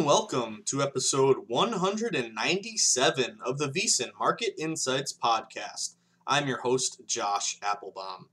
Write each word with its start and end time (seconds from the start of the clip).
And 0.00 0.06
welcome 0.06 0.62
to 0.64 0.80
episode 0.80 1.36
197 1.48 3.38
of 3.44 3.58
the 3.58 3.68
VSiN 3.68 4.08
Market 4.18 4.54
Insights 4.56 5.12
Podcast. 5.12 5.96
I'm 6.26 6.48
your 6.48 6.62
host, 6.62 7.02
Josh 7.06 7.58
Applebaum. 7.62 8.30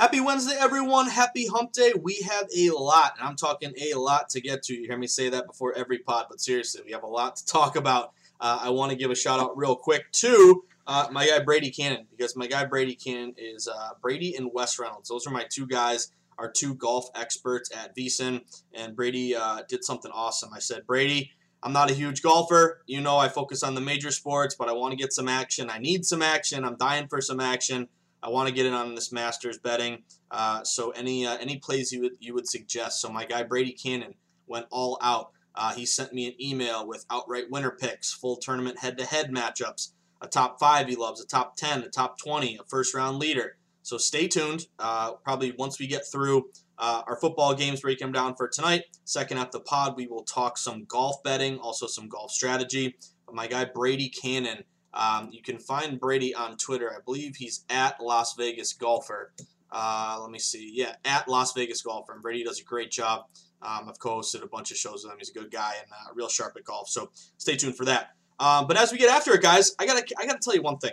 Happy 0.00 0.18
Wednesday, 0.18 0.56
everyone. 0.58 1.08
Happy 1.08 1.46
hump 1.46 1.70
day. 1.72 1.92
We 2.02 2.22
have 2.22 2.48
a 2.52 2.70
lot, 2.70 3.12
and 3.16 3.28
I'm 3.28 3.36
talking 3.36 3.72
a 3.80 3.94
lot 3.96 4.28
to 4.30 4.40
get 4.40 4.64
to. 4.64 4.74
You 4.74 4.88
hear 4.88 4.98
me 4.98 5.06
say 5.06 5.28
that 5.28 5.46
before 5.46 5.72
every 5.74 5.98
pod, 5.98 6.26
but 6.28 6.40
seriously, 6.40 6.82
we 6.84 6.90
have 6.90 7.04
a 7.04 7.08
lot 7.08 7.36
to 7.36 7.46
talk 7.46 7.76
about. 7.76 8.12
Uh, 8.40 8.58
I 8.62 8.70
want 8.70 8.90
to 8.90 8.98
give 8.98 9.12
a 9.12 9.14
shout 9.14 9.38
out 9.38 9.56
real 9.56 9.76
quick 9.76 10.10
to 10.14 10.64
uh, 10.88 11.06
my 11.12 11.28
guy 11.28 11.38
Brady 11.38 11.70
Cannon, 11.70 12.08
because 12.10 12.34
my 12.34 12.48
guy 12.48 12.64
Brady 12.64 12.96
Cannon 12.96 13.34
is 13.38 13.68
uh, 13.68 13.90
Brady 14.02 14.34
and 14.34 14.50
Wes 14.52 14.80
Reynolds. 14.80 15.08
Those 15.08 15.28
are 15.28 15.30
my 15.30 15.46
two 15.48 15.68
guys 15.68 16.10
our 16.38 16.50
two 16.50 16.74
golf 16.74 17.08
experts 17.14 17.70
at 17.76 17.96
VSiN, 17.96 18.42
and 18.72 18.96
Brady 18.96 19.34
uh, 19.34 19.62
did 19.68 19.84
something 19.84 20.12
awesome. 20.14 20.50
I 20.54 20.60
said, 20.60 20.86
Brady, 20.86 21.32
I'm 21.62 21.72
not 21.72 21.90
a 21.90 21.94
huge 21.94 22.22
golfer. 22.22 22.82
You 22.86 23.00
know, 23.00 23.16
I 23.16 23.28
focus 23.28 23.62
on 23.62 23.74
the 23.74 23.80
major 23.80 24.12
sports, 24.12 24.54
but 24.54 24.68
I 24.68 24.72
want 24.72 24.92
to 24.92 24.96
get 24.96 25.12
some 25.12 25.28
action. 25.28 25.68
I 25.68 25.78
need 25.78 26.06
some 26.06 26.22
action. 26.22 26.64
I'm 26.64 26.76
dying 26.76 27.08
for 27.08 27.20
some 27.20 27.40
action. 27.40 27.88
I 28.22 28.30
want 28.30 28.48
to 28.48 28.54
get 28.54 28.66
in 28.66 28.72
on 28.72 28.94
this 28.94 29.12
Masters 29.12 29.58
betting. 29.58 30.02
Uh, 30.30 30.62
so 30.64 30.90
any 30.90 31.26
uh, 31.26 31.36
any 31.38 31.58
plays 31.58 31.92
you 31.92 32.02
would 32.02 32.12
you 32.20 32.34
would 32.34 32.48
suggest? 32.48 33.00
So 33.00 33.08
my 33.08 33.24
guy 33.24 33.42
Brady 33.42 33.72
Cannon 33.72 34.14
went 34.46 34.66
all 34.70 34.98
out. 35.02 35.32
Uh, 35.54 35.72
he 35.74 35.86
sent 35.86 36.12
me 36.12 36.28
an 36.28 36.34
email 36.40 36.86
with 36.86 37.04
outright 37.10 37.50
winner 37.50 37.70
picks, 37.72 38.12
full 38.12 38.36
tournament 38.36 38.78
head-to-head 38.78 39.30
matchups, 39.30 39.92
a 40.20 40.28
top 40.28 40.60
five 40.60 40.86
he 40.86 40.94
loves, 40.94 41.20
a 41.20 41.26
top 41.26 41.56
ten, 41.56 41.82
a 41.82 41.88
top 41.88 42.18
twenty, 42.18 42.56
a 42.56 42.64
first 42.68 42.94
round 42.94 43.18
leader. 43.18 43.56
So 43.88 43.96
stay 43.96 44.28
tuned. 44.28 44.66
Uh, 44.78 45.14
probably 45.14 45.52
once 45.52 45.78
we 45.78 45.86
get 45.86 46.02
through 46.12 46.50
uh, 46.76 47.04
our 47.06 47.16
football 47.16 47.54
games, 47.54 47.80
break 47.80 47.98
them 47.98 48.12
down 48.12 48.36
for 48.36 48.46
tonight. 48.46 48.82
Second 49.04 49.38
half 49.38 49.50
the 49.50 49.60
pod, 49.60 49.96
we 49.96 50.06
will 50.06 50.24
talk 50.24 50.58
some 50.58 50.84
golf 50.84 51.22
betting, 51.22 51.58
also 51.58 51.86
some 51.86 52.06
golf 52.06 52.30
strategy. 52.30 52.96
But 53.24 53.34
my 53.34 53.46
guy 53.46 53.64
Brady 53.64 54.10
Cannon, 54.10 54.64
um, 54.92 55.30
you 55.32 55.40
can 55.40 55.58
find 55.58 55.98
Brady 55.98 56.34
on 56.34 56.58
Twitter. 56.58 56.92
I 56.92 56.98
believe 57.02 57.36
he's 57.36 57.64
at 57.70 57.98
Las 57.98 58.34
Vegas 58.34 58.74
Golfer. 58.74 59.32
Uh, 59.72 60.18
let 60.20 60.30
me 60.30 60.38
see. 60.38 60.70
Yeah, 60.74 60.96
at 61.06 61.26
Las 61.26 61.54
Vegas 61.54 61.80
Golfer. 61.80 62.12
And 62.12 62.20
Brady 62.20 62.44
does 62.44 62.60
a 62.60 62.64
great 62.64 62.90
job. 62.90 63.24
Um, 63.62 63.88
I've 63.88 63.98
co-hosted 63.98 64.42
a 64.42 64.48
bunch 64.48 64.70
of 64.70 64.76
shows 64.76 65.02
with 65.02 65.14
him. 65.14 65.18
He's 65.18 65.30
a 65.30 65.32
good 65.32 65.50
guy 65.50 65.72
and 65.82 65.90
uh, 65.90 66.12
real 66.14 66.28
sharp 66.28 66.54
at 66.58 66.64
golf. 66.64 66.90
So 66.90 67.10
stay 67.38 67.56
tuned 67.56 67.76
for 67.78 67.86
that. 67.86 68.10
Um, 68.38 68.66
but 68.66 68.76
as 68.76 68.92
we 68.92 68.98
get 68.98 69.08
after 69.08 69.32
it, 69.32 69.40
guys, 69.40 69.74
I 69.78 69.86
gotta 69.86 70.04
I 70.18 70.26
gotta 70.26 70.40
tell 70.40 70.54
you 70.54 70.62
one 70.62 70.76
thing. 70.76 70.92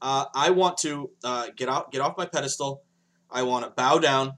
Uh, 0.00 0.26
I 0.34 0.50
want 0.50 0.78
to 0.78 1.10
uh, 1.24 1.48
get 1.56 1.68
out, 1.68 1.92
get 1.92 2.00
off 2.00 2.16
my 2.16 2.26
pedestal. 2.26 2.82
I 3.30 3.42
want 3.42 3.64
to 3.64 3.70
bow 3.70 3.98
down. 3.98 4.34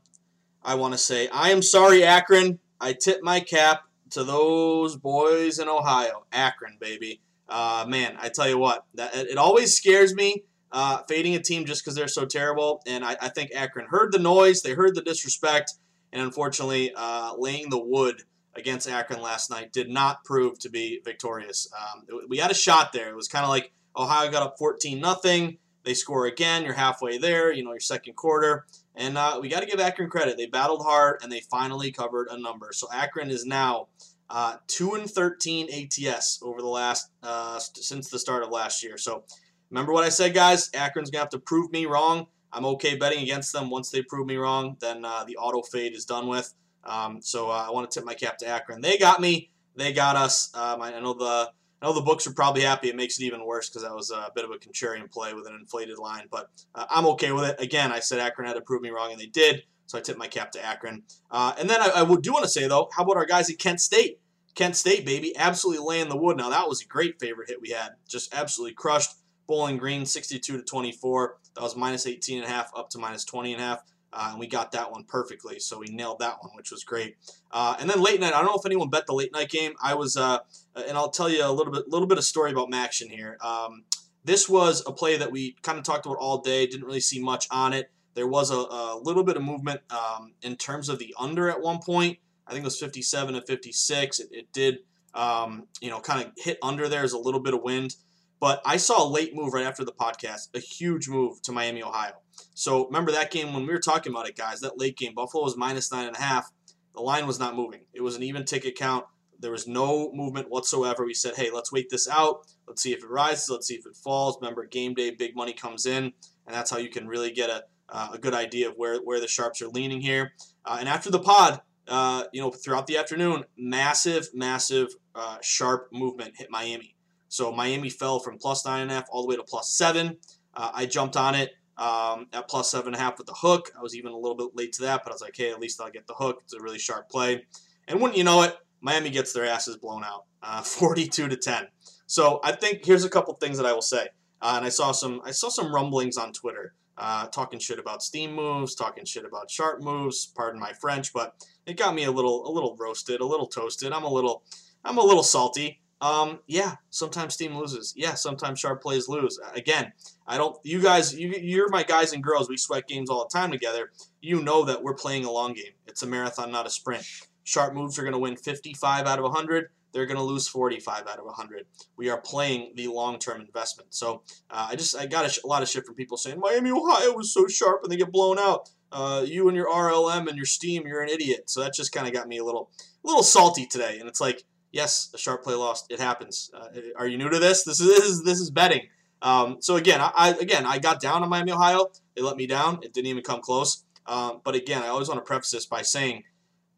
I 0.63 0.75
want 0.75 0.95
to 0.95 0.99
say, 0.99 1.29
I 1.29 1.51
am 1.51 1.63
sorry, 1.63 2.05
Akron. 2.05 2.59
I 2.81 2.93
tip 2.93 3.21
my 3.23 3.41
cap 3.41 3.83
to 4.11 4.25
those 4.25 4.97
boys 4.97 5.59
in 5.59 5.69
Ohio. 5.69 6.25
Akron, 6.33 6.79
baby. 6.81 7.21
Uh, 7.49 7.85
man, 7.89 8.17
I 8.21 8.29
tell 8.29 8.49
you 8.49 8.59
what, 8.59 8.85
that 8.95 9.15
it 9.15 9.39
always 9.39 9.75
scares 9.75 10.15
me 10.15 10.45
uh, 10.71 11.03
fading 11.09 11.35
a 11.35 11.41
team 11.41 11.65
just 11.65 11.83
because 11.83 11.95
they're 11.95 12.09
so 12.09 12.27
terrible. 12.27 12.83
And 12.87 13.05
I, 13.05 13.17
I, 13.21 13.29
think 13.31 13.51
Akron 13.55 13.87
heard 13.89 14.13
the 14.13 14.19
noise, 14.19 14.61
they 14.61 14.73
heard 14.73 14.95
the 14.95 15.01
disrespect, 15.01 15.75
and 16.13 16.21
unfortunately, 16.23 16.93
uh, 16.95 17.33
laying 17.39 17.71
the 17.71 17.79
wood 17.79 18.23
against 18.55 18.89
Akron 18.89 19.23
last 19.23 19.51
night 19.51 19.73
did 19.73 19.89
not 19.89 20.25
prove 20.25 20.59
to 20.59 20.69
be 20.69 21.01
victorious. 21.05 21.69
Um, 21.79 22.05
we 22.29 22.39
had 22.39 22.51
a 22.51 22.55
shot 22.55 22.93
there. 22.93 23.09
It 23.09 23.17
was 23.17 23.29
kind 23.29 23.45
of 23.45 23.49
like 23.49 23.73
Ohio 23.99 24.31
got 24.31 24.43
up 24.43 24.59
14 24.59 25.01
nothing. 25.01 25.59
They 25.85 25.95
score 25.95 26.27
again. 26.27 26.65
You're 26.65 26.75
halfway 26.75 27.19
there. 27.19 27.53
You 27.53 27.65
know 27.65 27.73
your 27.73 27.81
second 27.81 28.15
quarter, 28.15 28.67
and 28.95 29.17
uh, 29.17 29.39
we 29.41 29.49
got 29.49 29.61
to 29.61 29.67
give 29.67 29.81
Akron 29.81 30.11
credit. 30.11 30.37
They 30.37 30.47
battled 30.47 30.83
hard 30.83 31.21
and 31.23 31.33
they 31.33 31.41
finally 31.41 31.91
covered 31.91 32.29
a 32.31 32.39
number. 32.39 32.71
So 32.73 32.89
Akron 32.93 33.31
is 33.31 33.47
now 33.47 33.89
uh, 34.29 34.57
two 34.67 34.95
and 34.95 35.09
13 35.09 35.69
ATS 35.73 36.41
over 36.43 36.61
the 36.61 36.69
last 36.69 37.11
uh, 37.23 37.59
since 37.59 38.11
the 38.11 38.19
start 38.19 38.43
of 38.43 38.51
last 38.51 38.83
year. 38.83 38.99
So 38.99 39.25
remember 39.71 39.93
what 39.93 40.05
I 40.05 40.11
said, 40.11 40.35
guys. 40.35 40.71
Akron's 40.75 41.11
gonna 41.11 41.23
have 41.23 41.31
to 41.31 41.39
prove 41.39 41.73
me 41.73 41.87
wrong. 41.87 42.27
I'm 42.53 42.67
okay 42.67 42.97
betting 42.97 43.23
against 43.23 43.53
them. 43.53 43.71
Once 43.71 43.91
they 43.91 44.03
prove 44.03 44.27
me 44.27 44.37
wrong, 44.37 44.77
then 44.81 45.05
uh, 45.05 45.25
the 45.25 45.37
auto 45.37 45.63
fade 45.63 45.95
is 45.95 46.05
done 46.05 46.27
with. 46.29 46.55
Um, 46.85 47.21
so 47.21 47.51
uh, 47.51 47.67
I 47.67 47.71
want 47.71 47.91
to 47.91 47.99
tip 47.99 48.07
my 48.07 48.15
cap 48.15 48.39
to 48.39 48.47
Akron. 48.47 48.81
They 48.81 48.99
got 48.99 49.21
me. 49.21 49.51
They 49.77 49.93
got 49.93 50.17
us. 50.17 50.51
Um, 50.55 50.83
I 50.83 50.99
know 50.99 51.15
the 51.15 51.51
I 51.81 51.87
know 51.87 51.93
the 51.93 52.01
books 52.01 52.27
are 52.27 52.33
probably 52.33 52.63
happy. 52.63 52.89
It 52.89 52.97
makes 52.97 53.19
it 53.19 53.25
even 53.25 53.45
worse 53.45 53.69
because 53.69 53.83
that 53.83 53.95
was 53.95 54.11
a 54.11 54.31
bit 54.35 54.45
of 54.45 54.51
a 54.51 54.59
contrarian 54.59 55.11
play 55.11 55.33
with 55.33 55.47
an 55.47 55.55
inflated 55.55 55.99
line, 55.99 56.27
but 56.31 56.51
uh, 56.75 56.87
I'm 56.91 57.07
okay 57.07 57.31
with 57.33 57.45
it. 57.45 57.61
Again, 57.61 57.93
I 57.93 58.01
said 58.01 58.19
Akron 58.19 58.49
had 58.49 58.55
to 58.55 58.61
prove 58.61 58.83
me 58.83 58.91
wrong, 58.91 59.13
and 59.13 59.21
they 59.21 59.27
did. 59.27 59.63
So 59.87 59.97
I 59.97 60.03
tip 60.03 60.19
my 60.19 60.29
cap 60.29 60.53
to 60.53 60.65
Akron. 60.65 61.03
Uh, 61.31 61.55
and 61.59 61.71
then 61.71 61.81
I, 61.81 61.91
I 61.95 62.05
do 62.05 62.33
want 62.33 62.45
to 62.45 62.51
say, 62.51 62.69
though, 62.69 62.91
how 62.95 63.05
about 63.05 63.17
our 63.17 63.25
guys 63.25 63.49
at 63.49 63.59
Kent 63.59 63.81
State? 63.81 64.21
Kent 64.55 64.77
State, 64.77 65.07
baby, 65.07 65.35
absolutely 65.37 65.83
laying 65.87 66.09
the 66.09 66.17
wood. 66.17 66.37
Now, 66.37 66.51
that 66.51 66.69
was 66.69 66.83
a 66.83 66.87
great 66.87 67.19
favorite 67.21 67.49
hit 67.49 67.63
we 67.63 67.71
had. 67.71 67.93
Just 68.07 68.35
absolutely 68.35 68.75
crushed. 68.75 69.13
Bowling 69.47 69.79
Green, 69.79 70.05
62 70.05 70.59
to 70.59 70.63
24. 70.63 71.39
That 71.55 71.63
was 71.63 71.75
minus 71.75 72.07
18 72.07 72.43
and 72.43 72.47
a 72.47 72.51
half 72.51 72.71
up 72.77 72.91
to 72.91 72.99
minus 72.99 73.25
20 73.25 73.55
and 73.55 73.63
a 73.63 73.65
half. 73.65 73.83
Uh, 74.13 74.29
and 74.31 74.41
we 74.41 74.47
got 74.47 74.73
that 74.73 74.91
one 74.91 75.05
perfectly, 75.05 75.59
so 75.59 75.79
we 75.79 75.87
nailed 75.87 76.19
that 76.19 76.39
one, 76.41 76.51
which 76.55 76.71
was 76.71 76.83
great. 76.83 77.17
Uh, 77.51 77.77
and 77.79 77.91
then 77.91 78.01
late 78.01 78.21
night, 78.21 78.33
I 78.33 78.39
don't 78.39 78.47
know 78.47 78.57
if 78.57 78.65
anyone 78.65 78.89
bet 78.89 79.07
the 79.07 79.13
late 79.13 79.33
night 79.33 79.51
game. 79.51 79.75
I 79.83 79.95
was, 79.95 80.17
uh, 80.17 80.39
and 80.75 80.97
I'll 80.97 81.11
tell 81.11 81.29
you 81.29 81.45
a 81.45 81.53
little 81.53 81.73
bit, 81.73 81.89
little 81.89 82.09
bit 82.09 82.17
of 82.17 82.25
story 82.25 82.51
about 82.51 82.71
MACtion 82.71 83.11
here. 83.11 83.37
Um, 83.43 83.85
this 84.25 84.49
was 84.49 84.83
a 84.87 84.93
play 84.93 85.17
that 85.17 85.31
we 85.31 85.57
kind 85.63 85.79
of 85.79 85.85
talked 85.85 86.07
about 86.07 86.19
all 86.19 86.39
day. 86.39 86.67
Didn't 86.67 86.87
really 86.87 87.01
see 87.01 87.21
much 87.21 87.47
on 87.51 87.73
it. 87.73 87.91
There 88.15 88.27
was 88.27 88.51
a, 88.51 88.57
a 88.57 89.01
little 89.03 89.25
bit 89.25 89.37
of 89.37 89.43
movement 89.43 89.81
um, 89.91 90.33
in 90.43 90.57
terms 90.57 90.89
of 90.89 90.99
the 90.99 91.15
under 91.19 91.49
at 91.51 91.61
one 91.61 91.79
point. 91.79 92.19
I 92.47 92.53
think 92.53 92.63
it 92.63 92.65
was 92.65 92.79
57 92.79 93.35
to 93.35 93.43
56. 93.43 94.21
It, 94.21 94.29
it 94.33 94.53
did, 94.53 94.79
um, 95.15 95.67
you 95.81 95.91
know, 95.91 96.01
kind 96.01 96.25
of 96.25 96.33
hit 96.37 96.59
under 96.63 96.89
there 96.89 97.05
as 97.05 97.13
a 97.13 97.19
little 97.19 97.41
bit 97.41 97.55
of 97.55 97.63
wind. 97.63 97.97
But 98.41 98.63
I 98.65 98.77
saw 98.77 99.07
a 99.07 99.09
late 99.09 99.35
move 99.35 99.53
right 99.53 99.67
after 99.67 99.85
the 99.85 99.93
podcast, 99.93 100.49
a 100.55 100.61
huge 100.61 101.09
move 101.09 101.43
to 101.43 101.53
Miami, 101.53 101.83
Ohio. 101.83 102.15
So 102.55 102.87
remember 102.87 103.13
that 103.13 103.31
game 103.31 103.53
when 103.53 103.67
we 103.67 103.73
were 103.73 103.79
talking 103.79 104.13
about 104.13 104.29
it, 104.29 104.37
guys, 104.37 104.61
that 104.61 104.79
late 104.79 104.97
game, 104.97 105.15
Buffalo 105.15 105.45
was 105.45 105.57
minus 105.57 105.93
nine 105.93 106.07
and 106.07 106.17
a 106.17 106.21
half. 106.21 106.51
The 106.95 107.01
line 107.01 107.27
was 107.27 107.39
not 107.39 107.55
moving. 107.55 107.81
It 107.93 108.03
was 108.03 108.17
an 108.17 108.23
even 108.23 108.45
ticket 108.45 108.77
count. 108.77 109.05
There 109.41 109.53
was 109.53 109.69
no 109.69 110.11
movement 110.13 110.51
whatsoever. 110.51 111.05
We 111.05 111.15
said, 111.15 111.37
hey, 111.37 111.51
let's 111.53 111.71
wait 111.71 111.91
this 111.91 112.09
out. 112.09 112.47
Let's 112.67 112.83
see 112.83 112.93
if 112.93 113.05
it 113.05 113.09
rises. 113.09 113.49
Let's 113.49 113.69
see 113.69 113.77
if 113.77 113.87
it 113.87 113.95
falls. 113.95 114.37
Remember, 114.41 114.67
game 114.67 114.95
day, 114.95 115.13
big 115.13 115.37
money 115.37 115.53
comes 115.53 115.87
in, 115.87 116.05
and 116.05 116.13
that's 116.49 116.71
how 116.71 116.79
you 116.79 116.91
can 116.91 117.07
really 117.07 117.31
get 117.31 117.49
a, 117.49 117.63
uh, 117.89 118.09
a 118.15 118.19
good 118.19 118.35
idea 118.35 118.69
of 118.69 118.75
where, 118.77 118.99
where 118.99 119.21
the 119.21 119.29
sharps 119.29 119.63
are 119.63 119.69
leaning 119.69 120.01
here. 120.01 120.33
Uh, 120.65 120.79
and 120.81 120.89
after 120.89 121.11
the 121.11 121.21
pod, 121.21 121.61
uh, 121.87 122.25
you 122.33 122.41
know, 122.41 122.51
throughout 122.51 122.87
the 122.87 122.97
afternoon, 122.97 123.45
massive, 123.57 124.29
massive 124.35 124.89
uh, 125.15 125.39
sharp 125.41 125.89
movement 125.93 126.35
hit 126.37 126.51
Miami. 126.51 126.97
So 127.29 127.53
Miami 127.53 127.91
fell 127.91 128.19
from 128.19 128.39
plus 128.39 128.67
nine 128.67 128.83
and 128.83 128.91
a 128.91 128.95
half 128.95 129.07
all 129.11 129.23
the 129.23 129.29
way 129.29 129.37
to 129.37 129.45
plus 129.45 129.71
seven. 129.71 130.17
Uh, 130.55 130.71
I 130.75 130.87
jumped 130.87 131.17
on 131.17 131.35
it 131.35 131.51
um, 131.79 132.27
at 132.33 132.49
plus 132.49 132.71
seven 132.71 132.89
and 132.89 132.97
a 132.97 132.99
half 132.99 133.19
with 133.19 133.27
the 133.27 133.35
hook. 133.35 133.71
I 133.79 133.83
was 133.83 133.95
even 133.95 134.13
a 134.13 134.17
little 134.17 134.37
bit 134.37 134.49
late 134.55 134.73
to 134.75 134.83
that, 134.83 135.03
but 135.05 135.11
I 135.11 135.15
was 135.15 135.23
like, 135.23 135.37
hey, 135.37 135.51
at 135.51 135.61
least 135.61 135.81
I'll 135.81 135.91
get 135.91 136.07
the 136.07 136.15
hook. 136.15 136.41
It's 136.43 136.53
a 136.53 136.61
really 136.61 136.79
sharp 136.79 137.09
play. 137.09 137.47
And 137.87 138.01
wouldn't 138.01 138.19
you 138.19 138.25
know 138.25 138.43
it, 138.43 138.57
Miami 138.81 139.11
gets 139.11 139.33
their 139.33 139.47
asses 139.47 139.77
blown 139.77 140.05
out, 140.05 140.25
uh, 140.43 140.63
42 140.63 141.29
to 141.29 141.37
10. 141.37 141.69
So 142.07 142.41
I 142.43 142.53
think 142.53 142.85
here's 142.85 143.05
a 143.05 143.11
couple 143.11 143.35
things 143.35 143.57
that 143.59 143.67
I 143.67 143.73
will 143.73 143.83
say. 143.83 144.09
Uh, 144.41 144.55
and 144.57 144.65
I 144.65 144.69
saw 144.69 144.93
some 144.93 145.21
I 145.25 145.33
saw 145.33 145.49
some 145.49 145.75
rumblings 145.75 146.17
on 146.17 146.33
Twitter 146.33 146.75
uh, 146.97 147.27
talking 147.27 147.59
shit 147.59 147.79
about 147.79 148.03
steam 148.03 148.35
moves, 148.35 148.75
talking 148.75 149.05
shit 149.05 149.25
about 149.25 149.51
sharp 149.51 149.83
moves. 149.83 150.27
Pardon 150.27 150.61
my 150.61 150.73
French, 150.73 151.13
but 151.13 151.35
it 151.67 151.77
got 151.77 151.95
me 151.95 152.05
a 152.05 152.11
little 152.11 152.49
a 152.49 152.51
little 152.51 152.77
roasted, 152.79 153.21
a 153.21 153.27
little 153.27 153.47
toasted. 153.47 153.93
I'm 153.93 154.05
a 154.05 154.13
little 154.13 154.45
I'm 154.85 154.99
a 154.99 155.05
little 155.05 155.25
salty. 155.25 155.81
Um, 156.01 156.41
yeah, 156.47 156.77
sometimes 156.91 157.35
Steam 157.35 157.57
loses. 157.57 157.93
Yeah, 157.97 158.15
sometimes 158.15 158.61
sharp 158.61 158.83
plays 158.83 159.09
lose. 159.09 159.39
Again, 159.55 159.93
I 160.27 160.39
don't. 160.39 160.57
You 160.63 160.81
guys, 160.81 161.19
you, 161.19 161.31
you're 161.31 161.69
my 161.71 161.83
guys 161.83 162.13
and 162.13 162.23
girls. 162.23 162.49
We 162.49 162.57
sweat 162.57 162.87
games 162.87 163.11
all 163.11 163.27
the 163.29 163.37
time 163.37 163.51
together. 163.51 163.91
You 164.21 164.43
know 164.43 164.65
that 164.65 164.83
we're 164.83 164.95
playing 164.95 165.25
a 165.25 165.31
long 165.31 165.55
game. 165.55 165.73
It's 165.87 166.03
a 166.03 166.07
marathon, 166.07 166.53
not 166.53 166.67
a 166.67 166.71
sprint. 166.71 167.05
Sharp 167.43 167.75
moves 167.75 167.99
are 167.99 168.03
going 168.03 168.13
to 168.13 168.19
win 168.19 168.37
55 168.37 169.07
out 169.07 169.19
of 169.19 169.25
100. 169.25 169.71
They're 169.93 170.07
going 170.07 170.19
to 170.19 170.23
lose 170.23 170.47
45 170.47 171.07
out 171.07 171.19
of 171.19 171.25
100. 171.25 171.67
We 171.97 172.11
are 172.11 172.21
playing 172.21 172.73
the 172.75 172.89
long-term 172.89 173.41
investment. 173.41 173.95
So 173.95 174.23
uh, 174.51 174.69
I 174.71 174.77
just 174.77 174.95
I 174.95 175.07
got 175.07 175.25
a, 175.25 175.41
a, 175.45 175.47
lot 175.47 175.63
of 175.63 175.69
shit 175.69 175.87
from 175.87 175.95
people 175.95 176.19
saying 176.19 176.39
Miami, 176.39 176.71
Ohio 176.71 177.15
was 177.15 177.33
so 177.33 177.47
sharp 177.47 177.83
and 177.83 177.91
they 177.91 177.97
get 177.97 178.13
blown 178.13 178.39
out. 178.39 178.71
Uh, 178.93 179.25
you 179.27 179.49
and 179.49 179.57
your 179.57 179.69
RLM 179.69 180.29
and 180.29 180.37
your 180.37 180.47
Steam, 180.47 180.87
you're 180.87 181.03
an 181.03 181.09
idiot. 181.09 181.49
So 181.49 181.63
that 181.63 181.75
just 181.75 181.91
kind 181.91 182.07
of 182.07 182.13
got 182.13 182.29
me 182.29 182.39
a 182.39 182.45
little, 182.45 182.71
a 183.03 183.07
little 183.07 183.23
salty 183.23 183.67
today. 183.67 183.99
And 183.99 184.09
it's 184.09 184.21
like 184.21 184.45
yes, 184.73 185.11
a 185.15 185.19
sharp 185.19 185.43
play 185.43 185.55
lost. 185.55 185.87
It 185.91 186.01
happens. 186.01 186.51
Uh, 186.55 186.69
are 186.97 187.07
you 187.07 187.19
new 187.19 187.29
to 187.29 187.39
this? 187.39 187.65
This 187.65 187.81
is 187.81 187.87
this 187.87 188.05
is, 188.05 188.25
this 188.25 188.41
is 188.41 188.51
betting. 188.51 188.83
Um, 189.21 189.57
so 189.61 189.77
again, 189.77 190.01
I, 190.01 190.13
I, 190.15 190.29
again 190.31 190.65
I 190.65 190.79
got 190.79 191.01
down 191.01 191.23
on 191.23 191.29
Miami, 191.29 191.53
Ohio. 191.53 191.91
They 192.15 192.23
let 192.23 192.37
me 192.37 192.47
down. 192.47 192.81
It 192.83 192.93
didn't 192.93 193.09
even 193.09 193.23
come 193.23 193.41
close. 193.41 193.85
Um, 194.07 194.41
but 194.45 194.55
again, 194.55 194.83
I 194.83 194.89
always 194.89 195.09
want 195.09 195.19
to 195.19 195.25
preface 195.25 195.51
this 195.51 195.67
by 195.67 195.83
saying 195.83 196.25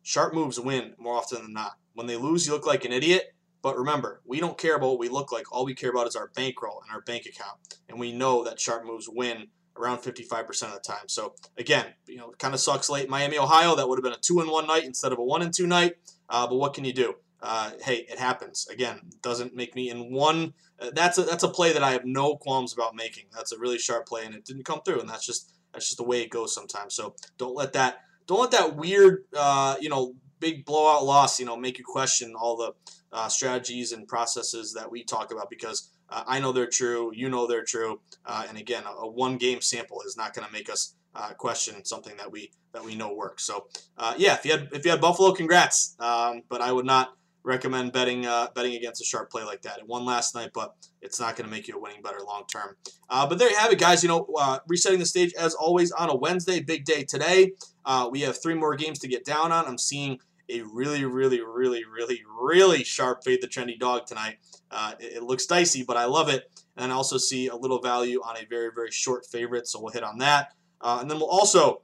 sharp 0.03 0.35
moves 0.35 0.59
win 0.59 0.95
more 0.99 1.15
often 1.15 1.43
than 1.43 1.53
not. 1.53 1.73
When 1.95 2.07
they 2.07 2.17
lose, 2.17 2.47
you 2.47 2.53
look 2.53 2.67
like 2.67 2.85
an 2.85 2.93
idiot. 2.93 3.35
But 3.63 3.77
remember, 3.77 4.23
we 4.25 4.41
don't 4.41 4.57
care 4.57 4.77
about 4.77 4.89
what 4.89 4.99
we 4.99 5.11
look 5.11 5.33
like. 5.33 5.53
All 5.53 5.67
we 5.67 5.75
care 5.75 5.91
about 5.91 6.07
is 6.07 6.17
our 6.17 6.31
bankroll 6.35 6.81
and 6.83 6.91
our 6.91 7.03
bank 7.03 7.27
account. 7.27 7.59
And 7.89 8.01
we 8.01 8.11
know 8.11 8.43
that 8.45 8.59
sharp 8.59 8.87
moves 8.87 9.07
win 9.09 9.49
around 9.77 9.99
55% 9.99 10.63
of 10.63 10.73
the 10.73 10.81
time. 10.81 11.09
So 11.09 11.35
again, 11.59 11.87
you 12.07 12.17
know, 12.17 12.33
kind 12.39 12.55
of 12.55 12.61
sucks 12.61 12.89
late 12.89 13.09
Miami, 13.09 13.39
Ohio. 13.39 13.77
That 13.77 13.89
would 13.89 13.99
have 13.99 14.03
been 14.03 14.15
a 14.15 14.19
two 14.19 14.41
and 14.41 14.51
one 14.51 14.67
night 14.67 14.85
instead 14.85 15.13
of 15.13 15.19
a 15.19 15.25
one 15.25 15.43
and 15.43 15.53
two 15.53 15.67
night. 15.67 15.97
Uh, 16.29 16.47
but 16.47 16.57
what 16.57 16.75
can 16.75 16.85
you 16.85 16.93
do? 16.93 17.15
Uh, 17.43 17.71
hey, 17.83 18.07
it 18.09 18.19
happens. 18.19 18.67
Again, 18.71 19.01
doesn't 19.23 19.55
make 19.55 19.75
me 19.75 19.91
in 19.91 20.13
one. 20.13 20.53
Uh, 20.79 20.91
that's 20.95 21.19
a 21.19 21.23
that's 21.23 21.43
a 21.43 21.49
play 21.49 21.73
that 21.73 21.83
I 21.83 21.93
have 21.93 22.05
no 22.05 22.37
qualms 22.37 22.73
about 22.73 22.95
making. 22.95 23.25
That's 23.35 23.53
a 23.53 23.59
really 23.59 23.79
sharp 23.79 24.07
play, 24.07 24.25
and 24.25 24.35
it 24.35 24.45
didn't 24.45 24.65
come 24.65 24.83
through, 24.83 25.01
and 25.01 25.09
that's 25.09 25.27
just 25.27 25.53
that's 25.73 25.87
just 25.87 25.99
the 25.99 26.05
way 26.05 26.23
it 26.23 26.31
goes 26.31 26.55
sometimes. 26.55 26.95
So 26.95 27.15
don't 27.39 27.57
let 27.57 27.73
that 27.73 28.01
don't 28.27 28.41
let 28.41 28.51
that 28.53 28.77
weird 28.77 29.25
uh, 29.37 29.77
you 29.81 29.89
know 29.89 30.15
big 30.39 30.65
blowout 30.65 31.05
loss 31.05 31.39
you 31.39 31.47
know 31.47 31.57
make 31.57 31.79
you 31.79 31.85
question 31.85 32.35
all 32.35 32.57
the 32.57 32.73
uh, 33.13 33.29
strategies 33.29 33.93
and 33.93 34.07
processes 34.07 34.73
that 34.75 34.91
we 34.91 35.03
talk 35.03 35.33
about 35.33 35.51
because 35.51 35.91
uh, 36.11 36.25
I 36.27 36.41
know 36.41 36.53
they're 36.53 36.67
true, 36.67 37.13
you 37.15 37.29
know 37.29 37.47
they're 37.47 37.65
true, 37.65 38.01
uh, 38.27 38.45
and 38.49 38.59
again, 38.59 38.85
a, 38.85 39.05
a 39.05 39.09
one 39.09 39.37
game 39.37 39.61
sample 39.61 40.03
is 40.03 40.17
not 40.17 40.35
going 40.35 40.47
to 40.47 40.53
make 40.53 40.69
us 40.69 40.95
uh, 41.15 41.31
question 41.31 41.85
something 41.85 42.17
that 42.19 42.31
we 42.31 42.51
that 42.73 42.85
we 42.85 42.95
know 42.95 43.13
works. 43.15 43.45
So 43.45 43.67
uh, 43.97 44.15
yeah, 44.17 44.35
if 44.35 44.45
you 44.45 44.53
had 44.53 44.69
if 44.73 44.85
you 44.85 44.91
had 44.91 45.01
Buffalo, 45.01 45.33
congrats. 45.33 45.97
Um, 45.99 46.43
but 46.49 46.61
I 46.61 46.73
would 46.73 46.87
not 46.87 47.17
recommend 47.43 47.93
betting 47.93 48.27
uh, 48.27 48.49
betting 48.55 48.75
against 48.75 49.01
a 49.01 49.05
sharp 49.05 49.31
play 49.31 49.45
like 49.45 49.63
that. 49.63 49.79
It 49.79 49.87
won 49.87 50.05
last 50.05 50.35
night, 50.35 50.51
but 50.55 50.75
it's 51.01 51.19
not 51.19 51.37
going 51.37 51.49
to 51.49 51.51
make 51.51 51.69
you 51.69 51.77
a 51.77 51.81
winning 51.81 52.03
bettor 52.03 52.21
long 52.27 52.45
term. 52.53 52.77
Uh, 53.09 53.27
but 53.27 53.39
there 53.39 53.51
you 53.51 53.57
have 53.57 53.73
it, 53.73 53.79
guys. 53.79 54.03
You 54.03 54.09
know, 54.09 54.29
uh, 54.39 54.59
resetting 54.69 54.99
the 54.99 55.07
stage 55.07 55.33
as 55.35 55.55
always 55.55 55.91
on 55.93 56.11
a 56.11 56.17
Wednesday, 56.17 56.61
big 56.61 56.85
day 56.85 57.05
today. 57.05 57.53
Uh, 57.85 58.09
we 58.11 58.21
have 58.21 58.41
three 58.41 58.55
more 58.55 58.77
games 58.77 58.99
to 59.01 59.09
get 59.09 59.25
down 59.25 59.53
on. 59.53 59.67
I'm 59.67 59.79
seeing 59.79 60.19
a 60.49 60.63
really, 60.63 61.05
really, 61.05 61.41
really, 61.41 61.85
really, 61.85 62.23
really 62.41 62.83
sharp 62.85 63.25
fade 63.25 63.41
the 63.41 63.49
trendy 63.49 63.79
dog 63.79 64.07
tonight. 64.07 64.39
Uh, 64.71 64.95
it, 64.99 65.17
it, 65.17 65.23
looks 65.23 65.47
dicey, 65.47 65.85
but 65.85 65.97
I 65.97 66.07
love 66.07 66.29
it. 66.29 66.51
And 66.77 66.93
I 66.93 66.95
also 66.95 67.19
see 67.19 67.49
a 67.49 67.57
little 67.57 67.81
value 67.81 68.21
on 68.21 68.37
a 68.37 68.45
very, 68.47 68.71
very 68.75 68.91
short 68.91 69.27
favorite, 69.27 69.69
so 69.69 69.81
we'll 69.81 69.93
hit 69.93 70.03
on 70.03 70.19
that. 70.19 70.53
Uh, 70.81 70.99
and 71.01 71.11
then 71.11 71.19
we'll 71.19 71.29
also 71.29 71.83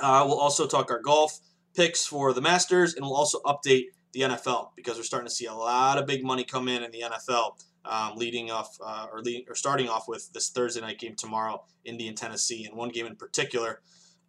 we'll 0.00 0.38
also 0.38 0.66
talk 0.66 0.90
our 0.90 1.00
golf 1.00 1.38
picks 1.74 2.04
for 2.04 2.32
the 2.32 2.40
Masters, 2.40 2.94
and 2.94 3.04
we'll 3.04 3.16
also 3.16 3.40
update 3.46 3.86
the 4.18 4.24
NFL 4.24 4.70
because 4.74 4.96
we're 4.96 5.04
starting 5.04 5.28
to 5.28 5.34
see 5.34 5.46
a 5.46 5.54
lot 5.54 5.98
of 5.98 6.06
big 6.06 6.24
money 6.24 6.44
come 6.44 6.68
in 6.68 6.82
in 6.82 6.90
the 6.90 7.02
NFL, 7.02 7.56
um, 7.84 8.16
leading 8.16 8.50
off 8.50 8.76
uh, 8.84 9.06
or, 9.12 9.22
or 9.48 9.54
starting 9.54 9.88
off 9.88 10.08
with 10.08 10.32
this 10.32 10.50
Thursday 10.50 10.80
night 10.80 10.98
game 10.98 11.14
tomorrow, 11.14 11.62
Indian 11.84 12.14
Tennessee, 12.14 12.64
and 12.64 12.76
one 12.76 12.88
game 12.90 13.06
in 13.06 13.16
particular, 13.16 13.80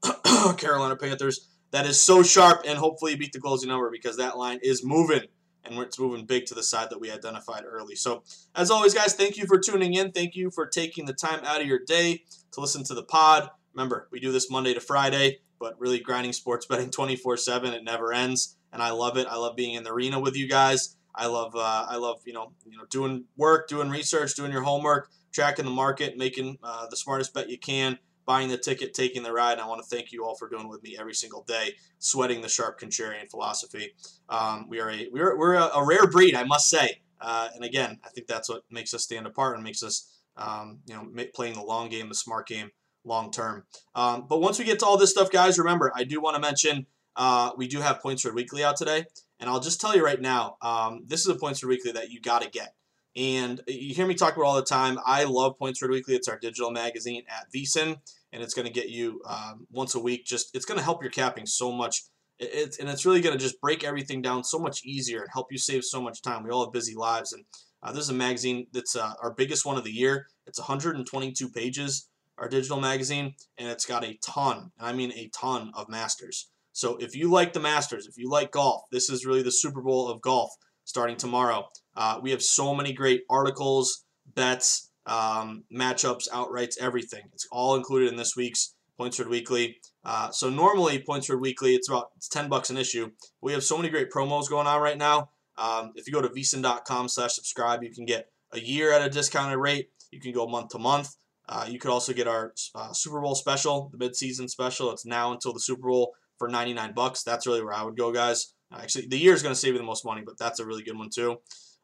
Carolina 0.58 0.96
Panthers. 0.96 1.48
That 1.72 1.86
is 1.86 2.02
so 2.02 2.24
sharp, 2.24 2.64
and 2.66 2.80
hopefully 2.80 3.16
beat 3.16 3.32
the 3.32 3.40
closing 3.40 3.70
number 3.70 3.92
because 3.92 4.18
that 4.18 4.38
line 4.38 4.60
is 4.64 4.84
moving, 4.84 5.22
and 5.64 5.78
it's 5.80 6.00
moving 6.00 6.26
big 6.26 6.48
to 6.48 6.56
the 6.56 6.64
side 6.64 6.90
that 6.90 7.00
we 7.00 7.12
identified 7.12 7.64
early. 7.64 7.96
So, 7.96 8.24
as 8.56 8.72
always, 8.72 8.96
guys, 8.96 9.14
thank 9.14 9.38
you 9.38 9.46
for 9.46 9.60
tuning 9.60 9.94
in. 9.94 10.12
Thank 10.12 10.36
you 10.36 10.50
for 10.50 10.66
taking 10.66 11.06
the 11.06 11.14
time 11.14 11.42
out 11.46 11.62
of 11.62 11.68
your 11.68 11.80
day 11.86 12.24
to 12.54 12.62
listen 12.62 12.84
to 12.86 12.96
the 12.96 13.04
pod. 13.04 13.52
Remember, 13.76 14.08
we 14.12 14.20
do 14.20 14.32
this 14.32 14.50
Monday 14.50 14.74
to 14.74 14.80
Friday, 14.80 15.42
but 15.60 15.80
really 15.80 16.00
grinding 16.00 16.34
sports 16.34 16.66
betting 16.66 16.90
24 16.90 17.38
7. 17.38 17.72
It 17.72 17.84
never 17.84 18.14
ends 18.14 18.56
and 18.74 18.82
I 18.82 18.92
love 18.92 19.18
it. 19.18 19.28
I 19.30 19.38
love 19.38 19.56
being 19.56 19.76
in 19.76 19.84
the 19.84 19.92
arena 19.92 20.20
with 20.20 20.36
you 20.36 20.48
guys. 20.48 20.96
I 21.16 21.28
love 21.28 21.56
uh, 21.56 21.86
I 21.90 21.98
love 21.98 22.22
you 22.26 22.34
know 22.34 22.54
you 22.66 22.78
know 22.78 22.86
doing 22.90 23.26
work, 23.38 23.68
doing 23.68 23.90
research, 23.90 24.36
doing 24.36 24.52
your 24.52 24.64
homework, 24.64 25.10
tracking 25.32 25.66
the 25.66 25.72
market, 25.72 26.18
making 26.18 26.58
uh, 26.64 26.88
the 26.90 26.96
smartest 26.96 27.34
bet 27.34 27.50
you 27.50 27.58
can, 27.58 27.98
buying 28.26 28.48
the 28.48 28.58
ticket, 28.58 28.94
taking 28.94 29.24
the 29.24 29.34
ride. 29.34 29.54
And 29.54 29.62
I 29.62 29.68
want 29.68 29.82
to 29.82 29.88
thank 29.88 30.12
you 30.12 30.24
all 30.24 30.36
for 30.36 30.48
doing 30.48 30.70
with 30.70 30.84
me 30.84 30.96
every 31.00 31.14
single 31.14 31.44
day, 31.44 31.74
sweating 31.98 32.42
the 32.42 32.50
sharp 32.50 32.80
contrarian 32.80 33.30
philosophy. 33.30 33.94
Um, 34.30 34.68
we 34.70 34.80
are 34.80 34.92
a 34.92 35.08
we're, 35.12 35.38
we're 35.38 35.56
a, 35.56 35.70
a 35.76 35.86
rare 35.86 36.08
breed, 36.08 36.36
I 36.36 36.44
must 36.44 36.70
say. 36.70 37.02
Uh, 37.20 37.50
and 37.56 37.66
again, 37.66 38.00
I 38.06 38.10
think 38.10 38.28
that's 38.28 38.48
what 38.48 38.64
makes 38.70 38.94
us 38.94 39.04
stand 39.04 39.26
apart 39.26 39.56
and 39.56 39.64
makes 39.64 39.84
us 39.84 40.16
um, 40.38 40.80
you 40.86 40.94
know 40.96 41.08
playing 41.34 41.56
the 41.56 41.64
long 41.64 41.90
game, 41.90 42.08
the 42.08 42.16
smart 42.16 42.48
game, 42.48 42.72
long 43.04 43.32
term. 43.32 43.64
Um, 43.96 44.26
but 44.30 44.40
once 44.40 44.60
we 44.60 44.66
get 44.66 44.80
to 44.80 44.86
all 44.86 44.98
this 44.98 45.12
stuff, 45.12 45.32
guys, 45.32 45.58
remember 45.58 45.92
I 45.96 46.04
do 46.04 46.22
want 46.22 46.36
to 46.36 46.42
mention. 46.42 46.86
Uh, 47.20 47.52
we 47.58 47.68
do 47.68 47.82
have 47.82 48.00
Point 48.00 48.20
Spread 48.20 48.34
Weekly 48.34 48.64
out 48.64 48.78
today. 48.78 49.06
And 49.42 49.50
I'll 49.50 49.60
just 49.60 49.80
tell 49.80 49.96
you 49.96 50.04
right 50.04 50.20
now, 50.20 50.56
um, 50.62 51.04
this 51.06 51.20
is 51.20 51.28
a 51.28 51.36
Point 51.36 51.58
Spread 51.58 51.70
Weekly 51.70 51.92
that 51.92 52.10
you 52.10 52.22
got 52.22 52.42
to 52.42 52.50
get. 52.50 52.74
And 53.16 53.62
you 53.68 53.94
hear 53.94 54.08
me 54.08 54.16
talk 54.16 54.38
about 54.38 54.46
all 54.46 54.56
the 54.56 54.64
time. 54.64 54.98
I 55.06 55.26
love 55.26 55.60
Point 55.60 55.76
Spread 55.76 55.92
Weekly. 55.92 56.16
It's 56.16 56.30
our 56.30 56.40
digital 56.40 56.72
magazine 56.72 57.24
at 57.28 57.52
VSiN, 57.54 57.98
and 58.32 58.42
it's 58.42 58.54
going 58.54 58.68
to 58.68 58.74
get 58.74 58.90
you 58.90 59.22
um, 59.28 59.68
once 59.70 59.96
a 59.96 60.00
week. 60.00 60.26
Just 60.26 60.56
it's 60.56 60.66
going 60.66 60.78
to 60.78 60.84
help 60.84 61.04
your 61.04 61.12
capping 61.12 61.46
so 61.46 61.72
much. 61.72 62.04
It's 62.38 62.80
and 62.80 62.88
it's 62.88 63.06
really 63.06 63.20
going 63.20 63.38
to 63.38 63.44
just 63.44 63.60
break 63.60 63.84
everything 63.84 64.22
down 64.22 64.46
so 64.46 64.58
much 64.58 64.86
easier 64.86 65.20
and 65.22 65.30
help 65.34 65.52
you 65.52 65.58
save 65.58 65.84
so 65.84 66.02
much 66.02 66.22
time. 66.22 66.44
We 66.44 66.52
all 66.52 66.64
have 66.64 66.72
busy 66.72 66.96
lives, 66.96 67.34
and 67.34 67.44
uh, 67.84 67.92
this 67.92 68.04
is 68.04 68.10
a 68.10 68.14
magazine 68.14 68.68
that's 68.72 68.96
uh, 68.96 69.14
our 69.22 69.32
biggest 69.32 69.66
one 69.66 69.78
of 69.78 69.84
the 69.84 69.92
year. 69.92 70.28
It's 70.48 70.60
122 70.60 71.50
pages 71.50 72.08
our 72.38 72.48
digital 72.48 72.80
magazine, 72.80 73.36
and 73.58 73.68
it's 73.68 73.86
got 73.86 74.06
a 74.06 74.18
ton, 74.22 74.72
and 74.78 74.88
I 74.88 74.94
mean 74.94 75.12
a 75.12 75.30
ton 75.34 75.72
of 75.76 75.90
Masters. 75.90 76.50
So 76.72 76.98
if 76.98 77.16
you 77.16 77.30
like 77.30 77.54
the 77.54 77.60
Masters, 77.60 78.08
if 78.08 78.18
you 78.18 78.30
like 78.30 78.52
golf, 78.52 78.84
this 78.92 79.10
is 79.10 79.26
really 79.26 79.44
the 79.44 79.52
Super 79.52 79.82
Bowl 79.82 80.08
of 80.08 80.22
golf 80.22 80.52
starting 80.86 81.18
tomorrow. 81.18 81.68
Uh, 81.96 82.20
we 82.22 82.32
have 82.32 82.42
so 82.42 82.74
many 82.74 82.94
great 82.94 83.24
articles, 83.30 84.06
bets, 84.36 84.92
um, 85.06 85.64
matchups, 85.76 86.30
outrights, 86.30 86.76
everything. 86.80 87.24
It's 87.34 87.48
all 87.52 87.76
included 87.76 88.10
in 88.10 88.16
this 88.16 88.36
week's 88.36 88.76
Points 88.98 89.18
Weekly. 89.18 89.78
Uh, 90.04 90.30
so 90.30 90.50
normally 90.50 91.02
Points 91.02 91.30
Weekly, 91.30 91.74
it's 91.74 91.90
about 91.90 92.10
it's 92.18 92.28
10 92.28 92.50
bucks 92.50 92.70
an 92.70 92.78
issue. 92.78 93.12
We 93.42 93.54
have 93.54 93.64
so 93.64 93.78
many 93.78 93.90
great 93.90 94.12
promos 94.12 94.50
going 94.50 94.68
on 94.68 94.82
right 94.82 94.98
now. 94.98 95.30
Um, 95.58 95.94
if 95.96 96.06
you 96.06 96.14
go 96.14 96.22
to 96.22 96.30
vsin.com 96.30 97.08
slash 97.08 97.34
subscribe, 97.34 97.82
you 97.84 97.92
can 97.92 98.06
get 98.06 98.28
a 98.52 98.60
year 98.60 98.92
at 98.92 99.02
a 99.02 99.10
discounted 99.10 99.58
rate. 99.58 99.90
You 100.12 100.20
can 100.20 100.34
go 100.34 100.48
month 100.48 100.70
to 100.70 100.80
month. 100.80 101.16
Uh, 101.48 101.66
you 101.68 101.80
could 101.80 101.92
also 101.92 102.14
get 102.14 102.28
our 102.28 102.54
uh, 102.76 102.92
Super 102.94 103.22
Bowl 103.22 103.36
special, 103.36 103.92
the 103.92 103.98
midseason 103.98 104.50
special. 104.50 104.92
It's 104.92 105.06
now 105.06 105.32
until 105.32 105.54
the 105.54 105.60
Super 105.60 105.88
Bowl 105.88 106.14
for 106.40 106.48
99 106.48 106.94
bucks. 106.94 107.24
That's 107.24 107.46
really 107.46 107.64
where 107.64 107.74
I 107.74 107.84
would 107.84 107.98
go, 107.98 108.12
guys. 108.12 108.54
Actually, 108.74 109.08
the 109.08 109.18
year 109.18 109.34
is 109.34 109.44
going 109.44 109.54
to 109.54 109.60
save 109.60 109.74
you 109.74 109.80
the 109.80 109.86
most 109.86 110.06
money, 110.06 110.22
but 110.26 110.38
that's 110.38 110.60
a 110.60 110.66
really 110.66 110.84
good 110.84 110.98
one 110.98 111.10
too. 111.10 111.38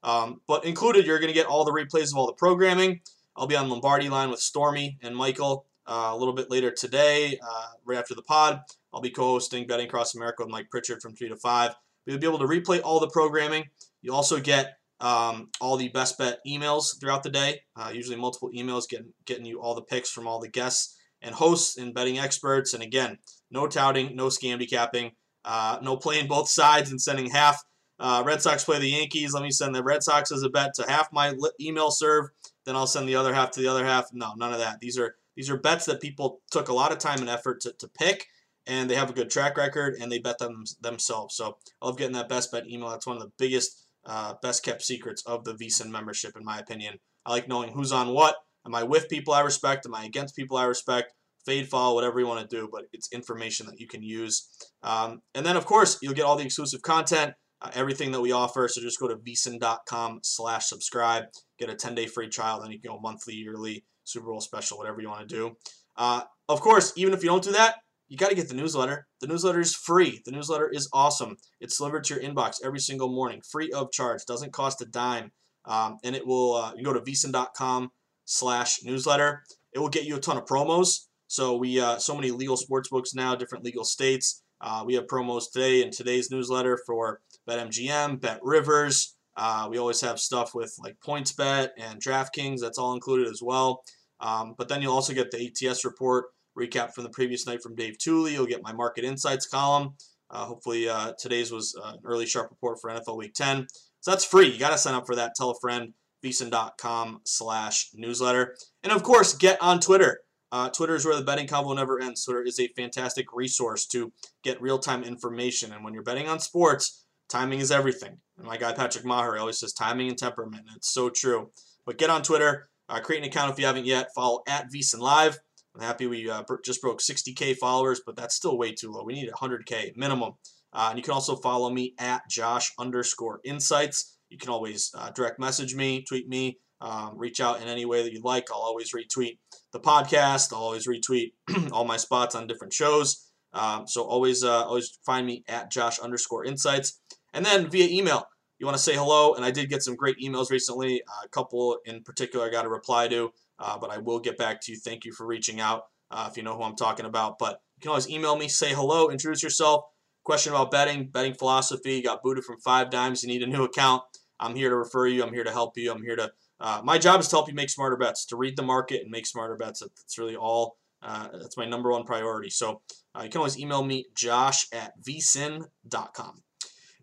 Um, 0.04 0.42
but 0.48 0.66
included, 0.66 1.06
you're 1.06 1.20
going 1.20 1.30
to 1.30 1.34
get 1.34 1.48
all 1.48 1.66
the 1.66 1.72
replays 1.72 2.12
of 2.12 2.18
all 2.18 2.28
the 2.28 2.34
programming. 2.34 3.02
I'll 3.36 3.48
be 3.48 3.56
on 3.56 3.70
Lombardi 3.70 4.08
line 4.08 4.30
with 4.30 4.40
Stormy 4.40 4.98
and 5.02 5.16
Michael 5.16 5.66
uh, 5.88 6.12
a 6.14 6.18
little 6.18 6.34
bit 6.34 6.50
later 6.50 6.72
today, 6.72 7.38
uh, 7.44 7.68
right 7.86 7.98
after 7.98 8.16
the 8.16 8.22
pod. 8.22 8.62
I'll 8.94 9.02
be 9.02 9.10
co-hosting 9.10 9.68
Betting 9.68 9.88
Across 9.88 10.16
America 10.16 10.44
with 10.44 10.52
Mike 10.52 10.70
Pritchard 10.70 11.02
from 11.02 11.16
3 11.16 11.30
to 11.30 11.36
5. 11.36 11.76
You'll 12.06 12.20
be 12.20 12.28
able 12.28 12.40
to 12.40 12.46
replay 12.46 12.82
all 12.84 13.00
the 13.00 13.10
programming. 13.10 13.66
You 14.02 14.14
also 14.14 14.40
get 14.40 14.78
um, 15.02 15.50
all 15.60 15.76
the 15.76 15.90
best 15.90 16.18
bet 16.18 16.40
emails 16.48 17.00
throughout 17.00 17.24
the 17.24 17.30
day, 17.30 17.62
uh, 17.76 17.92
usually 17.94 18.16
multiple 18.16 18.50
emails 18.56 18.88
getting, 18.88 19.12
getting 19.26 19.46
you 19.46 19.62
all 19.62 19.76
the 19.76 19.82
picks 19.82 20.10
from 20.10 20.28
all 20.28 20.40
the 20.40 20.48
guests 20.48 20.96
and 21.22 21.36
hosts 21.36 21.78
and 21.78 21.94
betting 21.94 22.20
experts. 22.20 22.74
And 22.74 22.82
again, 22.82 23.18
no 23.56 23.66
touting, 23.68 24.16
no 24.16 24.28
scam 24.28 24.70
capping, 24.70 25.14
uh, 25.46 25.80
no 25.82 25.98
playing 25.98 26.28
both 26.28 26.50
sides 26.50 26.92
and 26.92 27.02
sending 27.02 27.32
half. 27.32 27.64
Uh, 27.98 28.22
Red 28.26 28.42
Sox 28.42 28.66
play 28.66 28.78
the 28.78 28.90
Yankees. 28.90 29.34
Let 29.34 29.44
me 29.44 29.52
send 29.52 29.74
the 29.74 29.84
Red 29.84 30.04
Sox 30.04 30.32
as 30.32 30.44
a 30.44 30.50
bet 30.50 30.74
to 30.76 30.84
half 30.88 31.08
my 31.14 31.34
email 31.60 31.90
serve. 31.90 32.26
Then 32.66 32.76
I'll 32.76 32.88
send 32.88 33.08
the 33.08 33.16
other 33.16 33.34
half 33.34 33.52
to 33.52 33.62
the 33.62 33.68
other 33.68 33.86
half. 33.86 34.10
No, 34.12 34.34
none 34.36 34.52
of 34.52 34.60
that. 34.60 34.80
These 34.82 35.00
are 35.00 35.16
these 35.36 35.50
are 35.50 35.58
bets 35.58 35.86
that 35.86 36.02
people 36.02 36.42
took 36.52 36.68
a 36.68 36.74
lot 36.74 36.92
of 36.92 36.98
time 36.98 37.20
and 37.20 37.30
effort 37.30 37.62
to, 37.62 37.74
to 37.80 37.88
pick, 37.88 38.28
and 38.68 38.90
they 38.90 38.96
have 38.96 39.10
a 39.10 39.14
good 39.14 39.30
track 39.30 39.58
record, 39.58 39.96
and 40.00 40.12
they 40.12 40.20
bet 40.20 40.40
them 40.40 40.66
themselves. 40.82 41.36
So 41.36 41.58
I 41.82 41.86
love 41.86 41.98
getting 41.98 42.16
that 42.16 42.30
best 42.30 42.52
bet 42.52 42.70
email. 42.70 42.90
That's 42.90 43.08
one 43.08 43.18
of 43.18 43.24
the 43.24 43.32
biggest 43.38 43.86
uh, 44.06 44.34
best 44.42 44.64
kept 44.64 44.82
secrets 44.82 45.24
of 45.26 45.46
the 45.46 45.54
VSIN 45.54 45.90
membership, 45.90 46.36
in 46.36 46.44
my 46.44 46.60
opinion. 46.60 47.00
I 47.26 47.32
like 47.32 47.48
knowing 47.48 47.72
who's 47.72 47.94
on 47.94 48.14
what. 48.14 48.36
Am 48.66 48.76
I 48.76 48.84
with 48.84 49.10
people 49.10 49.34
I 49.34 49.42
respect? 49.42 49.86
Am 49.86 49.96
I 49.96 50.06
against 50.06 50.36
people 50.36 50.58
I 50.58 50.66
respect? 50.66 51.14
Fade, 51.46 51.68
follow, 51.68 51.94
whatever 51.94 52.20
you 52.20 52.28
want 52.28 52.48
to 52.48 52.56
do, 52.56 52.68
but 52.72 52.86
it's 52.92 53.12
information 53.12 53.66
that 53.68 53.80
you 53.80 53.88
can 53.88 54.02
use. 54.02 54.48
Um, 54.84 55.22
and 55.34 55.46
then, 55.46 55.58
of 55.58 55.66
course, 55.66 56.00
you'll 56.02 56.14
get 56.14 56.26
all 56.26 56.36
the 56.36 56.46
exclusive 56.46 56.82
content, 56.82 57.34
uh, 57.62 57.72
everything 57.74 58.12
that 58.12 58.22
we 58.22 58.32
offer. 58.32 58.68
So 58.68 58.82
just 58.82 59.00
go 59.00 59.08
to 59.08 59.16
vsin.com 59.16 60.20
slash 60.24 60.66
subscribe, 60.66 61.26
get 61.60 61.70
a 61.70 61.76
10-day 61.76 62.08
free 62.08 62.30
trial, 62.30 62.62
then 62.62 62.72
you 62.72 62.80
can 62.80 62.92
go 62.92 63.00
monthly, 63.00 63.36
yearly, 63.36 63.86
Super 64.04 64.28
Bowl 64.28 64.42
special, 64.42 64.78
whatever 64.78 65.02
you 65.02 65.10
want 65.10 65.28
to 65.28 65.36
do. 65.36 65.56
Uh, 65.96 66.22
of 66.50 66.62
course, 66.62 66.94
even 66.96 67.14
if 67.14 67.24
you 67.24 67.30
don't 67.30 67.44
do 67.44 67.52
that, 67.54 67.76
you 68.08 68.18
got 68.18 68.30
to 68.30 68.36
get 68.36 68.50
the 68.50 68.56
newsletter. 68.56 69.08
The 69.22 69.28
newsletter 69.28 69.60
is 69.60 69.74
free. 69.74 70.22
The 70.26 70.32
newsletter 70.32 70.70
is 70.70 70.88
awesome. 70.94 71.38
It's 71.60 71.78
delivered 71.78 72.04
to 72.06 72.16
your 72.16 72.24
inbox 72.24 72.58
every 72.64 72.80
single 72.80 73.10
morning, 73.10 73.42
free 73.42 73.72
of 73.72 73.92
charge. 73.92 74.26
Doesn't 74.26 74.54
cost 74.54 74.82
a 74.82 74.86
dime, 74.86 75.32
um, 75.66 75.98
and 76.04 76.16
it 76.16 76.28
will. 76.28 76.56
Uh, 76.56 76.74
you 76.76 76.84
go 76.84 76.94
to 76.94 77.00
vsin.com 77.00 77.92
slash 78.26 78.84
newsletter. 78.84 79.44
It 79.74 79.80
will 79.80 79.90
get 79.90 80.06
you 80.06 80.18
a 80.18 80.20
ton 80.20 80.38
of 80.38 80.46
promos. 80.46 81.08
So 81.36 81.58
we 81.58 81.82
uh, 81.82 81.98
so 81.98 82.16
many 82.16 82.32
legal 82.32 82.56
sports 82.56 82.88
books 82.88 83.14
now, 83.14 83.36
different 83.36 83.66
legal 83.66 83.84
states. 83.84 84.42
Uh, 84.62 84.84
we 84.86 84.94
have 84.94 85.06
promos 85.08 85.52
today 85.52 85.82
in 85.82 85.92
today's 85.92 86.32
newsletter 86.32 86.80
for 86.86 87.20
BetMGM, 87.46 88.22
Bet 88.22 88.40
Rivers. 88.42 89.18
Uh, 89.36 89.68
we 89.70 89.78
always 89.78 90.00
have 90.00 90.18
stuff 90.18 90.56
with 90.56 90.74
like 90.82 90.96
PointsBet 91.06 91.72
and 91.78 92.02
DraftKings. 92.02 92.62
That's 92.62 92.78
all 92.78 92.94
included 92.94 93.28
as 93.28 93.42
well. 93.44 93.84
Um, 94.22 94.56
but 94.58 94.70
then 94.70 94.82
you'll 94.82 94.94
also 94.94 95.14
get 95.14 95.30
the 95.30 95.52
ATS 95.70 95.84
report 95.84 96.28
recap 96.58 96.94
from 96.94 97.04
the 97.04 97.10
previous 97.10 97.46
night 97.46 97.62
from 97.62 97.76
Dave 97.76 97.98
Tuley. 97.98 98.32
You'll 98.32 98.46
get 98.46 98.64
my 98.64 98.72
market 98.72 99.04
insights 99.04 99.46
column. 99.46 99.96
Uh, 100.32 100.46
hopefully, 100.46 100.88
uh, 100.88 101.12
today's 101.20 101.52
was 101.52 101.78
uh, 101.84 101.96
an 101.96 102.00
early 102.06 102.26
sharp 102.26 102.50
report 102.50 102.78
for 102.80 102.90
NFL 102.90 103.18
Week 103.18 103.34
10. 103.34 103.68
So 104.00 104.12
that's 104.12 104.24
free. 104.24 104.48
You 104.48 104.58
got 104.58 104.70
to 104.70 104.78
sign 104.78 104.94
up 104.94 105.06
for 105.06 105.16
that. 105.16 105.34
Tell 105.36 105.50
a 105.50 105.60
friend. 105.60 105.96
VSIN.com 106.24 107.20
slash 107.26 107.90
newsletter. 107.94 108.56
And 108.84 108.94
of 108.94 109.04
course, 109.04 109.34
get 109.36 109.62
on 109.62 109.82
Twitter. 109.82 110.22
Uh, 110.52 110.70
Twitter 110.70 110.96
is 110.96 111.06
where 111.06 111.16
the 111.16 111.24
betting 111.24 111.48
convo 111.48 111.76
never 111.76 112.00
ends. 112.00 112.24
Twitter 112.24 112.44
is 112.44 112.60
a 112.60 112.68
fantastic 112.70 113.28
resource 113.34 113.86
to 113.88 114.14
get 114.44 114.62
real 114.62 114.80
time 114.80 115.04
information. 115.04 115.74
And 115.74 115.84
when 115.84 115.94
you're 115.94 116.04
betting 116.04 116.28
on 116.28 116.40
sports, 116.40 117.06
timing 117.30 117.60
is 117.60 117.72
everything. 117.72 118.20
And 118.38 118.48
my 118.48 118.58
guy 118.58 118.74
Patrick 118.74 119.06
Maher 119.06 119.38
always 119.38 119.60
says 119.60 119.74
timing 119.74 120.10
and 120.10 120.18
temperament. 120.18 120.66
And 120.68 120.78
it's 120.78 120.94
so 120.94 121.10
true. 121.10 121.52
But 121.86 121.98
get 121.98 122.10
on 122.10 122.24
Twitter, 122.24 122.70
uh, 122.90 123.00
create 123.00 123.20
an 123.20 123.30
account 123.30 123.52
if 123.52 123.60
you 123.60 123.66
haven't 123.66 123.86
yet. 123.86 124.10
Follow 124.16 124.44
at 124.48 124.72
VSIN 124.72 125.00
Live. 125.00 125.40
I'm 125.76 125.82
happy 125.82 126.08
we 126.08 126.30
uh, 126.30 126.44
just 126.64 126.82
broke 126.82 127.02
60K 127.02 127.58
followers, 127.58 128.02
but 128.06 128.16
that's 128.16 128.36
still 128.36 128.58
way 128.58 128.72
too 128.72 128.92
low. 128.92 129.04
We 129.04 129.14
need 129.14 129.30
100K 129.30 129.98
minimum. 129.98 130.34
Uh, 130.72 130.88
and 130.90 130.98
you 130.98 131.04
can 131.04 131.14
also 131.14 131.36
follow 131.36 131.70
me 131.70 131.96
at 132.00 132.22
Josh 132.30 132.72
underscore 132.80 133.40
insights. 133.44 134.18
You 134.30 134.38
can 134.38 134.50
always 134.50 134.92
uh, 134.98 135.12
direct 135.12 135.40
message 135.40 135.76
me, 135.76 136.04
tweet 136.04 136.28
me, 136.28 136.60
um, 136.82 137.14
reach 137.18 137.40
out 137.40 137.62
in 137.62 137.68
any 137.68 137.86
way 137.86 138.04
that 138.04 138.14
you 138.14 138.22
like. 138.22 138.48
I'll 138.52 138.62
always 138.62 138.94
retweet 138.94 139.38
the 139.76 139.82
podcast. 139.82 140.54
I'll 140.54 140.60
always 140.60 140.88
retweet 140.88 141.34
all 141.72 141.86
my 141.86 141.98
spots 141.98 142.34
on 142.34 142.48
different 142.48 142.74
shows. 142.74 143.30
Um, 143.54 143.88
so 143.88 144.04
always, 144.04 144.44
uh, 144.44 144.66
always 144.66 144.98
find 145.06 145.26
me 145.26 145.44
at 145.48 145.72
Josh 145.72 146.00
underscore 146.00 146.46
insights. 146.46 147.00
And 147.34 147.46
then 147.46 147.70
via 147.70 147.88
email, 147.88 148.28
you 148.58 148.66
want 148.66 148.78
to 148.78 148.84
say 148.84 148.96
hello. 148.96 149.34
And 149.34 149.46
I 149.46 149.52
did 149.52 149.70
get 149.70 149.84
some 149.84 149.96
great 149.96 150.18
emails 150.24 150.50
recently. 150.50 151.02
Uh, 151.02 151.26
a 151.26 151.30
couple 151.30 151.78
in 151.86 152.04
particular 152.04 152.48
I 152.48 152.50
got 152.50 152.66
a 152.66 152.70
reply 152.70 153.08
to 153.10 153.32
uh, 153.60 153.78
but 153.78 153.92
I 153.92 153.98
will 153.98 154.20
get 154.20 154.38
back 154.38 154.62
to 154.62 154.72
you. 154.72 154.78
Thank 154.78 155.06
you 155.06 155.12
for 155.12 155.26
reaching 155.26 155.60
out 155.60 155.84
uh, 156.12 156.28
if 156.30 156.38
you 156.38 156.44
know 156.44 156.56
who 156.56 156.64
I'm 156.64 156.76
talking 156.76 157.06
about. 157.06 157.38
But 157.40 157.62
you 157.78 157.82
can 157.82 157.90
always 157.90 158.10
email 158.10 158.38
me, 158.38 158.48
say 158.48 158.74
hello, 158.74 159.10
introduce 159.10 159.44
yourself, 159.44 159.86
question 160.24 160.54
about 160.54 160.72
betting, 160.72 161.08
betting 161.08 161.34
philosophy. 161.34 161.96
You 161.96 162.04
got 162.04 162.24
booted 162.24 162.44
from 162.44 162.60
five 162.60 162.90
dimes, 162.90 163.24
you 163.24 163.30
need 163.30 163.44
a 163.44 163.48
new 163.48 163.64
account. 163.64 164.04
I'm 164.40 164.56
here 164.56 164.70
to 164.70 164.76
refer 164.76 165.08
you. 165.08 165.24
I'm 165.24 165.34
here 165.34 165.46
to 165.46 165.52
help 165.52 165.78
you. 165.78 165.92
I'm 165.92 166.04
here 166.04 166.18
to. 166.18 166.32
Uh, 166.60 166.82
my 166.84 166.98
job 166.98 167.20
is 167.20 167.28
to 167.28 167.36
help 167.36 167.48
you 167.48 167.54
make 167.54 167.70
smarter 167.70 167.98
bets, 167.98 168.26
to 168.26 168.36
read 168.36 168.56
the 168.56 168.64
market 168.64 169.02
and 169.02 169.12
make 169.12 169.26
smarter 169.26 169.56
bets. 169.56 169.82
That's 169.82 170.18
really 170.18 170.36
all. 170.36 170.78
Uh, 171.02 171.28
that's 171.34 171.58
my 171.58 171.66
number 171.66 171.92
one 171.92 172.04
priority. 172.04 172.50
So 172.50 172.82
uh, 173.14 173.24
you 173.24 173.30
can 173.30 173.40
always 173.40 173.60
email 173.60 173.84
me, 173.84 174.06
josh 174.16 174.68
at 174.74 174.94
vsin.com. 175.02 176.44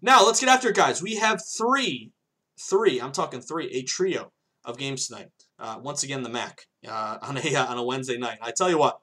Now 0.01 0.27
let's 0.27 0.41
get 0.41 0.49
after 0.49 0.71
it, 0.71 0.77
guys. 0.77 1.03
We 1.03 1.17
have 1.17 1.41
three, 1.57 2.13
three. 2.59 3.01
I'm 3.01 3.13
talking 3.13 3.41
three, 3.41 3.69
a 3.71 3.83
trio 3.83 4.33
of 4.65 4.79
games 4.79 5.07
tonight. 5.07 5.29
Uh, 5.59 5.79
once 5.81 6.03
again, 6.03 6.23
the 6.23 6.29
MAC 6.29 6.67
uh, 6.89 7.19
on 7.23 7.37
a 7.39 7.55
uh, 7.55 7.67
on 7.67 7.79
a 7.79 7.85
Wednesday 7.85 8.19
night. 8.19 8.39
I 8.43 8.51
tell 8.51 8.69
you 8.69 8.79
what, 8.79 8.99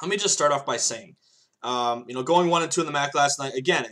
let 0.00 0.08
me 0.10 0.16
just 0.16 0.34
start 0.34 0.52
off 0.52 0.64
by 0.64 0.76
saying, 0.76 1.16
um, 1.62 2.04
you 2.06 2.14
know, 2.14 2.22
going 2.22 2.48
one 2.48 2.62
and 2.62 2.70
two 2.70 2.82
in 2.82 2.86
the 2.86 2.92
MAC 2.92 3.14
last 3.14 3.40
night 3.40 3.54
again, 3.54 3.86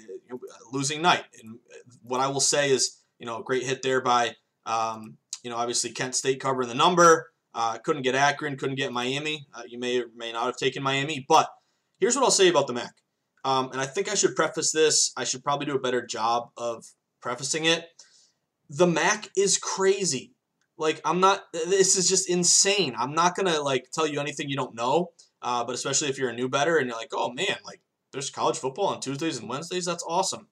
losing 0.73 1.03
night. 1.03 1.25
And 1.43 1.59
what 2.03 2.21
I 2.21 2.29
will 2.29 2.41
say 2.41 2.71
is, 2.71 2.99
you 3.19 3.27
know, 3.27 3.43
great 3.43 3.65
hit 3.65 3.83
there 3.83 4.01
by, 4.01 4.37
um, 4.67 5.17
you 5.43 5.51
know, 5.51 5.57
obviously 5.57 5.91
Kent 5.91 6.15
State 6.15 6.41
covering 6.41 6.69
the 6.69 6.75
number. 6.75 7.31
Uh, 7.55 7.79
couldn't 7.79 8.03
get 8.03 8.15
Akron, 8.15 8.57
couldn't 8.57 8.77
get 8.77 8.93
Miami. 8.93 9.47
Uh, 9.55 9.63
you 9.67 9.79
may 9.79 10.01
or 10.01 10.07
may 10.15 10.33
not 10.33 10.47
have 10.47 10.57
taken 10.57 10.83
Miami, 10.83 11.25
but 11.29 11.49
here's 11.99 12.15
what 12.15 12.25
I'll 12.25 12.31
say 12.31 12.49
about 12.49 12.67
the 12.67 12.73
MAC. 12.73 12.93
Um, 13.45 13.73
and 13.73 13.81
I 13.81 13.87
think 13.87 14.09
I 14.11 14.15
should 14.15 14.37
preface 14.37 14.71
this. 14.71 15.13
I 15.17 15.25
should 15.25 15.43
probably 15.43 15.67
do 15.67 15.75
a 15.75 15.81
bettor 15.81 16.05
job 16.05 16.51
of 16.57 16.85
prefacing 17.21 17.65
it. 17.65 17.87
The 18.69 18.87
MAC 18.87 19.31
is 19.37 19.59
crazy. 19.59 20.33
Like 20.79 21.01
I'm 21.05 21.21
not. 21.21 21.43
This 21.53 21.97
is 21.97 22.09
just 22.09 22.29
insane. 22.29 22.95
I'm 22.97 23.15
not 23.15 23.37
gonna 23.37 23.61
like 23.61 23.91
tell 23.93 24.07
you 24.07 24.21
anything 24.21 24.49
you 24.49 24.57
don't 24.57 24.75
know. 24.75 25.11
Uh, 25.43 25.65
but 25.65 25.75
especially 25.75 26.09
if 26.09 26.19
you're 26.19 26.31
a 26.31 26.35
new 26.35 26.49
better 26.49 26.77
and 26.77 26.87
you're 26.89 26.97
like, 26.97 27.13
oh 27.13 27.33
man, 27.33 27.57
like 27.65 27.81
there's 28.13 28.31
college 28.31 28.59
football 28.59 28.87
on 28.87 29.01
Tuesdays 29.01 29.39
and 29.39 29.49
Wednesdays. 29.49 29.85
That's 29.85 30.05
awesome. 30.07 30.49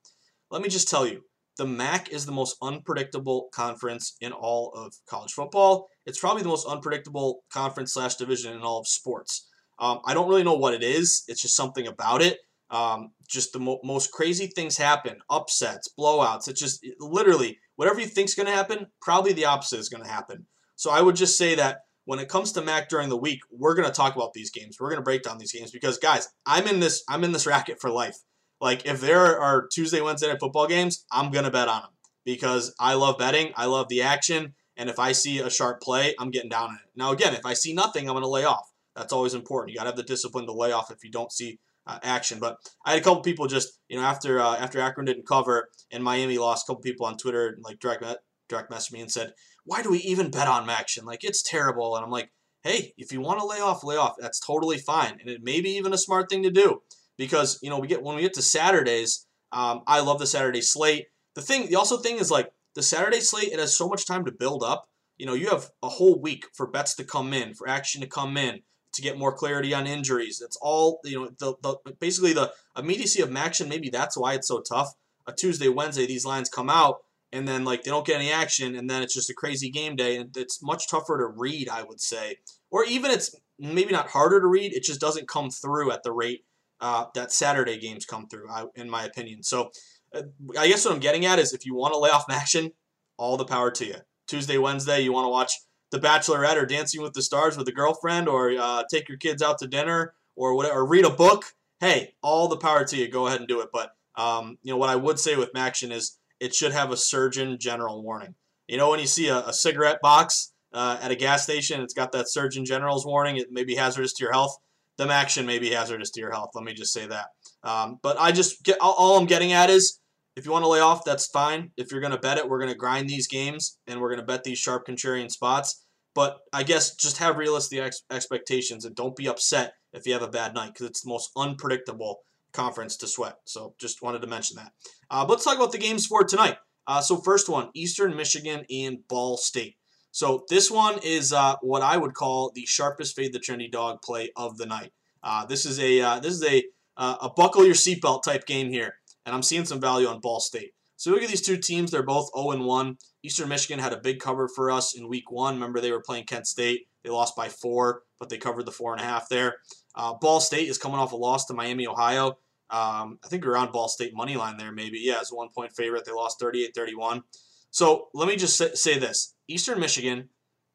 Let 0.51 0.63
me 0.63 0.69
just 0.69 0.89
tell 0.89 1.07
you, 1.07 1.25
the 1.59 1.67
MAC 1.67 2.11
is 2.11 2.25
the 2.25 2.33
most 2.33 2.57
unpredictable 2.63 3.49
conference 3.53 4.17
in 4.21 4.33
all 4.33 4.73
of 4.75 4.95
college 5.07 5.33
football. 5.33 5.89
It's 6.07 6.19
probably 6.19 6.43
the 6.43 6.49
most 6.49 6.67
unpredictable 6.67 7.43
conference 7.53 7.93
slash 7.93 8.15
division 8.15 8.55
in 8.55 8.63
all 8.63 8.79
of 8.79 8.89
sports. 8.89 9.47
Um, 9.81 10.01
I 10.07 10.15
don't 10.15 10.29
really 10.29 10.45
know 10.45 10.57
what 10.57 10.75
it 10.75 10.83
is. 10.83 11.25
It's 11.29 11.43
just 11.43 11.57
something 11.57 11.87
about 11.87 12.23
it. 12.23 12.39
Um, 12.71 13.11
just 13.29 13.53
the 13.53 13.61
mo- 13.61 13.81
most 13.83 14.13
crazy 14.13 14.47
things 14.47 14.77
happen, 14.77 15.19
upsets, 15.31 15.89
blowouts. 15.99 16.49
It's 16.49 16.61
just 16.61 16.81
it, 16.83 16.95
literally 17.01 17.59
whatever 17.77 18.01
you 18.01 18.07
think 18.07 18.29
is 18.29 18.35
going 18.35 18.47
to 18.47 18.53
happen, 18.53 18.87
probably 19.01 19.33
the 19.33 19.47
opposite 19.47 19.79
is 19.79 19.89
going 19.89 20.05
to 20.05 20.11
happen. 20.11 20.47
So 20.77 20.91
I 20.91 21.01
would 21.01 21.17
just 21.17 21.39
say 21.39 21.55
that 21.57 21.79
when 22.05 22.19
it 22.19 22.29
comes 22.29 22.53
to 22.53 22.63
MAC 22.63 22.89
during 22.89 23.09
the 23.09 23.17
week, 23.17 23.41
we're 23.51 23.75
going 23.75 23.89
to 23.89 23.95
talk 23.95 24.17
about 24.17 24.33
these 24.33 24.51
games. 24.51 24.77
We're 24.79 24.91
going 24.91 25.01
to 25.01 25.05
break 25.05 25.23
down 25.23 25.39
these 25.39 25.53
games 25.53 25.71
because 25.71 25.99
guys, 25.99 26.29
I'm 26.47 26.67
in 26.67 26.81
this 26.81 27.03
I'm 27.09 27.25
in 27.25 27.33
this 27.33 27.47
racket 27.47 27.81
for 27.81 27.91
life. 27.91 28.17
Like 28.61 28.87
if 28.87 29.01
there 29.01 29.39
are 29.41 29.69
Tuesday, 29.69 30.01
Wednesday 30.01 30.29
night 30.29 30.41
football 30.41 30.67
games, 30.67 31.05
I'm 31.13 31.31
to 31.31 31.51
bet 31.51 31.69
on 31.69 31.83
them 31.83 31.91
because 32.25 32.75
I 32.79 32.95
love 32.95 33.19
betting. 33.19 33.53
I 33.57 33.67
love 33.67 33.89
the 33.89 34.03
action, 34.03 34.55
and 34.77 34.91
if 34.91 34.99
I 34.99 35.13
see 35.13 35.39
a 35.39 35.51
sharp 35.51 35.81
play, 35.81 36.15
I'm 36.19 36.31
getting 36.31 36.51
down 36.51 36.71
on 36.71 36.75
it. 36.75 36.91
Now 36.97 37.13
again, 37.13 37.35
if 37.35 37.47
I 37.47 37.55
see 37.55 37.73
nothing, 37.73 38.09
I'm 38.09 38.21
to 38.21 38.29
lay 38.29 38.45
off. 38.45 38.69
That's 38.97 39.13
always 39.13 39.35
important. 39.35 39.73
You 39.73 39.77
got 39.79 39.85
to 39.85 39.91
have 39.91 39.97
the 39.97 40.03
discipline 40.03 40.47
to 40.47 40.53
lay 40.53 40.73
off 40.73 40.91
if 40.91 41.05
you 41.05 41.11
don't 41.11 41.31
see 41.31 41.61
uh, 41.87 41.99
action. 42.03 42.41
But 42.41 42.59
I 42.85 42.93
had 42.93 43.01
a 43.01 43.05
couple 43.05 43.23
people 43.23 43.47
just, 43.47 43.79
you 43.89 43.97
know, 43.97 44.03
after 44.03 44.41
uh, 44.41 44.57
after 44.57 44.81
Akron 44.81 45.07
didn't 45.07 45.27
cover 45.27 45.69
and 45.91 46.03
Miami 46.03 46.39
lost, 46.39 46.67
a 46.67 46.73
couple 46.73 46.83
people 46.83 47.07
on 47.07 47.17
Twitter 47.17 47.59
like 47.63 47.79
direct 47.79 48.05
direct 48.49 48.71
messaged 48.71 48.93
me 48.93 49.01
and 49.01 49.11
said, 49.11 49.35
"Why 49.65 49.83
do 49.83 49.91
we 49.91 49.99
even 49.99 50.31
bet 50.31 50.49
on 50.49 50.69
action? 50.69 51.05
Like 51.05 51.23
it's 51.23 51.43
terrible." 51.43 51.95
And 51.95 52.05
I'm 52.05 52.11
like, 52.11 52.31
"Hey, 52.63 52.93
if 52.99 53.13
you 53.13 53.21
want 53.21 53.39
to 53.39 53.47
lay 53.47 53.61
off, 53.61 53.85
lay 53.85 53.97
off. 53.97 54.17
That's 54.19 54.41
totally 54.41 54.79
fine, 54.79 55.19
and 55.21 55.31
it 55.31 55.45
may 55.45 55.61
be 55.61 55.71
even 55.71 55.93
a 55.93 55.99
smart 55.99 56.29
thing 56.29 56.43
to 56.43 56.51
do 56.51 56.83
because 57.19 57.59
you 57.63 57.69
know 57.69 57.79
we 57.79 57.89
get 57.89 58.03
when 58.03 58.17
we 58.17 58.23
get 58.23 58.35
to 58.35 58.43
Saturdays. 58.43 59.27
Um, 59.53 59.83
I 59.87 60.01
love 60.01 60.19
the 60.19 60.27
Saturday 60.27 60.63
slate. 60.63 61.07
The 61.35 61.43
thing, 61.43 61.69
the 61.69 61.77
also 61.77 61.99
thing 61.99 62.17
is 62.17 62.31
like 62.31 62.51
the 62.75 62.83
Saturday 62.83 63.21
slate. 63.21 63.53
It 63.53 63.59
has 63.59 63.77
so 63.77 63.89
much 63.89 64.07
time 64.07 64.25
to 64.25 64.33
build 64.33 64.63
up. 64.63 64.89
You 65.19 65.27
know, 65.27 65.35
you 65.35 65.49
have 65.51 65.71
a 65.83 65.89
whole 65.89 66.21
week 66.21 66.47
for 66.55 66.67
bets 66.67 66.95
to 66.97 67.05
come 67.05 67.35
in, 67.35 67.55
for 67.55 67.69
action 67.69 68.01
to 68.01 68.07
come 68.07 68.37
in, 68.37 68.61
to 68.95 69.03
get 69.03 69.19
more 69.19 69.33
clarity 69.33 69.75
on 69.75 69.87
injuries. 69.87 70.41
It's 70.43 70.59
all 70.63 71.01
you 71.05 71.21
know. 71.21 71.31
The, 71.39 71.55
the 71.63 71.93
basically 72.01 72.33
the 72.33 72.53
immediacy 72.77 73.21
of 73.21 73.35
action. 73.37 73.69
Maybe 73.69 73.91
that's 73.91 74.17
why 74.17 74.35
it's 74.35 74.49
so 74.49 74.61
tough. 74.61 74.95
A 75.27 75.33
Tuesday, 75.33 75.69
Wednesday, 75.69 76.07
these 76.07 76.25
lines 76.25 76.49
come 76.49 76.71
out, 76.71 76.99
and 77.33 77.47
then 77.47 77.65
like 77.65 77.83
they 77.83 77.91
don't 77.91 78.07
get 78.07 78.17
any 78.17 78.31
action, 78.31 78.77
and 78.77 78.89
then 78.89 79.03
it's 79.03 79.15
just 79.15 79.31
a 79.31 79.35
crazy 79.35 79.71
game 79.71 79.97
day, 79.97 80.17
and 80.17 80.35
it's 80.37 80.63
much 80.63 80.89
tougher 80.89 81.19
to 81.19 81.27
read. 81.27 81.69
I 81.69 81.83
would 81.83 82.01
say, 82.01 82.37
or 82.71 82.85
even 82.85 83.11
it's 83.11 83.35
maybe 83.59 83.93
not 83.93 84.11
harder 84.11 84.41
to 84.41 84.47
read. 84.47 84.73
It 84.73 84.85
just 84.85 85.01
doesn't 85.01 85.29
come 85.29 85.51
through 85.51 85.91
at 85.91 86.05
the 86.05 86.13
rate 86.13 86.45
uh, 86.81 87.07
that 87.15 87.33
Saturday 87.33 87.79
games 87.79 88.05
come 88.05 88.29
through, 88.29 88.51
I, 88.51 88.65
in 88.75 88.89
my 88.89 89.05
opinion. 89.05 89.43
So. 89.43 89.71
Uh, 90.15 90.23
I 90.59 90.69
guess 90.69 90.87
what 90.87 90.95
I'm 90.95 91.01
getting 91.01 91.27
at 91.27 91.39
is 91.39 91.53
if 91.53 91.67
you 91.67 91.75
want 91.75 91.93
to 91.93 91.99
lay 91.99 92.09
off 92.09 92.25
action, 92.31 92.73
all 93.19 93.37
the 93.37 93.45
power 93.45 93.71
to 93.73 93.85
you. 93.85 93.97
Tuesday, 94.27 94.57
Wednesday, 94.57 95.01
you 95.01 95.13
want 95.13 95.27
to 95.27 95.31
watch 95.31 95.53
the 95.91 95.99
Bachelorette 95.99 96.57
or 96.57 96.67
Dancing 96.67 97.03
with 97.03 97.15
the 97.15 97.23
Stars 97.23 97.57
with 97.57 97.69
a 97.69 97.73
girlfriend, 97.73 98.29
or 98.29 98.53
uh, 98.59 98.85
take 98.91 99.09
your 99.09 99.19
kids 99.19 99.43
out 99.43 99.59
to 99.59 99.67
dinner, 99.67 100.15
or 100.37 100.55
whatever, 100.55 100.85
read 100.85 101.05
a 101.05 101.11
book. 101.11 101.45
Hey, 101.81 102.15
all 102.23 102.49
the 102.49 102.57
power 102.57 102.85
to 102.85 102.97
you. 102.97 103.09
Go 103.09 103.27
ahead 103.27 103.41
and 103.41 103.49
do 103.49 103.61
it. 103.61 103.69
But 103.73 103.91
um, 104.17 104.59
you 104.63 104.73
know 104.73 104.77
what 104.77 104.91
I 104.91 104.97
would 104.97 105.19
say 105.19 105.37
with 105.37 105.53
MACtion 105.53 105.93
is 105.93 106.19
it 106.41 106.55
should 106.55 106.73
have 106.73 106.91
a 106.91 106.97
Surgeon 106.97 107.59
General 107.59 108.03
warning. 108.03 108.35
You 108.67 108.77
know 108.77 108.91
when 108.91 109.01
you 109.01 109.07
see 109.07 109.29
a, 109.29 109.39
a 109.39 109.53
cigarette 109.53 110.01
box 110.03 110.53
uh, 110.73 110.99
at 111.01 111.11
a 111.11 111.17
gas 111.17 111.43
station, 111.43 111.81
it's 111.81 111.95
got 111.95 112.13
that 112.13 112.29
Surgeon 112.29 112.65
General's 112.65 113.07
warning. 113.07 113.37
It 113.37 113.51
may 113.51 113.65
be 113.65 113.77
hazardous 113.77 114.13
to 114.15 114.25
your 114.25 114.33
health. 114.33 114.57
The 114.99 115.09
action 115.09 115.47
may 115.47 115.59
be 115.59 115.71
hazardous 115.71 116.11
to 116.11 116.21
your 116.21 116.33
health. 116.33 116.51
Let 116.55 116.65
me 116.65 116.75
just 116.75 116.93
say 116.93 117.07
that. 117.07 117.27
Um, 117.63 117.99
but 118.03 118.19
I 118.21 118.33
just 118.33 118.65
get 118.65 118.79
all, 118.81 119.17
I'm 119.17 119.27
getting 119.27 119.53
at 119.53 119.71
is 119.71 120.01
if 120.37 120.45
you 120.45 120.53
want 120.53 120.65
to 120.65 120.69
lay 120.69 120.81
off, 120.81 121.05
that's 121.05 121.27
fine. 121.27 121.71
If 121.77 121.91
you're 121.91 122.01
going 122.01 122.13
to 122.13 122.19
bet 122.19 122.39
it, 122.39 122.49
we're 122.49 122.59
going 122.59 122.73
to 122.73 122.77
grind 122.77 123.09
these 123.09 123.27
games 123.27 123.79
and 123.87 124.01
we're 124.01 124.11
going 124.11 124.21
to 124.21 124.27
bet 124.27 124.45
these 124.45 124.59
sharp 124.59 124.87
contrarian 124.87 125.31
spots. 125.31 125.85
But 126.15 126.39
I 126.53 126.63
guess 126.63 126.95
just 126.97 127.19
have 127.19 127.39
realistic 127.39 127.81
ex- 127.81 128.03
expectations 128.11 128.85
and 128.85 128.95
don't 128.95 129.17
be 129.17 129.29
upset 129.29 129.75
if 129.93 130.07
you 130.07 130.13
have 130.13 130.23
a 130.23 130.29
bad 130.29 130.55
night 130.55 130.75
because 130.75 130.87
it's 130.87 131.03
the 131.03 131.11
most 131.11 131.31
unpredictable 131.37 132.21
conference 132.53 132.97
to 132.99 133.07
sweat. 133.07 133.37
So 133.45 133.75
just 133.79 134.03
wanted 134.03 134.23
to 134.23 134.29
mention 134.29 134.57
that. 134.57 134.73
Uh, 135.11 135.25
let's 135.29 135.45
talk 135.45 135.57
about 135.57 135.73
the 135.73 135.79
games 135.79 136.07
for 136.07 136.25
tonight. 136.25 136.57
Uh, 136.87 137.01
so 137.01 137.19
first 137.19 137.49
one, 137.49 137.69
Eastern 137.75 138.17
Michigan 138.17 138.65
and 138.71 139.07
Ball 139.09 139.37
State. 139.37 139.77
So 140.11 140.45
this 140.49 140.71
one 140.71 140.99
is 141.03 141.33
uh, 141.33 141.57
what 141.61 141.83
I 141.83 141.97
would 141.97 142.15
call 142.15 142.51
the 142.55 142.67
sharpest 142.67 143.15
fade 143.15 143.33
the 143.33 143.39
trendy 143.39 143.71
dog 143.71 144.03
play 144.03 144.31
of 144.37 144.59
the 144.59 144.67
night. 144.67 144.93
Uh, 145.23 145.45
this 145.47 145.67
is 145.67 145.79
a 145.79 146.01
uh, 146.01 146.21
this 146.21 146.33
is 146.33 146.45
a 146.45 146.65
uh, 146.97 147.17
a 147.23 147.31
buckle 147.31 147.65
your 147.65 147.75
seatbelt 147.75 148.23
type 148.23 148.47
game 148.47 148.71
here 148.71 148.95
and 149.29 149.35
I'm 149.35 149.43
seeing 149.43 149.67
some 149.67 149.81
value 149.81 150.09
on 150.09 150.21
Ball 150.21 150.41
State. 150.41 150.73
So 150.97 151.11
look 151.11 151.23
at 151.23 151.29
these 151.29 151.43
two 151.43 151.59
teams. 151.59 151.91
They're 151.91 152.03
both 152.03 152.31
0 152.35 152.53
and 152.53 152.65
1. 152.65 152.97
Eastern 153.23 153.51
Michigan 153.51 153.79
had 153.79 153.93
a 153.93 153.99
big 153.99 154.21
cover 154.21 154.49
for 154.49 154.71
us 154.71 154.97
in 154.97 155.07
week 155.07 155.31
one. 155.31 155.55
Remember, 155.55 155.81
they 155.81 155.93
were 155.93 156.01
playing 156.01 156.25
Kent 156.25 156.47
State. 156.47 156.89
They 157.05 157.11
lost 157.11 157.37
by 157.37 157.49
four, 157.49 158.03
but 158.19 158.31
they 158.31 158.39
covered 158.39 158.65
the 158.65 158.73
four 158.73 158.93
and 158.93 159.01
a 159.01 159.05
half 159.05 159.29
there. 159.29 159.57
Uh, 159.95 160.15
Ball 160.15 160.41
State 160.41 160.69
is 160.69 160.79
coming 160.79 160.99
off 160.99 161.13
a 161.13 161.17
loss 161.17 161.45
to 161.47 161.55
Miami, 161.55 161.87
Ohio. 161.87 162.39
Um, 162.71 163.19
I 163.25 163.29
think 163.29 163.45
we're 163.45 163.65
Ball 163.67 163.89
State 163.89 164.15
money 164.15 164.37
line 164.37 164.57
there, 164.57 164.73
maybe. 164.73 164.99
Yeah, 164.99 165.21
it's 165.21 165.31
a 165.31 165.37
one 165.37 165.51
point 165.55 165.73
favorite. 165.77 166.05
They 166.05 166.13
lost 166.13 166.41
38 166.41 166.75
31. 166.75 167.23
So 167.71 168.09
let 168.15 168.29
me 168.29 168.37
just 168.37 168.77
say 168.77 168.99
this 168.99 169.35
Eastern 169.49 169.81
Michigan 169.81 170.29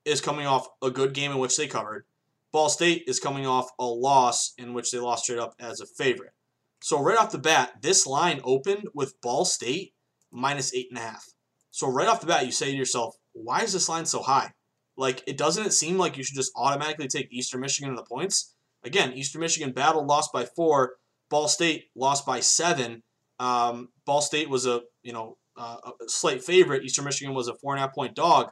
is 0.06 0.22
coming 0.22 0.46
off 0.46 0.68
a 0.82 0.92
good 0.92 1.14
game 1.14 1.32
in 1.32 1.38
which 1.38 1.56
they 1.56 1.68
covered. 1.68 2.06
Ball 2.52 2.70
State 2.70 3.04
is 3.08 3.20
coming 3.20 3.48
off 3.48 3.70
a 3.80 3.86
loss 3.86 4.54
in 4.58 4.74
which 4.74 4.92
they 4.92 5.00
lost 5.00 5.24
straight 5.24 5.40
up 5.40 5.56
as 5.60 5.80
a 5.80 5.86
favorite. 5.86 6.34
So 6.82 7.02
right 7.02 7.18
off 7.18 7.32
the 7.32 7.38
bat, 7.38 7.82
this 7.82 8.06
line 8.06 8.42
opened 8.44 8.90
with 8.94 9.20
Ball 9.22 9.46
State 9.46 9.94
minus 10.32 10.74
eight 10.74 10.88
and 10.90 10.98
a 10.98 11.02
half. 11.02 11.26
So 11.72 11.88
right 11.88 12.08
off 12.08 12.22
the 12.22 12.28
bat, 12.28 12.46
you 12.46 12.52
say 12.52 12.72
to 12.72 12.78
yourself, 12.78 13.16
why 13.32 13.62
is 13.62 13.74
this 13.74 13.90
line 13.90 14.06
so 14.06 14.22
high? 14.22 14.52
Like, 14.96 15.24
it 15.26 15.38
doesn't 15.38 15.66
it 15.66 15.74
seem 15.74 15.98
like 15.98 16.18
you 16.18 16.24
should 16.24 16.36
just 16.36 16.52
automatically 16.56 17.08
take 17.08 17.32
Eastern 17.32 17.62
Michigan 17.62 17.90
in 17.90 17.96
the 17.96 18.04
points? 18.04 18.54
Again, 18.84 19.14
Eastern 19.14 19.42
Michigan 19.42 19.72
battled, 19.72 20.06
lost 20.08 20.32
by 20.32 20.46
four. 20.46 20.96
Ball 21.30 21.48
State 21.48 21.86
lost 21.96 22.26
by 22.26 22.42
seven. 22.42 23.02
Um, 23.40 23.90
Ball 24.06 24.22
State 24.22 24.50
was 24.50 24.68
a 24.68 24.82
you 25.02 25.14
know 25.14 25.38
uh, 25.58 25.78
a 25.86 26.10
slight 26.10 26.44
favorite. 26.44 26.84
Eastern 26.84 27.06
Michigan 27.06 27.34
was 27.34 27.48
a 27.48 27.56
four 27.56 27.74
and 27.74 27.80
a 27.80 27.88
half 27.88 27.96
point 27.96 28.14
dog. 28.14 28.52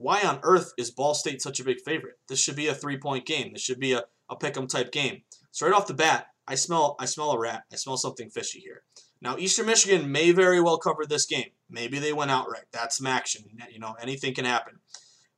Why 0.00 0.22
on 0.22 0.38
earth 0.44 0.72
is 0.78 0.92
Ball 0.92 1.12
State 1.12 1.42
such 1.42 1.58
a 1.58 1.64
big 1.64 1.80
favorite? 1.84 2.14
This 2.28 2.40
should 2.40 2.54
be 2.54 2.68
a 2.68 2.74
three 2.74 2.98
point 2.98 3.26
game. 3.26 3.52
This 3.52 3.62
should 3.62 3.80
be 3.80 3.94
a, 3.94 4.04
a 4.30 4.36
pick 4.36 4.56
'em 4.56 4.68
type 4.68 4.92
game. 4.92 5.22
So 5.50 5.66
right 5.66 5.74
off 5.74 5.88
the 5.88 5.94
bat, 5.94 6.28
I 6.46 6.54
smell 6.54 6.94
I 7.00 7.04
smell 7.06 7.32
a 7.32 7.38
rat. 7.38 7.64
I 7.72 7.76
smell 7.76 7.96
something 7.96 8.30
fishy 8.30 8.60
here. 8.60 8.82
Now 9.20 9.36
Eastern 9.36 9.66
Michigan 9.66 10.12
may 10.12 10.30
very 10.30 10.60
well 10.60 10.78
cover 10.78 11.04
this 11.04 11.26
game. 11.26 11.50
Maybe 11.68 11.98
they 11.98 12.12
went 12.12 12.30
outright. 12.30 12.66
That's 12.72 12.98
some 12.98 13.08
action. 13.08 13.44
You 13.72 13.80
know, 13.80 13.96
anything 14.00 14.34
can 14.34 14.44
happen. 14.44 14.78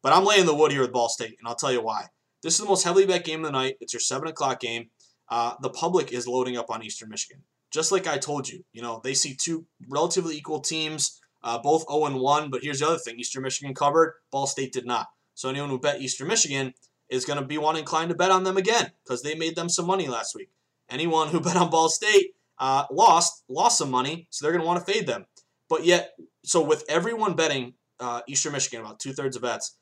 But 0.03 0.13
I'm 0.13 0.25
laying 0.27 0.45
the 0.45 0.55
wood 0.55 0.73
here 0.73 0.83
with 0.83 0.93
Ball 0.93 1.09
State, 1.09 1.37
and 1.39 1.49
I'll 1.49 1.55
tell 1.55 1.73
you 1.73 1.83
why. 1.83 2.07
This 2.43 2.55
is 2.55 2.61
the 2.61 2.67
most 2.67 2.85
heavily 2.85 3.07
bet 3.07 3.25
game 3.25 3.41
of 3.41 3.47
the 3.47 3.53
night. 3.53 3.77
It's 3.81 3.95
your 3.95 4.01
seven 4.01 4.29
o'clock 4.29 4.61
game. 4.61 4.91
Uh, 5.31 5.55
the 5.63 5.71
public 5.71 6.13
is 6.13 6.27
loading 6.27 6.57
up 6.59 6.71
on 6.71 6.83
Eastern 6.83 7.09
Michigan. 7.09 7.45
Just 7.71 7.93
like 7.93 8.07
I 8.07 8.19
told 8.19 8.49
you, 8.49 8.65
you 8.73 8.83
know, 8.83 9.01
they 9.03 9.15
see 9.15 9.35
two 9.35 9.65
relatively 9.89 10.37
equal 10.37 10.61
teams, 10.61 11.20
uh, 11.43 11.59
both 11.59 11.85
0 11.91 12.19
1. 12.19 12.51
But 12.51 12.63
here's 12.63 12.81
the 12.81 12.87
other 12.87 12.99
thing: 12.99 13.19
Eastern 13.19 13.43
Michigan 13.43 13.75
covered, 13.75 14.15
Ball 14.31 14.47
State 14.47 14.73
did 14.73 14.87
not. 14.87 15.09
So 15.35 15.49
anyone 15.49 15.71
who 15.71 15.79
bet 15.79 16.01
Eastern 16.01 16.29
Michigan 16.29 16.75
is 17.09 17.25
going 17.25 17.39
to 17.39 17.45
be 17.45 17.59
one 17.59 17.77
inclined 17.77 18.11
to 18.11 18.15
bet 18.15 18.31
on 18.31 18.45
them 18.45 18.57
again 18.57 18.93
because 19.05 19.23
they 19.23 19.35
made 19.35 19.57
them 19.57 19.69
some 19.69 19.87
money 19.87 20.07
last 20.07 20.35
week. 20.35 20.51
Anyone 20.89 21.29
who 21.29 21.41
bet 21.41 21.57
on 21.57 21.71
Ball 21.71 21.89
State 21.89 22.35
uh, 22.59 22.85
lost 22.91 23.45
lost 23.49 23.79
some 23.79 23.91
money, 23.91 24.27
so 24.31 24.45
they're 24.45 24.53
going 24.53 24.63
to 24.63 24.67
want 24.67 24.85
to 24.85 24.93
fade 24.93 25.07
them. 25.07 25.27
But 25.69 25.85
yet, 25.85 26.15
so 26.45 26.63
with 26.63 26.85
everyone 26.89 27.35
betting 27.35 27.75
uh, 27.99 28.23
Eastern 28.29 28.53
Michigan, 28.53 28.81
about 28.81 29.01
two 29.01 29.13
thirds 29.13 29.37
of 29.37 29.43
bets, 29.43 29.77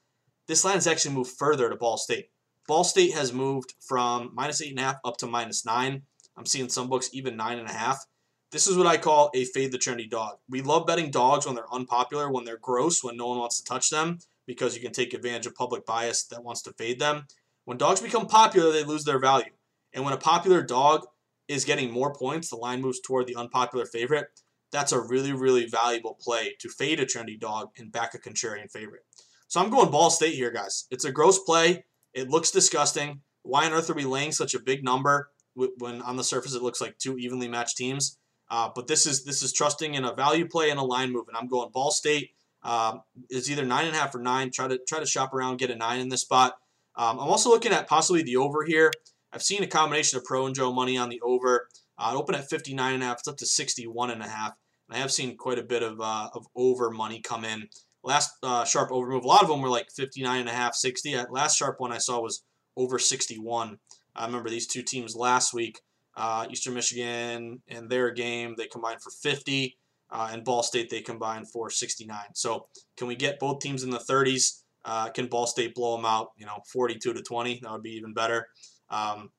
this 0.46 0.64
line 0.64 0.74
has 0.74 0.86
actually 0.86 1.14
moved 1.14 1.32
further 1.32 1.68
to 1.68 1.76
Ball 1.76 1.96
State. 1.96 2.30
Ball 2.66 2.84
State 2.84 3.14
has 3.14 3.32
moved 3.32 3.74
from 3.80 4.30
minus 4.34 4.60
eight 4.62 4.70
and 4.70 4.78
a 4.78 4.82
half 4.82 4.96
up 5.04 5.16
to 5.18 5.26
minus 5.26 5.64
nine. 5.64 6.02
I'm 6.36 6.46
seeing 6.46 6.68
some 6.68 6.88
books 6.88 7.10
even 7.12 7.36
nine 7.36 7.58
and 7.58 7.68
a 7.68 7.72
half. 7.72 8.04
This 8.50 8.66
is 8.66 8.78
what 8.78 8.86
I 8.86 8.96
call 8.96 9.30
a 9.34 9.44
fade 9.44 9.72
the 9.72 9.78
trendy 9.78 10.08
dog. 10.08 10.38
We 10.48 10.62
love 10.62 10.86
betting 10.86 11.10
dogs 11.10 11.44
when 11.44 11.54
they're 11.54 11.72
unpopular, 11.72 12.30
when 12.32 12.44
they're 12.44 12.56
gross, 12.56 13.04
when 13.04 13.16
no 13.16 13.26
one 13.26 13.38
wants 13.38 13.58
to 13.58 13.64
touch 13.64 13.90
them, 13.90 14.20
because 14.46 14.74
you 14.74 14.80
can 14.80 14.92
take 14.92 15.12
advantage 15.12 15.44
of 15.44 15.54
public 15.54 15.84
bias 15.84 16.24
that 16.24 16.42
wants 16.42 16.62
to 16.62 16.72
fade 16.72 16.98
them. 16.98 17.26
When 17.66 17.76
dogs 17.76 18.00
become 18.00 18.26
popular, 18.26 18.72
they 18.72 18.84
lose 18.84 19.04
their 19.04 19.18
value. 19.18 19.52
And 19.92 20.02
when 20.02 20.14
a 20.14 20.18
popular 20.18 20.62
dog 20.62 21.04
is 21.46 21.66
getting 21.66 21.90
more 21.90 22.14
points, 22.14 22.48
the 22.48 22.56
line 22.56 22.80
moves 22.80 23.00
toward 23.00 23.26
the 23.26 23.36
unpopular 23.36 23.84
favorite. 23.84 24.28
That's 24.72 24.92
a 24.92 25.00
really, 25.00 25.34
really 25.34 25.66
valuable 25.66 26.16
play 26.18 26.54
to 26.60 26.70
fade 26.70 27.00
a 27.00 27.06
trendy 27.06 27.38
dog 27.38 27.68
and 27.76 27.92
back 27.92 28.14
a 28.14 28.18
contrarian 28.18 28.70
favorite. 28.70 29.02
So 29.48 29.60
I'm 29.60 29.70
going 29.70 29.90
Ball 29.90 30.08
State 30.08 30.34
here, 30.34 30.50
guys. 30.50 30.86
It's 30.90 31.04
a 31.04 31.12
gross 31.12 31.38
play. 31.38 31.84
It 32.14 32.30
looks 32.30 32.50
disgusting. 32.50 33.20
Why 33.42 33.66
on 33.66 33.72
earth 33.72 33.90
are 33.90 33.94
we 33.94 34.04
laying 34.04 34.32
such 34.32 34.54
a 34.54 34.60
big 34.60 34.82
number 34.82 35.30
when 35.54 36.00
on 36.00 36.16
the 36.16 36.24
surface 36.24 36.54
it 36.54 36.62
looks 36.62 36.80
like 36.80 36.96
two 36.96 37.18
evenly 37.18 37.48
matched 37.48 37.76
teams? 37.76 38.18
Uh, 38.50 38.70
but 38.74 38.86
this 38.86 39.06
is 39.06 39.24
this 39.24 39.42
is 39.42 39.52
trusting 39.52 39.94
in 39.94 40.04
a 40.04 40.14
value 40.14 40.48
play 40.48 40.70
and 40.70 40.80
a 40.80 40.82
line 40.82 41.12
move, 41.12 41.28
and 41.28 41.36
I'm 41.36 41.48
going 41.48 41.70
Ball 41.70 41.90
State. 41.90 42.30
Um, 42.62 43.02
it's 43.30 43.50
either 43.50 43.64
nine 43.64 43.86
and 43.86 43.94
a 43.94 43.98
half 43.98 44.14
or 44.14 44.20
nine. 44.20 44.50
Try 44.50 44.68
to 44.68 44.78
try 44.78 45.00
to 45.00 45.06
shop 45.06 45.34
around, 45.34 45.58
get 45.58 45.70
a 45.70 45.76
nine 45.76 46.00
in 46.00 46.08
this 46.08 46.22
spot. 46.22 46.58
Um, 46.96 47.20
I'm 47.20 47.28
also 47.28 47.50
looking 47.50 47.72
at 47.72 47.86
possibly 47.86 48.22
the 48.22 48.36
over 48.36 48.64
here. 48.64 48.90
I've 49.32 49.42
seen 49.42 49.62
a 49.62 49.66
combination 49.66 50.18
of 50.18 50.24
pro 50.24 50.46
and 50.46 50.54
Joe 50.54 50.72
money 50.72 50.96
on 50.96 51.08
the 51.08 51.20
over. 51.20 51.68
Uh, 51.98 52.12
it 52.14 52.16
opened 52.16 52.36
at 52.36 52.48
59 52.48 52.94
and 52.94 53.02
a 53.02 53.06
half. 53.06 53.18
It's 53.18 53.28
up 53.28 53.36
to 53.38 53.46
61 53.46 54.10
and 54.10 54.22
a 54.22 54.28
half. 54.28 54.54
And 54.88 54.96
I 54.96 55.00
have 55.00 55.12
seen 55.12 55.36
quite 55.36 55.58
a 55.58 55.62
bit 55.62 55.82
of 55.82 56.00
uh, 56.00 56.30
of 56.34 56.46
over 56.56 56.90
money 56.90 57.20
come 57.20 57.44
in. 57.44 57.68
Last 58.02 58.32
uh, 58.42 58.64
sharp 58.64 58.90
over 58.90 59.08
move, 59.08 59.24
a 59.24 59.28
lot 59.28 59.42
of 59.42 59.48
them 59.48 59.60
were 59.60 59.68
like 59.68 59.90
59 59.90 60.40
and 60.40 60.48
a 60.48 60.52
half, 60.52 60.74
60. 60.74 61.14
Uh, 61.14 61.26
last 61.30 61.58
sharp 61.58 61.78
one 61.78 61.92
I 61.92 61.98
saw 61.98 62.20
was 62.20 62.42
over 62.76 62.98
61. 62.98 63.78
I 64.16 64.26
remember 64.26 64.48
these 64.48 64.66
two 64.66 64.82
teams 64.82 65.14
last 65.14 65.52
week, 65.52 65.80
uh, 66.18 66.46
Eastern 66.50 66.74
Michigan 66.74 67.62
and 67.68 67.88
their 67.88 68.10
game, 68.10 68.56
they 68.58 68.66
combined 68.66 69.00
for 69.00 69.10
50, 69.10 69.78
uh, 70.10 70.30
and 70.32 70.44
Ball 70.44 70.64
State 70.64 70.90
they 70.90 71.00
combined 71.00 71.48
for 71.48 71.70
69. 71.70 72.18
So 72.34 72.66
can 72.96 73.06
we 73.06 73.14
get 73.14 73.38
both 73.38 73.60
teams 73.60 73.84
in 73.84 73.90
the 73.90 73.98
30s? 73.98 74.62
Uh, 74.84 75.10
can 75.10 75.26
Ball 75.26 75.46
State 75.46 75.76
blow 75.76 75.96
them 75.96 76.04
out? 76.04 76.32
You 76.36 76.46
know, 76.46 76.58
42 76.72 77.12
to 77.12 77.22
20. 77.22 77.60
That 77.62 77.70
would 77.70 77.82
be 77.82 77.92
even 77.92 78.14
better. 78.14 78.48
Um, 78.90 79.30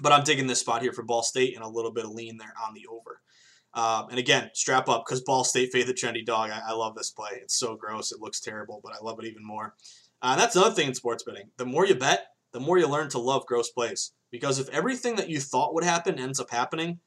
but 0.00 0.12
I'm 0.12 0.24
taking 0.24 0.48
this 0.48 0.58
spot 0.58 0.82
here 0.82 0.92
for 0.92 1.04
Ball 1.04 1.22
State 1.22 1.54
and 1.54 1.64
a 1.64 1.68
little 1.68 1.92
bit 1.92 2.04
of 2.04 2.10
lean 2.10 2.36
there 2.36 2.54
on 2.66 2.74
the 2.74 2.86
over. 2.90 3.20
Um, 3.74 4.10
and 4.10 4.18
again, 4.18 4.50
strap 4.54 4.88
up 4.88 5.04
because 5.06 5.22
Ball 5.22 5.44
State 5.44 5.70
fade 5.72 5.86
the 5.86 5.94
trendy 5.94 6.24
dog. 6.24 6.50
I, 6.50 6.60
I, 6.68 6.72
love 6.72 6.94
this 6.94 7.10
play. 7.10 7.30
It's 7.40 7.58
so 7.58 7.74
gross. 7.74 8.12
It 8.12 8.20
looks 8.20 8.38
terrible, 8.38 8.80
but 8.84 8.92
I 8.92 9.02
love 9.02 9.18
it 9.18 9.26
even 9.26 9.44
more. 9.46 9.74
Uh, 10.20 10.36
that's 10.36 10.56
another 10.56 10.74
thing 10.74 10.88
in 10.88 10.94
sports 10.94 11.22
betting. 11.22 11.48
The 11.56 11.64
more 11.64 11.86
you 11.86 11.94
bet, 11.94 12.26
the 12.52 12.60
more 12.60 12.78
you 12.78 12.86
learn 12.86 13.08
to 13.10 13.18
love 13.18 13.46
gross 13.46 13.70
plays. 13.70 14.12
Because 14.32 14.58
if 14.58 14.68
everything 14.70 15.14
that 15.16 15.28
you 15.28 15.38
thought 15.38 15.74
would 15.74 15.84
happen 15.84 16.18
ends 16.18 16.40
up 16.40 16.50
happening, 16.50 16.98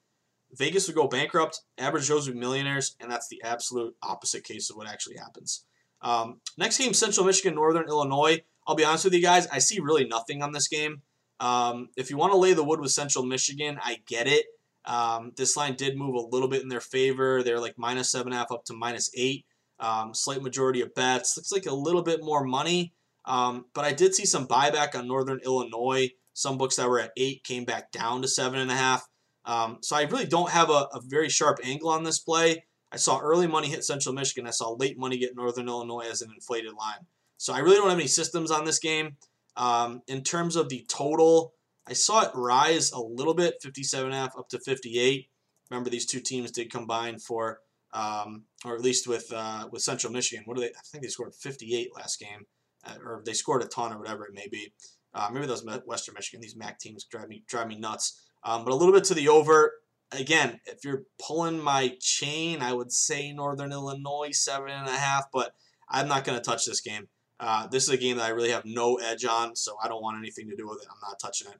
Vegas 0.54 0.88
would 0.88 0.96
go 0.96 1.08
bankrupt, 1.08 1.62
average 1.78 2.08
Joes 2.08 2.28
would 2.28 2.36
be 2.36 2.40
millionaires, 2.40 2.96
and 3.02 3.12
that's 3.12 3.28
the 3.28 3.42
absolute 3.44 3.96
opposite 4.02 4.46
case 4.46 4.70
of 4.70 4.78
what 4.78 4.88
actually 4.88 5.18
happens. 5.18 5.66
Um, 6.02 6.40
next 6.58 6.78
game, 6.78 6.94
Central 6.94 7.26
Michigan, 7.26 7.56
Northern 7.56 7.88
Illinois. 7.90 8.44
I'll 8.68 8.76
be 8.76 8.86
honest 8.86 9.04
with 9.04 9.14
you 9.14 9.22
guys, 9.22 9.48
I 9.48 9.60
see 9.60 9.80
really 9.80 10.08
nothing 10.08 10.42
on 10.42 10.54
this 10.54 10.68
game. 10.68 11.02
Um, 11.40 11.90
if 11.98 12.10
you 12.10 12.18
want 12.18 12.32
to 12.32 12.38
lay 12.38 12.54
the 12.54 12.64
wood 12.64 12.80
with 12.80 12.92
Central 12.92 13.26
Michigan, 13.26 13.80
I 13.84 14.02
get 14.08 14.28
it. 14.28 14.46
Um, 14.86 15.32
this 15.36 15.58
line 15.58 15.76
did 15.76 15.98
move 15.98 16.16
a 16.16 16.20
little 16.20 16.48
bit 16.48 16.62
in 16.62 16.70
their 16.70 16.80
favor. 16.80 17.44
They're 17.44 17.60
like 17.60 17.78
minus 17.78 18.12
seven 18.12 18.32
half 18.32 18.52
up 18.52 18.66
to 18.66 18.74
minus 18.74 19.10
eight. 19.16 19.46
Um, 19.80 20.14
slight 20.14 20.42
majority 20.42 20.82
of 20.82 20.94
bets. 20.94 21.36
Looks 21.36 21.52
like 21.52 21.66
a 21.66 21.74
little 21.74 22.04
bit 22.04 22.24
more 22.24 22.44
money. 22.46 22.94
Um, 23.26 23.66
but 23.74 23.84
I 23.84 23.92
did 23.92 24.14
see 24.14 24.26
some 24.26 24.48
buyback 24.48 24.96
on 24.96 25.08
Northern 25.08 25.40
Illinois. 25.44 26.12
Some 26.36 26.58
books 26.58 26.76
that 26.76 26.89
were 26.89 27.00
at 27.00 27.13
eight 27.15 27.43
came 27.45 27.63
back 27.63 27.91
down 27.91 28.21
to 28.21 28.28
seven 28.28 28.60
and 28.60 28.69
a 28.69 28.76
half. 28.76 29.08
Um, 29.45 29.78
so 29.82 29.95
I 29.95 30.02
really 30.02 30.26
don't 30.26 30.50
have 30.50 30.69
a, 30.69 30.88
a, 30.93 31.00
very 31.02 31.30
sharp 31.30 31.60
angle 31.63 31.89
on 31.89 32.04
this 32.04 32.19
play. 32.19 32.65
I 32.91 32.98
saw 32.98 33.19
early 33.19 33.48
money 33.48 33.69
hit 33.69 33.86
Central 33.86 34.13
Michigan. 34.13 34.48
I 34.48 34.52
saw 34.52 34.71
late 34.71 34.98
money 34.98 35.17
get 35.17 35.36
Northern 35.36 35.69
Illinois 35.69 36.08
as 36.10 36.21
an 36.21 36.32
inflated 36.34 36.74
line. 36.74 37.06
So 37.38 37.54
I 37.54 37.60
really 37.60 37.78
don't 37.78 37.89
have 37.89 37.98
any 38.00 38.08
systems 38.08 38.52
on 38.52 38.65
this 38.65 38.80
game. 38.80 39.15
Um, 39.56 40.02
in 40.08 40.24
terms 40.24 40.56
of 40.56 40.67
the 40.67 40.86
total, 40.89 41.54
I 41.88 41.93
saw 41.93 42.24
it 42.24 42.32
rise 42.34 42.91
a 42.91 43.00
little 43.00 43.34
bit, 43.34 43.62
57.5 43.63 44.38
up 44.38 44.50
to 44.50 44.60
58. 44.60 45.30
Remember, 45.69 45.89
these 45.89 46.06
two 46.06 46.19
teams 46.19 46.52
did 46.52 46.71
combine 46.71 47.19
for, 47.19 47.60
um, 47.93 48.43
or 48.65 48.76
at 48.76 48.82
least 48.82 49.08
with 49.08 49.32
uh, 49.34 49.69
with 49.71 49.82
Central 49.84 50.12
Michigan. 50.12 50.43
What 50.45 50.58
do 50.58 50.62
they? 50.62 50.69
I 50.69 50.82
think 50.91 51.04
they 51.04 51.10
scored 51.10 51.34
58 51.34 51.95
last 51.95 52.19
game, 52.19 52.45
uh, 52.86 52.95
or 53.04 53.24
they 53.26 53.34
scored 53.34 53.63
a 53.63 53.67
ton, 53.67 53.93
or 53.93 54.00
whatever 54.00 54.26
it 54.26 54.34
may 54.34 54.48
be. 54.48 54.74
Uh, 55.15 55.30
maybe 55.32 55.47
those 55.47 55.65
Western 55.86 56.13
Michigan, 56.13 56.41
these 56.41 56.58
MAC 56.58 56.78
teams 56.78 57.06
drive 57.06 57.30
me 57.30 57.43
drive 57.47 57.67
me 57.67 57.80
nuts. 57.80 58.21
Um, 58.43 58.63
but 58.63 58.71
a 58.71 58.75
little 58.75 58.93
bit 58.93 59.06
to 59.06 59.13
the 59.13 59.30
over. 59.30 59.73
Again, 60.12 60.60
if 60.65 60.84
you're 60.84 61.04
pulling 61.19 61.60
my 61.60 61.95
chain, 61.99 62.62
I 62.62 62.73
would 62.73 62.91
say 62.91 63.32
Northern 63.32 63.71
Illinois 63.71 64.30
seven 64.32 64.69
and 64.69 64.88
a 64.88 64.97
half, 64.97 65.25
but 65.34 65.56
I'm 65.89 66.08
not 66.08 66.25
going 66.25 66.38
to 66.38 66.43
touch 66.43 66.65
this 66.65 66.82
game. 66.82 67.08
Uh, 67.39 67.67
this 67.67 67.84
is 67.84 67.89
a 67.89 67.97
game 67.97 68.17
that 68.17 68.25
I 68.25 68.30
really 68.30 68.51
have 68.51 68.65
no 68.65 68.95
edge 68.95 69.25
on, 69.25 69.56
so 69.56 69.78
I 69.84 69.88
don't 69.88 70.01
want 70.01 70.17
anything 70.17 70.49
to 70.49 70.56
do 70.56 70.67
with 70.67 70.82
it. 70.82 70.88
I'm 70.89 71.10
not 71.10 71.19
touching 71.19 71.47
it. 71.49 71.58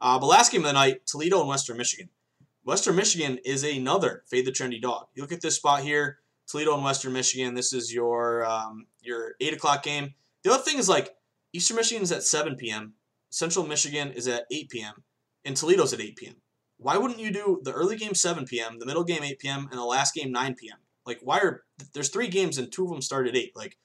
Uh, 0.00 0.18
but 0.18 0.26
last 0.26 0.52
game 0.52 0.60
of 0.60 0.66
the 0.66 0.72
night, 0.72 1.06
Toledo 1.06 1.40
and 1.40 1.48
Western 1.48 1.78
Michigan. 1.78 2.10
Western 2.64 2.96
Michigan 2.96 3.38
is 3.44 3.64
another 3.64 4.24
fade 4.28 4.44
the 4.44 4.52
trendy 4.52 4.80
dog. 4.80 5.06
You 5.14 5.22
look 5.22 5.32
at 5.32 5.40
this 5.40 5.56
spot 5.56 5.82
here, 5.82 6.18
Toledo 6.48 6.74
and 6.74 6.84
Western 6.84 7.12
Michigan. 7.12 7.54
This 7.54 7.72
is 7.72 7.94
your 7.94 8.44
um, 8.44 8.86
your 9.00 9.36
eight 9.40 9.54
o'clock 9.54 9.82
game. 9.82 10.14
The 10.42 10.52
other 10.52 10.62
thing 10.62 10.78
is 10.78 10.88
like 10.88 11.14
Eastern 11.52 11.76
Michigan 11.76 12.02
is 12.02 12.12
at 12.12 12.22
7 12.22 12.56
p.m. 12.56 12.94
Central 13.30 13.66
Michigan 13.66 14.12
is 14.12 14.28
at 14.28 14.44
8 14.50 14.68
p.m. 14.70 14.94
and 15.44 15.56
Toledo's 15.56 15.92
at 15.92 16.00
8 16.00 16.16
p.m. 16.16 16.34
Why 16.78 16.98
wouldn't 16.98 17.20
you 17.20 17.30
do 17.30 17.60
the 17.62 17.72
early 17.72 17.96
game 17.96 18.14
7 18.14 18.44
p.m., 18.44 18.78
the 18.78 18.86
middle 18.86 19.04
game 19.04 19.22
8 19.22 19.38
p.m., 19.38 19.68
and 19.70 19.78
the 19.78 19.84
last 19.84 20.14
game 20.14 20.30
9 20.30 20.54
p.m.? 20.54 20.78
Like, 21.06 21.20
why 21.22 21.38
are 21.38 21.62
there's 21.94 22.10
three 22.10 22.28
games 22.28 22.58
and 22.58 22.70
two 22.70 22.84
of 22.84 22.90
them 22.90 23.00
start 23.00 23.28
at 23.28 23.36
8? 23.36 23.52
Like, 23.54 23.76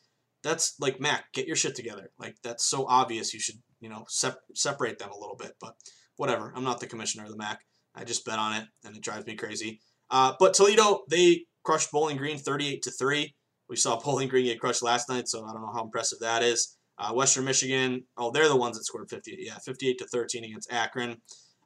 that's 0.43 0.75
like 0.79 0.99
MAC, 0.99 1.31
get 1.33 1.47
your 1.47 1.55
shit 1.55 1.75
together. 1.75 2.11
Like 2.17 2.35
that's 2.43 2.65
so 2.65 2.85
obvious. 2.87 3.33
You 3.33 3.39
should 3.39 3.57
you 3.79 3.89
know 3.89 4.05
sep- 4.07 4.41
separate 4.55 4.99
them 4.99 5.11
a 5.11 5.17
little 5.17 5.35
bit. 5.35 5.53
But 5.59 5.75
whatever. 6.17 6.53
I'm 6.55 6.63
not 6.63 6.79
the 6.79 6.87
commissioner 6.87 7.25
of 7.25 7.31
the 7.31 7.37
MAC. 7.37 7.59
I 7.95 8.03
just 8.03 8.25
bet 8.25 8.39
on 8.39 8.53
it, 8.53 8.65
and 8.85 8.95
it 8.95 9.03
drives 9.03 9.25
me 9.25 9.35
crazy. 9.35 9.81
Uh, 10.09 10.33
but 10.39 10.53
Toledo, 10.53 11.01
they 11.09 11.45
crushed 11.63 11.91
Bowling 11.91 12.17
Green 12.17 12.37
38 12.37 12.81
to 12.83 12.91
three. 12.91 13.35
We 13.69 13.75
saw 13.75 13.99
Bowling 13.99 14.29
Green 14.29 14.45
get 14.45 14.59
crushed 14.59 14.83
last 14.83 15.09
night, 15.09 15.27
so 15.27 15.45
I 15.45 15.53
don't 15.53 15.61
know 15.61 15.73
how 15.73 15.83
impressive 15.83 16.19
that 16.19 16.43
is. 16.43 16.77
Uh, 17.01 17.11
Western 17.13 17.45
Michigan, 17.45 18.03
oh, 18.15 18.29
they're 18.29 18.47
the 18.47 18.55
ones 18.55 18.77
that 18.77 18.83
scored 18.83 19.09
50, 19.09 19.37
yeah, 19.39 19.57
58 19.57 19.97
to 19.97 20.05
13 20.05 20.43
against 20.43 20.71
Akron. 20.71 21.19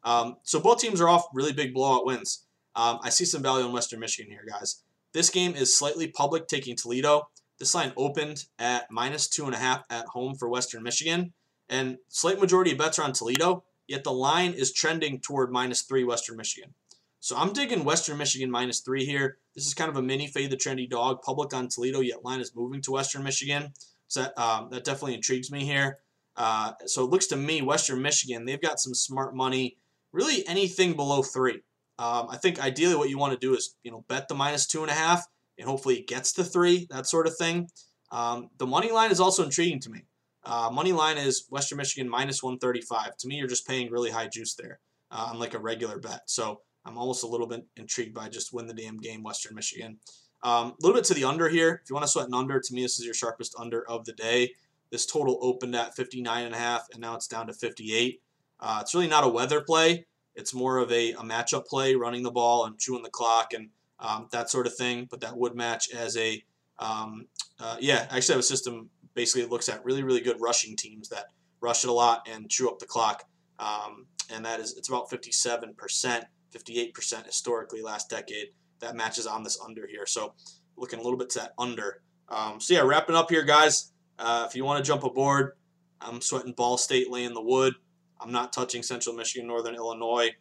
Um, 0.05 0.37
so 0.43 0.61
both 0.61 0.79
teams 0.79 1.01
are 1.01 1.09
off 1.09 1.25
really 1.33 1.51
big 1.51 1.73
blowout 1.73 2.05
wins. 2.05 2.45
Um, 2.73 2.99
I 3.03 3.09
see 3.09 3.25
some 3.25 3.43
value 3.43 3.65
in 3.65 3.73
Western 3.73 3.99
Michigan 3.99 4.31
here, 4.31 4.45
guys. 4.49 4.81
This 5.11 5.29
game 5.29 5.53
is 5.53 5.77
slightly 5.77 6.07
public, 6.07 6.47
taking 6.47 6.77
Toledo. 6.77 7.29
This 7.59 7.75
line 7.75 7.91
opened 7.97 8.45
at 8.59 8.89
minus 8.89 9.27
two 9.27 9.45
and 9.45 9.53
a 9.53 9.57
half 9.57 9.83
at 9.89 10.05
home 10.07 10.35
for 10.35 10.47
Western 10.47 10.83
Michigan, 10.83 11.33
and 11.69 11.97
slight 12.07 12.39
majority 12.39 12.71
of 12.71 12.77
bets 12.77 12.97
are 12.99 13.03
on 13.03 13.11
Toledo. 13.11 13.65
Yet 13.87 14.03
the 14.03 14.13
line 14.13 14.53
is 14.53 14.71
trending 14.71 15.19
toward 15.19 15.51
minus 15.51 15.81
three 15.81 16.03
Western 16.03 16.37
Michigan. 16.37 16.73
So 17.19 17.35
I'm 17.35 17.53
digging 17.53 17.83
Western 17.83 18.17
Michigan 18.17 18.49
minus 18.51 18.79
three 18.79 19.05
here. 19.05 19.37
This 19.53 19.67
is 19.67 19.73
kind 19.73 19.89
of 19.89 19.97
a 19.97 20.01
mini 20.01 20.27
fade 20.27 20.51
the 20.51 20.57
trendy 20.57 20.89
dog. 20.89 21.21
Public 21.21 21.53
on 21.53 21.67
Toledo, 21.67 21.99
yet 21.99 22.23
line 22.23 22.39
is 22.39 22.55
moving 22.55 22.81
to 22.83 22.91
Western 22.91 23.23
Michigan. 23.23 23.73
So 24.07 24.23
that, 24.23 24.39
um, 24.39 24.69
that 24.71 24.83
definitely 24.83 25.15
intrigues 25.15 25.51
me 25.51 25.65
here. 25.65 25.99
Uh, 26.35 26.73
so 26.85 27.03
it 27.03 27.09
looks 27.09 27.27
to 27.27 27.35
me 27.35 27.61
Western 27.61 28.01
Michigan 28.01 28.45
they've 28.45 28.61
got 28.61 28.79
some 28.79 28.93
smart 28.93 29.35
money. 29.35 29.77
Really 30.11 30.47
anything 30.47 30.93
below 30.93 31.21
three. 31.23 31.61
Um, 31.97 32.27
I 32.29 32.37
think 32.37 32.59
ideally 32.59 32.95
what 32.95 33.09
you 33.09 33.17
want 33.17 33.33
to 33.33 33.39
do 33.39 33.55
is 33.55 33.75
you 33.83 33.91
know 33.91 34.05
bet 34.07 34.27
the 34.27 34.35
minus 34.35 34.67
two 34.67 34.81
and 34.81 34.91
a 34.91 34.93
half 34.93 35.25
and 35.57 35.67
hopefully 35.67 35.95
it 35.95 36.07
gets 36.07 36.33
to 36.33 36.43
three, 36.43 36.87
that 36.89 37.07
sort 37.07 37.27
of 37.27 37.37
thing. 37.37 37.69
Um, 38.11 38.49
the 38.57 38.67
money 38.67 38.91
line 38.91 39.11
is 39.11 39.19
also 39.19 39.43
intriguing 39.43 39.79
to 39.81 39.89
me. 39.89 40.05
Uh, 40.43 40.69
money 40.71 40.91
line 40.91 41.17
is 41.17 41.45
Western 41.49 41.77
Michigan 41.77 42.09
minus 42.09 42.43
135. 42.43 43.17
To 43.17 43.27
me, 43.27 43.35
you're 43.35 43.47
just 43.47 43.67
paying 43.67 43.91
really 43.91 44.11
high 44.11 44.27
juice 44.27 44.53
there 44.55 44.79
uh, 45.11 45.29
on 45.31 45.39
like 45.39 45.53
a 45.53 45.59
regular 45.59 45.97
bet. 45.97 46.21
So 46.27 46.61
I'm 46.85 46.97
almost 46.97 47.23
a 47.23 47.27
little 47.27 47.47
bit 47.47 47.65
intrigued 47.77 48.13
by 48.13 48.29
just 48.29 48.53
win 48.53 48.67
the 48.67 48.73
damn 48.73 48.97
game, 48.97 49.23
Western 49.23 49.55
Michigan. 49.55 49.97
Um, 50.45 50.67
a 50.67 50.75
little 50.79 50.95
bit 50.95 51.05
to 51.05 51.15
the 51.15 51.23
under 51.23 51.49
here. 51.49 51.81
If 51.83 51.89
you 51.89 51.95
want 51.95 52.05
to 52.05 52.07
sweat 52.07 52.27
an 52.27 52.35
under, 52.35 52.59
to 52.59 52.73
me, 52.73 52.83
this 52.83 52.99
is 52.99 53.05
your 53.05 53.15
sharpest 53.15 53.55
under 53.57 53.89
of 53.89 54.05
the 54.05 54.13
day. 54.13 54.53
This 54.91 55.07
total 55.07 55.39
opened 55.41 55.75
at 55.75 55.95
59 55.95 56.45
and 56.45 56.53
a 56.53 56.57
half, 56.57 56.85
and 56.91 57.01
now 57.01 57.15
it's 57.15 57.27
down 57.27 57.47
to 57.47 57.53
58. 57.53 58.21
Uh, 58.59 58.77
it's 58.81 58.93
really 58.93 59.07
not 59.07 59.23
a 59.23 59.27
weather 59.27 59.61
play. 59.61 60.05
It's 60.35 60.53
more 60.53 60.77
of 60.77 60.91
a, 60.91 61.13
a 61.13 61.23
matchup 61.23 61.65
play, 61.65 61.95
running 61.95 62.21
the 62.21 62.29
ball 62.29 62.65
and 62.65 62.77
chewing 62.77 63.01
the 63.01 63.09
clock 63.09 63.53
and 63.55 63.69
um, 63.99 64.27
that 64.31 64.51
sort 64.51 64.67
of 64.67 64.75
thing. 64.75 65.07
But 65.09 65.21
that 65.21 65.35
would 65.35 65.55
match 65.55 65.91
as 65.91 66.15
a 66.15 66.43
um, 66.77 67.25
uh, 67.59 67.77
yeah. 67.79 68.07
I 68.11 68.17
actually 68.17 68.33
have 68.33 68.41
a 68.41 68.43
system 68.43 68.91
basically 69.15 69.47
looks 69.49 69.67
at 69.67 69.83
really 69.83 70.03
really 70.03 70.21
good 70.21 70.39
rushing 70.39 70.75
teams 70.75 71.09
that 71.09 71.25
rush 71.59 71.83
it 71.83 71.89
a 71.89 71.93
lot 71.93 72.27
and 72.31 72.49
chew 72.51 72.69
up 72.69 72.77
the 72.77 72.85
clock. 72.85 73.23
Um, 73.57 74.05
and 74.31 74.45
that 74.45 74.59
is 74.59 74.77
it's 74.77 74.89
about 74.89 75.09
57 75.09 75.73
percent, 75.73 76.25
58 76.51 76.93
percent 76.93 77.25
historically 77.25 77.81
last 77.81 78.11
decade. 78.11 78.49
That 78.79 78.95
matches 78.95 79.25
on 79.25 79.43
this 79.43 79.59
under 79.59 79.87
here. 79.87 80.05
So 80.05 80.33
looking 80.77 80.99
a 80.99 81.01
little 81.01 81.17
bit 81.17 81.29
to 81.31 81.39
that 81.39 81.53
under. 81.57 82.01
Um, 82.29 82.59
so 82.59 82.73
yeah, 82.73 82.81
wrapping 82.81 83.15
up 83.15 83.29
here, 83.29 83.43
guys. 83.43 83.91
Uh, 84.17 84.45
if 84.47 84.55
you 84.55 84.65
want 84.65 84.83
to 84.83 84.87
jump 84.87 85.03
aboard, 85.03 85.53
I'm 86.01 86.21
sweating 86.21 86.53
Ball 86.53 86.77
State 86.77 87.09
laying 87.09 87.33
the 87.33 87.41
wood. 87.41 87.73
I'm 88.19 88.31
not 88.31 88.53
touching 88.53 88.83
Central 88.83 89.15
Michigan, 89.15 89.47
Northern 89.47 89.75
Illinois. 89.75 90.31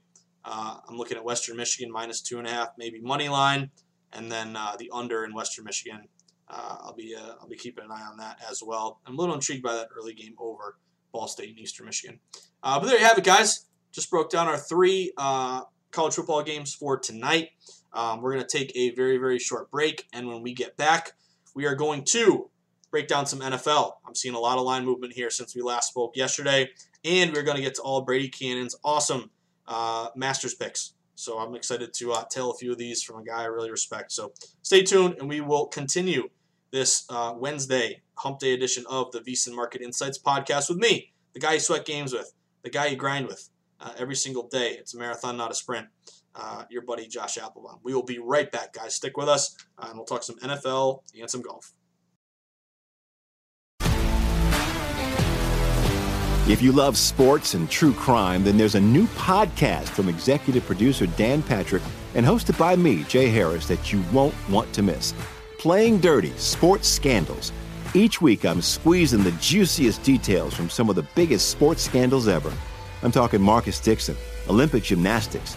Uh, 0.44 0.78
I'm 0.88 0.96
looking 0.96 1.16
at 1.16 1.24
Western 1.24 1.56
Michigan 1.56 1.90
minus 1.90 2.20
two 2.20 2.38
and 2.38 2.46
a 2.46 2.50
half, 2.50 2.68
maybe 2.78 3.00
money 3.00 3.28
line, 3.28 3.70
and 4.12 4.30
then 4.30 4.56
uh, 4.56 4.76
the 4.78 4.90
under 4.92 5.24
in 5.24 5.34
Western 5.34 5.64
Michigan. 5.64 6.06
Uh, 6.48 6.76
I'll 6.82 6.94
be 6.94 7.16
uh, 7.16 7.34
I'll 7.40 7.48
be 7.48 7.56
keeping 7.56 7.84
an 7.84 7.90
eye 7.90 8.02
on 8.02 8.18
that 8.18 8.38
as 8.50 8.62
well. 8.64 9.00
I'm 9.06 9.14
a 9.14 9.20
little 9.20 9.34
intrigued 9.34 9.62
by 9.62 9.74
that 9.74 9.88
early 9.96 10.12
game 10.12 10.34
over 10.38 10.76
Ball 11.12 11.26
State 11.26 11.50
and 11.50 11.58
Eastern 11.58 11.86
Michigan. 11.86 12.20
Uh, 12.62 12.78
but 12.78 12.86
there 12.86 12.98
you 12.98 13.04
have 13.04 13.18
it, 13.18 13.24
guys. 13.24 13.66
Just 13.92 14.10
broke 14.10 14.30
down 14.30 14.48
our 14.48 14.58
three 14.58 15.12
college 15.16 16.14
football 16.14 16.42
games 16.42 16.74
for 16.74 16.98
tonight. 16.98 17.50
Um, 17.94 18.20
we're 18.20 18.32
going 18.32 18.44
to 18.44 18.58
take 18.58 18.72
a 18.76 18.90
very 18.94 19.18
very 19.18 19.38
short 19.38 19.70
break, 19.70 20.06
and 20.12 20.28
when 20.28 20.42
we 20.42 20.52
get 20.52 20.76
back, 20.76 21.12
we 21.54 21.64
are 21.66 21.74
going 21.74 22.04
to 22.04 22.50
break 22.90 23.08
down 23.08 23.26
some 23.26 23.40
NFL. 23.40 23.92
I'm 24.06 24.14
seeing 24.14 24.34
a 24.34 24.38
lot 24.38 24.58
of 24.58 24.64
line 24.64 24.84
movement 24.84 25.14
here 25.14 25.30
since 25.30 25.54
we 25.54 25.62
last 25.62 25.88
spoke 25.88 26.16
yesterday, 26.16 26.70
and 27.04 27.32
we're 27.32 27.42
going 27.42 27.56
to 27.56 27.62
get 27.62 27.74
to 27.76 27.82
all 27.82 28.02
Brady 28.02 28.28
Cannon's 28.28 28.76
awesome 28.84 29.30
uh, 29.66 30.08
Masters 30.14 30.54
picks. 30.54 30.94
So 31.16 31.38
I'm 31.38 31.54
excited 31.54 31.94
to 31.94 32.12
uh, 32.12 32.24
tell 32.24 32.50
a 32.50 32.54
few 32.54 32.72
of 32.72 32.78
these 32.78 33.02
from 33.02 33.20
a 33.20 33.24
guy 33.24 33.42
I 33.42 33.46
really 33.46 33.70
respect. 33.70 34.12
So 34.12 34.32
stay 34.62 34.82
tuned, 34.82 35.16
and 35.18 35.28
we 35.28 35.40
will 35.40 35.66
continue 35.66 36.28
this 36.70 37.04
uh, 37.08 37.32
Wednesday 37.36 38.02
Hump 38.16 38.40
Day 38.40 38.52
edition 38.52 38.84
of 38.88 39.12
the 39.12 39.20
VSiN 39.20 39.54
Market 39.54 39.80
Insights 39.80 40.18
podcast 40.18 40.68
with 40.68 40.78
me, 40.78 41.12
the 41.32 41.40
guy 41.40 41.54
you 41.54 41.60
sweat 41.60 41.84
games 41.84 42.12
with, 42.12 42.32
the 42.62 42.70
guy 42.70 42.86
you 42.86 42.96
grind 42.96 43.26
with 43.26 43.48
uh, 43.80 43.92
every 43.96 44.16
single 44.16 44.48
day. 44.48 44.72
It's 44.72 44.94
a 44.94 44.98
marathon, 44.98 45.36
not 45.36 45.50
a 45.50 45.54
sprint. 45.54 45.86
Uh, 46.36 46.64
your 46.68 46.82
buddy 46.82 47.06
Josh 47.06 47.38
Applebaum. 47.38 47.78
We 47.82 47.94
will 47.94 48.02
be 48.02 48.18
right 48.18 48.50
back, 48.50 48.72
guys. 48.72 48.94
Stick 48.94 49.16
with 49.16 49.28
us, 49.28 49.56
uh, 49.78 49.86
and 49.88 49.96
we'll 49.96 50.06
talk 50.06 50.22
some 50.22 50.36
NFL 50.40 51.02
and 51.18 51.30
some 51.30 51.42
golf. 51.42 51.72
If 56.46 56.60
you 56.60 56.72
love 56.72 56.98
sports 56.98 57.54
and 57.54 57.70
true 57.70 57.94
crime, 57.94 58.44
then 58.44 58.58
there's 58.58 58.74
a 58.74 58.80
new 58.80 59.06
podcast 59.06 59.88
from 59.88 60.10
executive 60.10 60.66
producer 60.66 61.06
Dan 61.06 61.42
Patrick 61.42 61.82
and 62.14 62.26
hosted 62.26 62.58
by 62.58 62.76
me, 62.76 63.04
Jay 63.04 63.28
Harris, 63.28 63.66
that 63.68 63.92
you 63.94 64.04
won't 64.12 64.34
want 64.50 64.70
to 64.74 64.82
miss. 64.82 65.14
Playing 65.58 66.00
Dirty 66.00 66.32
Sports 66.36 66.86
Scandals. 66.86 67.50
Each 67.94 68.20
week, 68.20 68.44
I'm 68.44 68.60
squeezing 68.60 69.22
the 69.22 69.32
juiciest 69.32 70.02
details 70.02 70.52
from 70.52 70.68
some 70.68 70.90
of 70.90 70.96
the 70.96 71.06
biggest 71.14 71.48
sports 71.48 71.82
scandals 71.82 72.28
ever. 72.28 72.52
I'm 73.02 73.10
talking 73.10 73.40
Marcus 73.40 73.80
Dixon, 73.80 74.16
Olympic 74.46 74.82
gymnastics, 74.82 75.56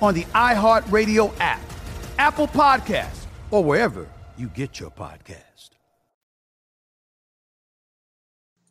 on 0.00 0.14
the 0.14 0.24
iHeartRadio 0.24 1.32
app, 1.40 1.60
Apple 2.18 2.48
Podcasts, 2.48 3.26
or 3.50 3.64
wherever 3.64 4.08
you 4.36 4.48
get 4.48 4.80
your 4.80 4.90
podcast. 4.90 5.48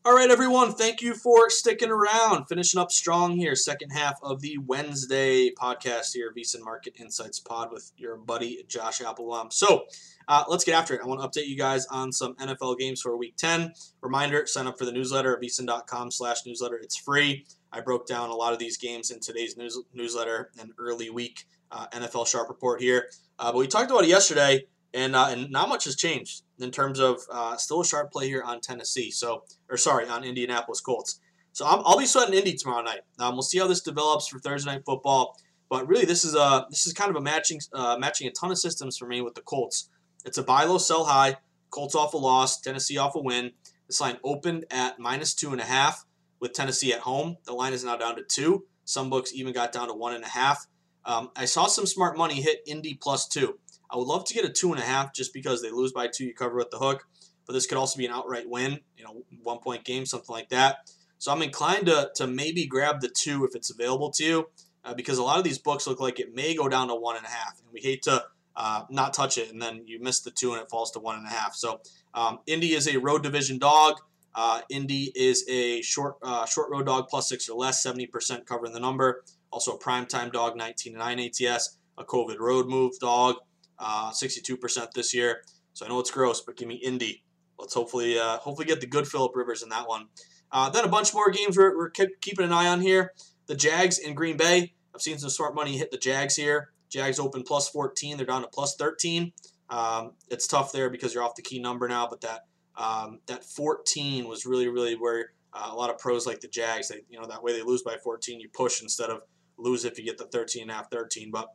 All 0.07 0.15
right, 0.15 0.31
everyone. 0.31 0.71
Thank 0.71 1.01
you 1.01 1.13
for 1.13 1.49
sticking 1.49 1.91
around. 1.91 2.45
Finishing 2.45 2.79
up 2.79 2.93
strong 2.93 3.35
here, 3.35 3.55
second 3.55 3.89
half 3.89 4.17
of 4.23 4.39
the 4.39 4.57
Wednesday 4.59 5.51
podcast 5.51 6.13
here, 6.13 6.33
VSiN 6.33 6.63
Market 6.63 6.93
Insights 6.97 7.41
Pod 7.41 7.73
with 7.73 7.91
your 7.97 8.15
buddy 8.15 8.63
Josh 8.69 9.01
Applebaum. 9.01 9.51
So 9.51 9.83
uh, 10.29 10.45
let's 10.47 10.63
get 10.63 10.75
after 10.75 10.93
it. 10.93 11.01
I 11.03 11.07
want 11.07 11.19
to 11.19 11.27
update 11.27 11.47
you 11.47 11.57
guys 11.57 11.85
on 11.87 12.13
some 12.13 12.35
NFL 12.35 12.77
games 12.77 13.01
for 13.01 13.17
Week 13.17 13.35
10. 13.35 13.73
Reminder: 13.99 14.45
sign 14.45 14.65
up 14.65 14.77
for 14.77 14.85
the 14.85 14.93
newsletter 14.93 15.35
at 15.35 15.41
vsin.com/newsletter. 15.41 16.77
It's 16.77 16.95
free. 16.95 17.45
I 17.71 17.81
broke 17.81 18.07
down 18.07 18.29
a 18.29 18.35
lot 18.35 18.53
of 18.53 18.59
these 18.59 18.77
games 18.77 19.11
in 19.11 19.19
today's 19.19 19.57
news, 19.57 19.77
newsletter 19.93 20.51
and 20.59 20.71
early 20.77 21.09
week 21.09 21.45
uh, 21.71 21.87
NFL 21.87 22.27
Sharp 22.27 22.49
Report 22.49 22.81
here. 22.81 23.09
Uh, 23.39 23.51
but 23.51 23.59
we 23.59 23.67
talked 23.67 23.91
about 23.91 24.03
it 24.03 24.09
yesterday, 24.09 24.65
and 24.93 25.15
uh, 25.15 25.27
and 25.29 25.51
not 25.51 25.69
much 25.69 25.83
has 25.83 25.95
changed 25.95 26.43
in 26.59 26.71
terms 26.71 26.99
of 26.99 27.21
uh, 27.31 27.55
still 27.57 27.81
a 27.81 27.85
sharp 27.85 28.11
play 28.11 28.27
here 28.27 28.41
on 28.43 28.61
Tennessee. 28.61 29.11
So, 29.11 29.43
or 29.69 29.77
sorry, 29.77 30.07
on 30.07 30.23
Indianapolis 30.23 30.81
Colts. 30.81 31.19
So 31.51 31.65
i 31.65 31.75
will 31.75 31.97
be 31.97 32.05
sweating 32.05 32.35
Indy 32.35 32.53
tomorrow 32.53 32.83
night. 32.83 33.01
Um, 33.17 33.33
we'll 33.33 33.41
see 33.41 33.57
how 33.57 33.65
this 33.67 33.81
develops 33.81 34.27
for 34.27 34.37
Thursday 34.39 34.71
night 34.71 34.83
football. 34.85 35.35
But 35.69 35.87
really, 35.87 36.05
this 36.05 36.23
is 36.23 36.35
a 36.35 36.65
this 36.69 36.87
is 36.87 36.93
kind 36.93 37.09
of 37.09 37.15
a 37.15 37.21
matching 37.21 37.59
uh, 37.73 37.97
matching 37.99 38.27
a 38.27 38.31
ton 38.31 38.51
of 38.51 38.57
systems 38.57 38.97
for 38.97 39.07
me 39.07 39.21
with 39.21 39.35
the 39.35 39.41
Colts. 39.41 39.89
It's 40.25 40.37
a 40.37 40.43
buy 40.43 40.63
low, 40.63 40.77
sell 40.77 41.05
high. 41.05 41.37
Colts 41.69 41.95
off 41.95 42.13
a 42.13 42.17
loss, 42.17 42.61
Tennessee 42.61 42.97
off 42.97 43.15
a 43.15 43.19
win. 43.19 43.51
This 43.87 43.99
line 43.99 44.17
opened 44.23 44.65
at 44.71 44.99
minus 44.99 45.33
two 45.33 45.51
and 45.51 45.59
a 45.59 45.65
half 45.65 46.05
with 46.39 46.53
Tennessee 46.53 46.93
at 46.93 46.99
home. 46.99 47.37
The 47.45 47.53
line 47.53 47.73
is 47.73 47.83
now 47.83 47.97
down 47.97 48.15
to 48.15 48.23
two. 48.23 48.65
Some 48.85 49.09
books 49.09 49.33
even 49.33 49.53
got 49.53 49.71
down 49.71 49.87
to 49.87 49.93
one 49.93 50.13
and 50.13 50.23
a 50.23 50.29
half. 50.29 50.65
Um, 51.05 51.29
I 51.35 51.45
saw 51.45 51.67
some 51.67 51.85
smart 51.85 52.17
money 52.17 52.41
hit 52.41 52.61
Indy 52.65 52.93
plus 52.93 53.27
two. 53.27 53.59
I 53.89 53.97
would 53.97 54.07
love 54.07 54.25
to 54.25 54.33
get 54.33 54.45
a 54.45 54.49
two 54.49 54.71
and 54.71 54.81
a 54.81 54.85
half 54.85 55.13
just 55.13 55.33
because 55.33 55.61
they 55.61 55.71
lose 55.71 55.93
by 55.93 56.07
two, 56.07 56.25
you 56.25 56.33
cover 56.33 56.55
with 56.55 56.71
the 56.71 56.77
hook. 56.77 57.05
But 57.45 57.53
this 57.53 57.65
could 57.65 57.77
also 57.77 57.97
be 57.97 58.05
an 58.05 58.11
outright 58.11 58.49
win, 58.49 58.79
you 58.97 59.05
know, 59.05 59.23
one 59.41 59.59
point 59.59 59.85
game, 59.85 60.05
something 60.05 60.33
like 60.33 60.49
that. 60.49 60.89
So 61.17 61.31
I'm 61.31 61.41
inclined 61.41 61.85
to, 61.87 62.11
to 62.15 62.27
maybe 62.27 62.65
grab 62.67 62.99
the 62.99 63.09
two 63.09 63.45
if 63.45 63.55
it's 63.55 63.71
available 63.71 64.11
to 64.11 64.23
you 64.23 64.49
uh, 64.83 64.93
because 64.93 65.17
a 65.17 65.23
lot 65.23 65.37
of 65.37 65.43
these 65.43 65.57
books 65.57 65.87
look 65.87 65.99
like 65.99 66.19
it 66.19 66.35
may 66.35 66.55
go 66.55 66.67
down 66.67 66.89
to 66.89 66.95
one 66.95 67.15
and 67.15 67.25
a 67.25 67.29
half. 67.29 67.59
And 67.59 67.71
we 67.73 67.79
hate 67.79 68.03
to 68.03 68.23
uh, 68.55 68.83
not 68.89 69.13
touch 69.13 69.37
it 69.37 69.51
and 69.51 69.61
then 69.61 69.83
you 69.85 70.01
miss 70.01 70.21
the 70.21 70.31
two 70.31 70.51
and 70.53 70.61
it 70.61 70.69
falls 70.69 70.91
to 70.91 70.99
one 70.99 71.15
and 71.15 71.25
a 71.25 71.29
half. 71.29 71.55
So 71.55 71.79
um, 72.13 72.39
Indy 72.47 72.73
is 72.73 72.87
a 72.87 72.97
road 72.97 73.23
division 73.23 73.59
dog. 73.59 73.95
Uh, 74.37 74.61
Indy 74.69 75.11
is 75.15 75.43
a 75.49 75.81
short 75.81 76.17
uh, 76.21 76.45
short 76.45 76.69
road 76.69 76.85
dog 76.85 77.07
plus 77.09 77.27
six 77.27 77.49
or 77.49 77.57
less, 77.57 77.83
70% 77.83 78.45
covering 78.45 78.71
the 78.71 78.79
number. 78.79 79.23
Also 79.51 79.71
a 79.71 79.79
primetime 79.79 80.31
dog, 80.31 80.55
19 80.55 80.93
and 80.93 80.99
9 80.99 81.19
ATS. 81.19 81.79
A 81.97 82.05
COVID 82.05 82.37
road 82.37 82.67
move 82.67 82.93
dog, 82.99 83.37
uh, 83.79 84.11
62% 84.11 84.91
this 84.91 85.15
year. 85.15 85.41
So 85.73 85.87
I 85.87 85.89
know 85.89 85.99
it's 85.99 86.11
gross, 86.11 86.41
but 86.41 86.55
give 86.55 86.67
me 86.67 86.75
Indy. 86.75 87.23
Let's 87.57 87.73
hopefully 87.73 88.19
uh, 88.19 88.37
hopefully 88.37 88.67
get 88.67 88.79
the 88.79 88.85
good 88.85 89.07
Philip 89.07 89.35
Rivers 89.35 89.63
in 89.63 89.69
that 89.69 89.87
one. 89.87 90.05
Uh, 90.51 90.69
then 90.69 90.85
a 90.85 90.87
bunch 90.87 91.15
more 91.15 91.31
games 91.31 91.57
we're, 91.57 91.75
we're 91.75 91.89
keeping 91.89 92.45
an 92.45 92.53
eye 92.53 92.67
on 92.67 92.81
here. 92.81 93.13
The 93.47 93.55
Jags 93.55 93.97
in 93.97 94.13
Green 94.13 94.37
Bay. 94.37 94.73
I've 94.93 95.01
seen 95.01 95.17
some 95.17 95.31
smart 95.31 95.55
money 95.55 95.77
hit 95.77 95.89
the 95.89 95.97
Jags 95.97 96.35
here. 96.35 96.69
Jags 96.89 97.19
open 97.19 97.41
plus 97.41 97.67
14. 97.69 98.17
They're 98.17 98.27
down 98.27 98.43
to 98.43 98.47
plus 98.47 98.75
13. 98.75 99.33
Um, 99.71 100.11
it's 100.29 100.45
tough 100.45 100.71
there 100.71 100.91
because 100.91 101.15
you're 101.15 101.23
off 101.23 101.33
the 101.35 101.41
key 101.41 101.59
number 101.59 101.87
now, 101.87 102.07
but 102.07 102.21
that 102.21 102.41
um, 102.77 103.19
that 103.25 103.43
14 103.43 104.27
was 104.27 104.45
really, 104.45 104.67
really 104.67 104.95
where 104.95 105.31
uh, 105.53 105.69
a 105.71 105.75
lot 105.75 105.89
of 105.89 105.97
pros 105.97 106.25
like 106.25 106.39
the 106.39 106.47
Jags, 106.47 106.89
they, 106.89 107.01
you 107.09 107.19
know, 107.19 107.27
that 107.27 107.43
way 107.43 107.53
they 107.53 107.63
lose 107.63 107.81
by 107.81 107.97
14, 108.03 108.39
you 108.39 108.49
push 108.49 108.81
instead 108.81 109.09
of 109.09 109.21
lose 109.57 109.83
if 109.85 109.97
you 109.97 110.05
get 110.05 110.17
the 110.17 110.25
13 110.25 110.63
and 110.63 110.71
a 110.71 110.75
half, 110.75 110.91
13. 110.91 111.31
But 111.31 111.49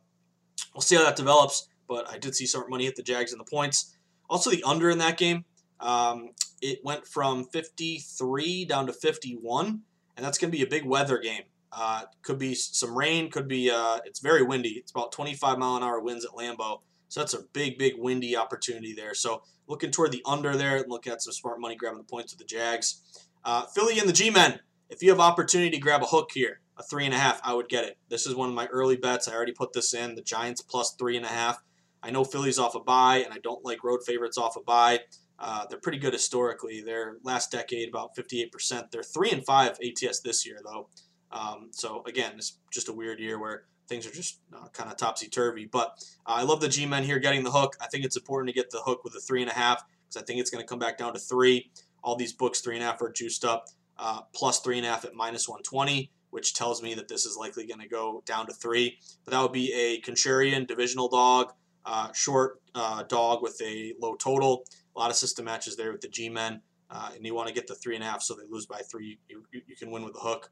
we'll 0.73 0.81
see 0.81 0.95
how 0.95 1.03
that 1.03 1.15
develops. 1.15 1.69
But 1.87 2.09
I 2.09 2.17
did 2.17 2.35
see 2.35 2.45
some 2.45 2.69
money 2.69 2.85
hit 2.85 2.95
the 2.95 3.03
Jags 3.03 3.31
in 3.31 3.37
the 3.37 3.45
points. 3.45 3.95
Also, 4.29 4.49
the 4.49 4.63
under 4.63 4.89
in 4.89 4.97
that 4.99 5.17
game, 5.17 5.45
um, 5.79 6.29
it 6.61 6.79
went 6.83 7.05
from 7.05 7.45
53 7.45 8.65
down 8.65 8.87
to 8.87 8.93
51, 8.93 9.81
and 10.15 10.25
that's 10.25 10.37
going 10.37 10.51
to 10.51 10.57
be 10.57 10.63
a 10.63 10.67
big 10.67 10.85
weather 10.85 11.19
game. 11.19 11.43
Uh, 11.71 12.03
could 12.21 12.37
be 12.37 12.53
some 12.53 12.95
rain, 12.95 13.29
could 13.29 13.47
be, 13.47 13.69
uh, 13.69 13.99
it's 14.05 14.19
very 14.19 14.43
windy. 14.43 14.69
It's 14.69 14.91
about 14.91 15.11
25 15.11 15.57
mile 15.57 15.75
an 15.75 15.83
hour 15.83 15.99
winds 15.99 16.23
at 16.23 16.31
Lambeau. 16.31 16.81
So 17.13 17.19
that's 17.19 17.35
a 17.35 17.43
big, 17.53 17.77
big 17.77 17.93
windy 17.95 18.35
opportunity 18.35 18.91
there. 18.91 19.13
So 19.13 19.43
looking 19.67 19.91
toward 19.91 20.11
the 20.11 20.23
under 20.25 20.57
there, 20.57 20.83
looking 20.87 21.13
at 21.13 21.21
some 21.21 21.31
smart 21.31 21.61
money 21.61 21.75
grabbing 21.75 21.99
the 21.99 22.03
points 22.03 22.33
with 22.33 22.39
the 22.39 22.45
Jags. 22.45 23.03
Uh, 23.45 23.67
Philly 23.67 23.99
and 23.99 24.09
the 24.09 24.13
G-Men. 24.13 24.61
If 24.89 25.03
you 25.03 25.11
have 25.11 25.19
opportunity 25.19 25.69
to 25.69 25.77
grab 25.77 26.01
a 26.01 26.07
hook 26.07 26.31
here, 26.33 26.61
a 26.75 26.81
three 26.81 27.05
and 27.05 27.13
a 27.13 27.17
half, 27.19 27.39
I 27.43 27.53
would 27.53 27.69
get 27.69 27.83
it. 27.83 27.99
This 28.09 28.25
is 28.25 28.33
one 28.33 28.49
of 28.49 28.55
my 28.55 28.65
early 28.65 28.95
bets. 28.95 29.27
I 29.27 29.35
already 29.35 29.51
put 29.51 29.73
this 29.73 29.93
in. 29.93 30.15
The 30.15 30.23
Giants 30.23 30.63
plus 30.63 30.95
three 30.95 31.15
and 31.15 31.23
a 31.23 31.29
half. 31.29 31.61
I 32.01 32.09
know 32.09 32.23
Philly's 32.23 32.57
off 32.57 32.73
a 32.73 32.79
bye, 32.79 33.17
and 33.17 33.31
I 33.31 33.37
don't 33.43 33.63
like 33.63 33.83
road 33.83 33.99
favorites 34.03 34.39
off 34.39 34.55
a 34.55 34.61
bye. 34.61 35.01
Uh, 35.37 35.67
they're 35.69 35.79
pretty 35.79 35.99
good 35.99 36.13
historically. 36.13 36.81
Their 36.81 37.17
last 37.21 37.51
decade, 37.51 37.89
about 37.89 38.15
58%. 38.15 38.89
They're 38.89 39.03
three 39.03 39.29
and 39.29 39.45
five 39.45 39.77
ATS 39.83 40.21
this 40.21 40.47
year, 40.47 40.57
though. 40.65 40.89
Um, 41.31 41.69
so 41.73 42.01
again, 42.07 42.33
it's 42.37 42.57
just 42.71 42.89
a 42.89 42.93
weird 42.93 43.19
year 43.19 43.39
where 43.39 43.65
things 43.87 44.07
are 44.07 44.11
just 44.11 44.39
uh, 44.55 44.67
kind 44.73 44.89
of 44.89 44.97
topsy 44.97 45.27
turvy. 45.27 45.65
But 45.65 45.95
uh, 46.25 46.35
I 46.37 46.43
love 46.43 46.61
the 46.61 46.69
G-men 46.69 47.03
here 47.03 47.19
getting 47.19 47.43
the 47.43 47.51
hook. 47.51 47.75
I 47.81 47.87
think 47.87 48.05
it's 48.05 48.15
important 48.15 48.49
to 48.49 48.53
get 48.53 48.71
the 48.71 48.81
hook 48.81 49.03
with 49.03 49.15
a 49.15 49.19
three 49.19 49.41
and 49.41 49.51
a 49.51 49.53
half 49.53 49.83
because 50.13 50.21
I 50.21 50.25
think 50.25 50.39
it's 50.39 50.49
going 50.49 50.63
to 50.63 50.67
come 50.67 50.79
back 50.79 50.97
down 50.97 51.13
to 51.13 51.19
three. 51.19 51.71
All 52.03 52.15
these 52.15 52.33
books 52.33 52.61
three 52.61 52.75
and 52.75 52.83
a 52.83 52.87
half 52.87 53.01
are 53.01 53.11
juiced 53.11 53.45
up, 53.45 53.67
uh, 53.97 54.21
plus 54.33 54.59
three 54.59 54.77
and 54.77 54.85
a 54.85 54.89
half 54.89 55.05
at 55.05 55.13
minus 55.13 55.47
120, 55.47 56.11
which 56.31 56.53
tells 56.53 56.81
me 56.83 56.93
that 56.95 57.07
this 57.07 57.25
is 57.25 57.37
likely 57.37 57.65
going 57.65 57.79
to 57.79 57.87
go 57.87 58.23
down 58.25 58.45
to 58.47 58.53
three. 58.53 58.97
But 59.23 59.31
that 59.31 59.41
would 59.41 59.53
be 59.53 59.73
a 59.73 60.01
contrarian 60.01 60.67
divisional 60.67 61.07
dog, 61.07 61.53
uh, 61.85 62.11
short 62.13 62.61
uh, 62.75 63.03
dog 63.03 63.41
with 63.41 63.59
a 63.61 63.93
low 64.01 64.15
total. 64.15 64.65
A 64.95 64.99
lot 64.99 65.09
of 65.09 65.15
system 65.15 65.45
matches 65.45 65.75
there 65.75 65.91
with 65.91 66.01
the 66.01 66.09
G-men. 66.09 66.61
Uh, 66.89 67.09
and 67.15 67.25
you 67.25 67.33
want 67.33 67.47
to 67.47 67.53
get 67.53 67.65
the 67.65 67.73
three 67.73 67.95
and 67.95 68.03
a 68.03 68.07
half 68.07 68.21
so 68.21 68.35
they 68.35 68.43
lose 68.47 68.67
by 68.67 68.79
three. 68.91 69.17
You, 69.27 69.43
you, 69.51 69.61
you 69.67 69.75
can 69.75 69.89
win 69.89 70.03
with 70.03 70.13
the 70.13 70.19
hook. 70.19 70.51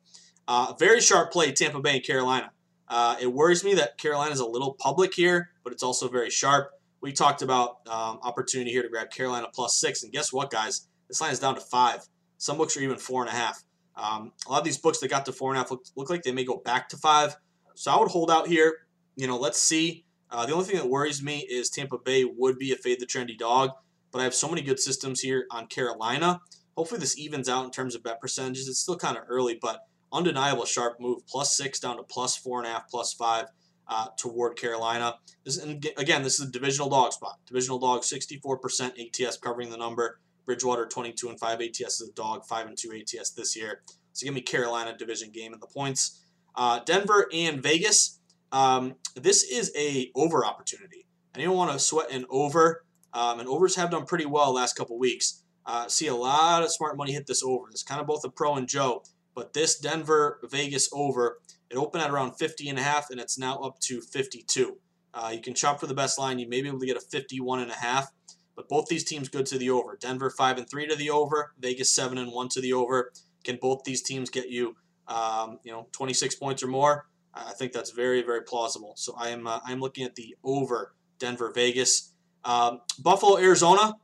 Very 0.80 1.00
sharp 1.00 1.32
play, 1.32 1.52
Tampa 1.52 1.80
Bay 1.80 1.98
and 1.98 2.04
Carolina. 2.04 2.52
Uh, 2.92 3.16
it 3.22 3.34
worries 3.34 3.64
me 3.64 3.74
that 3.76 3.98
Carolina 3.98 4.34
is 4.34 4.42
a 4.42 4.46
little 4.46 4.74
public 4.74 5.14
here, 5.14 5.52
but 5.64 5.72
it's 5.72 5.82
also 5.82 6.10
very 6.10 6.30
sharp. 6.30 6.72
We 7.00 7.14
talked 7.14 7.42
about 7.42 7.78
um, 7.88 8.20
opportunity 8.22 8.70
here 8.70 8.84
to 8.84 8.90
grab 8.90 9.10
Carolina 9.10 9.48
plus 9.52 9.80
six, 9.80 10.04
and 10.04 10.12
guess 10.12 10.34
what, 10.34 10.52
guys? 10.52 10.90
This 11.08 11.22
line 11.22 11.32
is 11.32 11.40
down 11.40 11.56
to 11.56 11.62
five. 11.62 12.06
Some 12.38 12.58
books 12.58 12.76
are 12.76 12.82
even 12.82 12.98
four 12.98 13.22
and 13.22 13.30
a 13.30 13.34
half. 13.34 13.64
Um, 13.96 14.34
a 14.46 14.52
lot 14.52 14.60
of 14.60 14.66
these 14.66 14.78
books 14.78 15.00
that 15.00 15.08
got 15.10 15.26
to 15.28 15.32
four 15.32 15.52
and 15.52 15.58
a 15.58 15.62
half 15.62 15.72
look, 15.72 15.86
look, 15.96 16.10
like 16.10 16.24
they 16.24 16.34
may 16.34 16.44
go 16.44 16.58
back 16.58 16.90
to 16.90 16.98
five. 16.98 17.38
So 17.76 17.92
I 17.92 17.98
would 17.98 18.12
hold 18.12 18.30
out 18.30 18.48
here. 18.48 18.80
You 19.16 19.26
know, 19.26 19.38
let's 19.38 19.62
see. 19.62 20.04
Uh, 20.30 20.46
the 20.46 20.52
only 20.52 20.66
thing 20.66 20.76
that 20.76 20.90
worries 20.90 21.24
me 21.24 21.40
is 21.50 21.70
Tampa 21.70 21.98
Bay 21.98 22.26
would 22.26 22.58
be 22.58 22.74
a 22.74 22.76
fade 22.76 23.00
the 23.00 23.06
trendy 23.06 23.38
dog, 23.38 23.72
but 24.12 24.20
I 24.20 24.26
have 24.26 24.34
so 24.34 24.50
many 24.50 24.62
good 24.62 24.82
systems 24.82 25.22
here 25.22 25.46
on 25.50 25.68
Carolina. 25.68 26.42
Hopefully 26.76 27.00
this 27.00 27.18
evens 27.18 27.48
out 27.48 27.64
in 27.64 27.72
terms 27.72 27.96
of 27.96 28.04
bet 28.04 28.20
percentages. 28.20 28.68
It's 28.68 28.80
still 28.80 28.98
kind 28.98 29.16
of 29.16 29.24
early, 29.30 29.58
but 29.62 29.80
undeniable 30.12 30.66
sharp 30.66 31.00
move, 31.00 31.26
plus 31.28 31.56
six 31.56 31.80
down 31.80 31.98
to 31.98 32.04
plus 32.04 32.36
four 32.36 32.60
and 32.60 32.68
a 32.68 32.72
half, 32.72 32.90
plus 32.90 33.14
five 33.14 33.48
uh, 33.88 34.08
toward 34.18 34.58
Carolina. 34.58 35.16
This, 35.44 35.58
and 35.58 35.86
again, 35.98 36.24
this 36.24 36.40
is 36.40 36.48
a 36.48 36.52
divisional 36.52 36.90
dog 36.90 37.14
spot. 37.14 37.40
Divisional 37.48 37.80
dog, 37.80 38.02
64% 38.02 38.94
ATS 39.00 39.38
covering 39.38 39.70
the 39.70 39.78
number. 39.78 40.20
Bridgewater 40.46 40.86
22 40.88 41.30
and 41.30 41.40
5 41.40 41.62
ATS 41.62 42.02
is 42.02 42.10
a 42.10 42.14
dog, 42.14 42.46
5 42.46 42.68
and 42.68 42.78
2 42.78 43.02
ATS 43.02 43.32
this 43.32 43.56
year. 43.56 43.84
So 44.14 44.26
give 44.26 44.34
me 44.34 44.42
Carolina 44.42 44.98
division 44.98 45.32
game 45.32 45.54
and 45.54 45.62
the 45.62 45.68
points. 45.68 46.24
Uh, 46.56 46.80
Denver 46.86 47.28
and 47.34 47.62
Vegas. 47.62 48.20
Um, 48.52 48.96
this 49.16 49.44
is 49.44 49.72
a 49.78 50.12
over 50.16 50.46
opportunity. 50.46 51.06
Anyone 51.36 51.58
want 51.58 51.72
to 51.72 51.80
sweat 51.80 52.12
an 52.12 52.26
over? 52.30 52.84
Um, 53.14 53.40
and 53.40 53.48
overs 53.48 53.76
have 53.76 53.92
done 53.92 54.06
pretty 54.06 54.26
well 54.26 54.54
last 54.54 54.76
couple 54.76 54.98
weeks. 54.98 55.44
Uh, 55.66 55.88
see 55.88 56.08
a 56.08 56.16
lot 56.16 56.64
of 56.64 56.72
smart 56.72 56.98
money 56.98 57.12
hit 57.12 57.28
this 57.28 57.44
over. 57.44 57.70
It's 57.70 57.84
kind 57.84 58.02
of 58.02 58.08
both 58.08 58.24
a 58.24 58.30
pro 58.30 58.56
and 58.56 58.68
Joe. 58.68 59.04
But 59.34 59.54
this 59.54 59.80
Denver 59.80 60.40
Vegas 60.50 60.90
over, 60.94 61.40
it 61.70 61.78
opened 61.78 62.04
at 62.04 62.12
around 62.12 62.34
50 62.34 62.70
and 62.70 62.80
a 62.80 62.84
half, 62.84 63.10
and 63.10 63.20
it's 63.20 63.38
now 63.38 63.60
up 63.60 63.80
to 63.82 64.02
52. 64.02 64.78
Uh, 65.14 65.32
you 65.34 65.42
can 65.42 65.56
shop 65.56 65.80
for 65.80 65.88
the 65.88 65.94
best 65.94 66.20
line. 66.20 66.40
You 66.40 66.48
may 66.48 66.62
be 66.62 66.68
able 66.68 66.80
to 66.80 66.86
get 66.86 66.98
a 66.98 67.02
51 67.02 67.60
and 67.60 67.72
a 67.72 67.76
half. 67.76 68.12
But 68.56 68.68
both 68.70 68.88
these 68.88 69.04
teams 69.04 69.30
good 69.30 69.46
to 69.48 69.58
the 69.58 69.70
over. 69.70 69.98
Denver 70.00 70.30
five 70.30 70.58
and 70.58 70.70
three 70.70 70.88
to 70.88 70.96
the 70.96 71.10
over. 71.10 71.54
Vegas 71.60 71.90
seven 71.90 72.18
and 72.18 72.32
one 72.32 72.50
to 72.50 72.62
the 72.62 72.74
over. 72.74 73.12
Can 73.44 73.58
both 73.62 73.84
these 73.86 74.02
teams 74.02 74.30
get 74.30 74.50
you, 74.50 74.76
um, 75.08 75.60
you 75.64 75.72
know, 75.72 75.88
26 75.94 76.36
points 76.36 76.62
or 76.62 76.68
more? 76.68 77.08
I 77.34 77.54
think 77.54 77.72
that's 77.72 77.92
very 77.92 78.22
very 78.22 78.42
plausible. 78.42 78.94
So 78.98 79.16
I 79.18 79.30
am 79.30 79.48
uh, 79.48 79.60
I'm 79.66 79.80
looking 79.80 80.06
at 80.06 80.16
the 80.16 80.36
over 80.44 80.94
Denver 81.18 81.52
Vegas. 81.54 82.12
Um, 82.44 82.82
Buffalo 83.00 83.38
Arizona. 83.38 83.96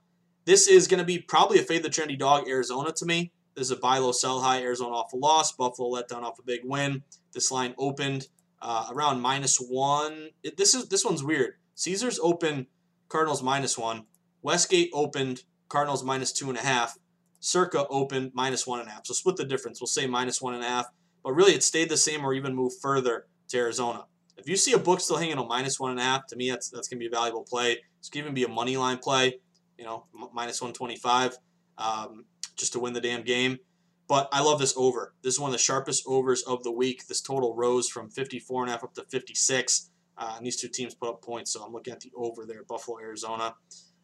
This 0.45 0.67
is 0.67 0.87
going 0.87 0.99
to 0.99 1.05
be 1.05 1.19
probably 1.19 1.59
a 1.59 1.61
fade 1.61 1.83
the 1.83 1.89
trendy 1.89 2.17
dog 2.17 2.47
Arizona 2.47 2.93
to 2.93 3.05
me. 3.05 3.31
This 3.57 3.71
is 3.71 3.71
a 3.71 3.77
buy 3.77 3.97
low, 3.97 4.11
sell 4.11 4.39
high. 4.39 4.61
Arizona 4.61 4.91
off 4.91 5.13
a 5.13 5.17
loss. 5.17 5.51
Buffalo 5.51 5.89
let 5.89 6.07
down 6.07 6.23
off 6.23 6.37
a 6.37 6.43
big 6.43 6.61
win. 6.63 7.01
This 7.33 7.51
line 7.51 7.73
opened 7.79 8.27
uh, 8.61 8.89
around 8.91 9.19
minus 9.19 9.57
one. 9.57 10.29
It, 10.43 10.57
this 10.57 10.75
is 10.75 10.89
this 10.89 11.03
one's 11.03 11.23
weird. 11.23 11.55
Caesars 11.73 12.19
open 12.21 12.67
Cardinals 13.09 13.41
minus 13.41 13.75
one. 13.75 14.05
Westgate 14.43 14.91
opened 14.93 15.41
Cardinals 15.69 16.03
minus 16.03 16.31
two 16.31 16.49
and 16.49 16.57
a 16.57 16.61
half. 16.61 16.99
Circa 17.39 17.87
opened 17.87 18.31
minus 18.35 18.67
one 18.67 18.79
and 18.79 18.89
a 18.89 18.91
half. 18.91 19.07
So 19.07 19.15
split 19.15 19.37
the 19.37 19.43
difference. 19.43 19.81
We'll 19.81 19.87
say 19.87 20.05
minus 20.05 20.39
one 20.39 20.53
and 20.53 20.63
a 20.63 20.67
half. 20.67 20.85
But 21.23 21.33
really, 21.33 21.53
it 21.53 21.63
stayed 21.63 21.89
the 21.89 21.97
same 21.97 22.23
or 22.23 22.35
even 22.35 22.53
moved 22.53 22.75
further 22.79 23.25
to 23.49 23.57
Arizona. 23.57 24.05
If 24.37 24.47
you 24.47 24.55
see 24.55 24.73
a 24.73 24.77
book 24.77 25.01
still 25.01 25.17
hanging 25.17 25.39
on 25.39 25.47
minus 25.47 25.79
one 25.79 25.89
and 25.89 25.99
a 25.99 26.03
half, 26.03 26.27
to 26.27 26.35
me 26.35 26.51
that's 26.51 26.69
that's 26.69 26.87
gonna 26.87 26.99
be 26.99 27.07
a 27.07 27.09
valuable 27.09 27.43
play. 27.43 27.79
It's 27.97 28.09
gonna 28.09 28.25
even 28.25 28.35
be 28.35 28.43
a 28.43 28.49
money 28.49 28.77
line 28.77 28.99
play. 28.99 29.39
You 29.79 29.85
know, 29.85 30.05
minus 30.31 30.61
one 30.61 30.73
twenty 30.73 30.95
five. 30.95 31.35
Um, 31.79 32.25
just 32.57 32.73
to 32.73 32.79
win 32.79 32.93
the 32.93 33.01
damn 33.01 33.23
game. 33.23 33.59
But 34.07 34.29
I 34.31 34.41
love 34.41 34.59
this 34.59 34.73
over. 34.77 35.13
This 35.21 35.33
is 35.33 35.39
one 35.39 35.49
of 35.49 35.53
the 35.53 35.57
sharpest 35.57 36.03
overs 36.07 36.41
of 36.43 36.63
the 36.63 36.71
week. 36.71 37.07
This 37.07 37.21
total 37.21 37.55
rose 37.55 37.89
from 37.89 38.09
54 38.09 38.63
and 38.63 38.69
a 38.69 38.71
half 38.73 38.83
up 38.83 38.93
to 38.95 39.03
56. 39.03 39.89
Uh, 40.17 40.33
and 40.37 40.45
these 40.45 40.59
two 40.59 40.69
teams 40.69 40.95
put 40.95 41.09
up 41.09 41.21
points, 41.21 41.51
so 41.51 41.63
I'm 41.63 41.71
looking 41.71 41.93
at 41.93 41.99
the 41.99 42.11
over 42.15 42.45
there, 42.45 42.63
Buffalo, 42.63 42.99
Arizona. 42.99 43.53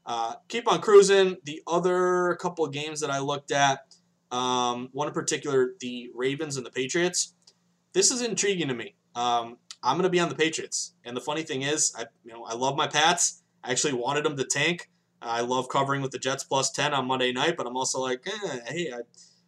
Uh, 0.06 0.36
keep 0.48 0.72
on 0.72 0.82
cruising. 0.82 1.38
The 1.46 1.62
other 1.66 2.36
couple 2.36 2.66
of 2.66 2.72
games 2.72 3.00
that 3.00 3.10
I 3.10 3.20
looked 3.20 3.52
at, 3.52 3.80
um, 4.32 4.90
one 4.92 5.08
in 5.08 5.14
particular, 5.14 5.74
the 5.80 6.12
Ravens 6.14 6.58
and 6.58 6.66
the 6.66 6.72
Patriots. 6.72 7.34
This 7.94 8.12
is 8.12 8.22
intriguing 8.22 8.68
to 8.68 8.74
me. 8.74 8.96
Um, 9.16 9.58
I'm 9.82 9.96
going 9.96 10.04
to 10.04 10.10
be 10.10 10.20
on 10.20 10.30
the 10.30 10.36
Patriots, 10.36 10.94
and 11.04 11.16
the 11.16 11.22
funny 11.22 11.44
thing 11.44 11.62
is, 11.62 11.94
I 11.98 12.06
you 12.24 12.34
know 12.34 12.44
I 12.44 12.54
love 12.54 12.76
my 12.76 12.88
Pats. 12.88 13.44
I 13.64 13.72
actually 13.72 13.94
wanted 13.94 14.26
them 14.26 14.38
to 14.38 14.44
tank. 14.44 14.90
I 15.24 15.42
love 15.42 15.70
covering 15.70 16.02
with 16.02 16.12
the 16.12 16.20
Jets 16.20 16.44
plus 16.44 16.72
10 16.72 16.94
on 16.94 17.08
Monday 17.08 17.32
night, 17.32 17.56
but 17.58 17.66
I'm 17.66 17.78
also 17.78 18.00
like, 18.00 18.28
eh, 18.28 18.60
hey, 18.68 18.92
I, 18.94 19.00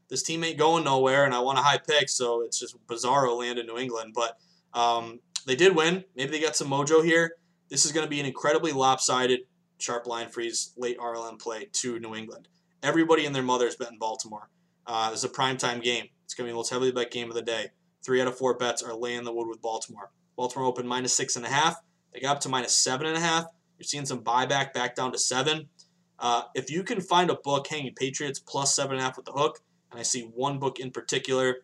this 0.10 0.24
team 0.24 0.44
ain't 0.44 0.58
going 0.58 0.84
nowhere, 0.84 1.26
and 1.26 1.34
I 1.34 1.40
want 1.40 1.60
a 1.60 1.62
high 1.62 1.80
pick, 1.80 2.10
so 2.10 2.42
it's 2.42 2.60
just 2.60 2.76
bizarro 2.88 3.38
land 3.38 3.60
in 3.60 3.66
New 3.66 3.78
England. 3.78 4.14
But 4.16 4.38
um, 4.74 5.20
they 5.46 5.56
did 5.56 5.76
win. 5.76 6.04
Maybe 6.16 6.32
they 6.32 6.42
got 6.42 6.56
some 6.56 6.70
mojo 6.70 7.04
here. 7.04 7.34
This 7.70 7.86
is 7.86 7.92
going 7.92 8.06
to 8.06 8.10
be 8.10 8.20
an 8.20 8.26
incredibly 8.26 8.72
lopsided 8.72 9.42
sharp 9.78 10.08
line 10.08 10.30
freeze 10.30 10.72
late 10.78 10.98
RLM 10.98 11.40
play 11.40 11.68
to 11.72 12.00
New 12.00 12.16
England. 12.16 12.48
Everybody 12.84 13.26
and 13.26 13.36
their 13.36 13.44
mother 13.44 13.68
is 13.68 13.76
betting 13.76 14.00
Baltimore. 14.00 14.50
Uh, 14.86 15.10
this 15.10 15.24
is 15.24 15.26
a 15.26 15.30
primetime 15.30 15.82
game. 15.82 16.08
It's 16.24 16.34
going 16.34 16.46
to 16.46 16.50
be 16.50 16.52
the 16.52 16.58
most 16.58 16.70
heavily 16.70 16.92
bet 16.92 17.12
game 17.12 17.30
of 17.30 17.36
the 17.36 17.42
day. 17.42 17.72
Three 18.04 18.22
out 18.22 18.28
of 18.28 18.38
four 18.38 18.56
bets 18.56 18.84
are 18.84 18.94
laying 18.94 19.24
the 19.24 19.34
wood 19.34 19.48
with 19.48 19.62
Baltimore. 19.62 20.12
Baltimore 20.36 20.68
opened 20.68 20.88
minus 20.88 21.14
six 21.14 21.36
and 21.36 21.46
a 21.46 21.50
half. 21.50 21.82
They 22.14 22.20
got 22.20 22.36
up 22.36 22.42
to 22.42 22.50
minus 22.50 22.76
seven 22.76 23.08
and 23.08 23.18
a 23.18 23.20
half. 23.20 23.46
You're 23.78 23.86
seeing 23.86 24.06
some 24.06 24.24
buyback 24.24 24.74
back 24.74 24.96
down 24.96 25.12
to 25.12 25.18
seven. 25.18 25.70
Uh, 26.18 26.44
if 26.54 26.72
you 26.72 26.84
can 26.84 27.02
find 27.02 27.30
a 27.30 27.36
book 27.36 27.68
hanging 27.68 27.94
Patriots 27.96 28.40
plus 28.40 28.76
seven 28.76 28.94
and 28.94 29.02
a 29.02 29.04
half 29.04 29.18
with 29.18 29.26
the 29.26 29.34
hook, 29.34 29.60
and 29.92 30.00
I 30.00 30.04
see 30.04 30.22
one 30.22 30.60
book 30.60 30.80
in 30.80 30.92
particular, 30.92 31.58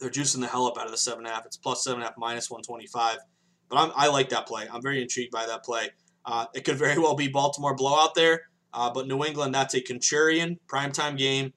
they're 0.00 0.10
juicing 0.10 0.40
the 0.40 0.46
hell 0.46 0.66
up 0.66 0.78
out 0.78 0.86
of 0.86 0.90
the 0.90 0.98
seven 0.98 1.20
and 1.20 1.28
a 1.28 1.30
half. 1.30 1.46
It's 1.46 1.56
plus 1.56 1.84
seven 1.84 2.00
and 2.00 2.04
a 2.04 2.06
half, 2.06 2.18
minus 2.18 2.50
125. 2.50 3.18
But 3.68 3.76
I'm, 3.76 3.92
i 3.94 4.08
like 4.08 4.30
that 4.30 4.46
play. 4.46 4.66
I'm 4.70 4.82
very 4.82 5.00
intrigued 5.00 5.30
by 5.30 5.46
that 5.46 5.64
play. 5.64 5.90
Uh, 6.24 6.46
it 6.54 6.64
could 6.64 6.76
very 6.76 6.98
well 6.98 7.14
be 7.14 7.28
Baltimore 7.28 7.74
blowout 7.74 8.14
there, 8.14 8.42
uh, 8.74 8.90
but 8.92 9.06
New 9.06 9.24
England, 9.24 9.54
that's 9.54 9.74
a 9.74 9.80
contrarian 9.80 10.58
primetime 10.66 11.16
game. 11.16 11.52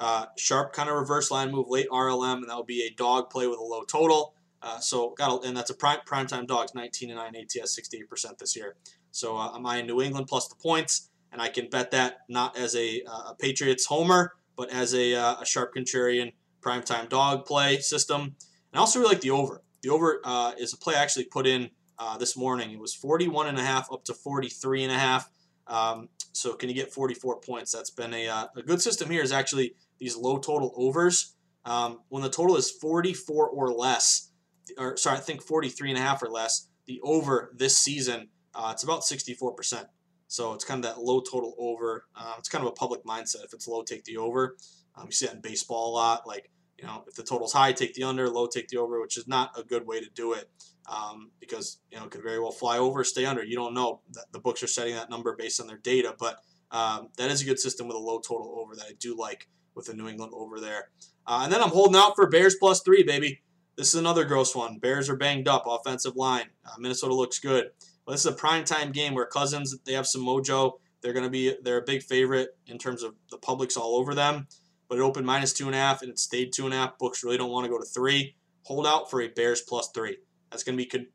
Uh, 0.00 0.26
sharp 0.36 0.72
kind 0.72 0.88
of 0.88 0.96
reverse 0.96 1.30
line 1.30 1.50
move, 1.50 1.66
late 1.68 1.88
RLM, 1.90 2.36
and 2.36 2.48
that 2.48 2.56
will 2.56 2.64
be 2.64 2.82
a 2.86 2.94
dog 2.94 3.30
play 3.30 3.46
with 3.46 3.58
a 3.58 3.62
low 3.62 3.82
total. 3.82 4.34
Uh, 4.60 4.78
so 4.78 5.10
got 5.16 5.44
and 5.44 5.56
that's 5.56 5.70
a 5.70 5.74
prime 5.74 5.98
primetime 6.06 6.46
dogs, 6.46 6.74
19 6.74 7.10
and 7.10 7.18
9 7.18 7.36
ATS, 7.36 7.78
68% 7.78 8.38
this 8.38 8.56
year. 8.56 8.76
So 9.10 9.36
uh, 9.36 9.50
I'm 9.54 9.66
eyeing 9.66 9.86
New 9.86 10.02
England 10.02 10.26
plus 10.26 10.48
the 10.48 10.54
points, 10.54 11.10
and 11.32 11.40
I 11.40 11.48
can 11.48 11.68
bet 11.68 11.90
that 11.92 12.20
not 12.28 12.56
as 12.56 12.74
a, 12.74 13.02
uh, 13.02 13.30
a 13.30 13.36
Patriots 13.38 13.86
homer, 13.86 14.32
but 14.56 14.70
as 14.70 14.94
a, 14.94 15.14
uh, 15.14 15.40
a 15.40 15.46
sharp 15.46 15.74
contrarian 15.74 16.32
primetime 16.60 17.08
dog 17.08 17.46
play 17.46 17.78
system. 17.78 18.22
And 18.22 18.34
I 18.74 18.78
also 18.78 18.98
really 18.98 19.14
like 19.14 19.22
the 19.22 19.30
over. 19.30 19.62
The 19.82 19.90
over 19.90 20.20
uh, 20.24 20.52
is 20.58 20.72
a 20.72 20.76
play 20.76 20.94
I 20.96 21.02
actually 21.02 21.24
put 21.24 21.46
in 21.46 21.70
uh, 21.98 22.18
this 22.18 22.36
morning. 22.36 22.70
It 22.70 22.78
was 22.78 22.94
41 22.94 23.48
and 23.48 23.58
a 23.58 23.62
half 23.62 23.92
up 23.92 24.04
to 24.04 24.14
43 24.14 24.84
and 24.84 24.92
a 24.92 24.98
half. 24.98 25.30
Um, 25.66 26.08
so 26.32 26.54
can 26.54 26.68
you 26.68 26.74
get 26.74 26.92
44 26.92 27.40
points? 27.40 27.72
That's 27.72 27.90
been 27.90 28.14
a, 28.14 28.26
a 28.26 28.62
good 28.64 28.80
system 28.80 29.10
here. 29.10 29.22
Is 29.22 29.32
actually 29.32 29.74
these 29.98 30.16
low 30.16 30.38
total 30.38 30.72
overs. 30.76 31.34
Um, 31.64 32.00
when 32.08 32.22
the 32.22 32.30
total 32.30 32.56
is 32.56 32.70
44 32.70 33.48
or 33.48 33.70
less, 33.70 34.30
or 34.78 34.96
sorry, 34.96 35.18
I 35.18 35.20
think 35.20 35.42
43 35.42 35.90
and 35.90 35.98
a 35.98 36.02
half 36.02 36.22
or 36.22 36.28
less, 36.28 36.68
the 36.86 37.00
over 37.02 37.52
this 37.54 37.76
season 37.76 38.28
uh, 38.54 38.70
it's 38.72 38.82
about 38.84 39.02
64%. 39.02 39.86
So 40.26 40.52
it's 40.52 40.64
kind 40.64 40.84
of 40.84 40.94
that 40.94 41.02
low 41.02 41.20
total 41.20 41.54
over. 41.58 42.06
Uh, 42.14 42.34
it's 42.38 42.48
kind 42.48 42.62
of 42.62 42.68
a 42.68 42.74
public 42.74 43.04
mindset. 43.04 43.44
If 43.44 43.54
it's 43.54 43.66
low, 43.66 43.82
take 43.82 44.04
the 44.04 44.18
over. 44.18 44.56
Um, 44.94 45.06
you 45.06 45.12
see 45.12 45.26
that 45.26 45.36
in 45.36 45.40
baseball 45.40 45.90
a 45.90 45.94
lot. 45.94 46.26
Like, 46.26 46.50
you 46.76 46.86
know, 46.86 47.04
if 47.08 47.14
the 47.14 47.22
total's 47.22 47.52
high, 47.52 47.72
take 47.72 47.94
the 47.94 48.02
under. 48.04 48.28
Low, 48.28 48.46
take 48.46 48.68
the 48.68 48.76
over, 48.76 49.00
which 49.00 49.16
is 49.16 49.26
not 49.26 49.58
a 49.58 49.62
good 49.62 49.86
way 49.86 50.00
to 50.00 50.10
do 50.10 50.34
it. 50.34 50.50
um, 50.88 51.30
because 51.40 51.78
you 51.90 51.98
know 51.98 52.04
it 52.04 52.10
could 52.10 52.22
very 52.22 52.40
well 52.40 52.50
fly 52.50 52.78
over, 52.78 53.04
stay 53.04 53.24
under. 53.24 53.44
You 53.44 53.56
don't 53.56 53.74
know. 53.74 54.00
The 54.32 54.38
books 54.40 54.62
are 54.62 54.66
setting 54.68 54.94
that 54.94 55.10
number 55.10 55.34
based 55.36 55.60
on 55.60 55.66
their 55.66 55.78
data, 55.78 56.14
but 56.18 56.40
um, 56.70 57.08
that 57.16 57.30
is 57.30 57.42
a 57.42 57.44
good 57.44 57.58
system 57.58 57.86
with 57.88 57.96
a 57.96 58.00
low 58.00 58.20
total 58.20 58.58
over 58.58 58.74
that 58.76 58.86
I 58.86 58.92
do 58.98 59.16
like 59.16 59.48
with 59.74 59.86
the 59.86 59.94
New 59.94 60.08
England 60.08 60.32
over 60.34 60.60
there. 60.60 60.90
Uh, 61.26 61.42
and 61.44 61.52
then 61.52 61.62
I'm 61.62 61.70
holding 61.70 61.96
out 61.96 62.14
for 62.16 62.28
Bears 62.28 62.56
plus 62.58 62.82
three, 62.82 63.02
baby. 63.02 63.42
This 63.76 63.88
is 63.88 64.00
another 64.00 64.24
gross 64.24 64.56
one. 64.56 64.78
Bears 64.78 65.08
are 65.08 65.16
banged 65.16 65.46
up, 65.46 65.64
offensive 65.66 66.16
line. 66.16 66.46
Uh, 66.64 66.74
Minnesota 66.78 67.14
looks 67.14 67.38
good. 67.38 67.70
But 68.08 68.12
this 68.12 68.24
is 68.24 68.32
a 68.32 68.36
prime 68.36 68.64
time 68.64 68.90
game 68.90 69.12
where 69.12 69.26
Cousins 69.26 69.76
they 69.84 69.92
have 69.92 70.06
some 70.06 70.24
mojo. 70.24 70.78
They're 71.02 71.12
going 71.12 71.26
to 71.26 71.30
be 71.30 71.54
they're 71.62 71.76
a 71.76 71.84
big 71.84 72.02
favorite 72.02 72.56
in 72.66 72.78
terms 72.78 73.02
of 73.02 73.14
the 73.30 73.36
public's 73.36 73.76
all 73.76 73.96
over 73.96 74.14
them. 74.14 74.46
But 74.88 74.96
it 74.96 75.02
opened 75.02 75.26
minus 75.26 75.52
two 75.52 75.66
and 75.66 75.74
a 75.74 75.78
half 75.78 76.00
and 76.00 76.12
it 76.12 76.18
stayed 76.18 76.54
two 76.54 76.64
and 76.64 76.72
a 76.72 76.78
half. 76.78 76.96
Books 76.96 77.22
really 77.22 77.36
don't 77.36 77.50
want 77.50 77.66
to 77.66 77.70
go 77.70 77.76
to 77.76 77.84
three. 77.84 78.34
Hold 78.62 78.86
out 78.86 79.10
for 79.10 79.20
a 79.20 79.28
Bears 79.28 79.60
plus 79.60 79.90
three. 79.94 80.16
That's 80.50 80.62
going 80.62 80.78
to 80.78 80.82
be, 80.82 81.06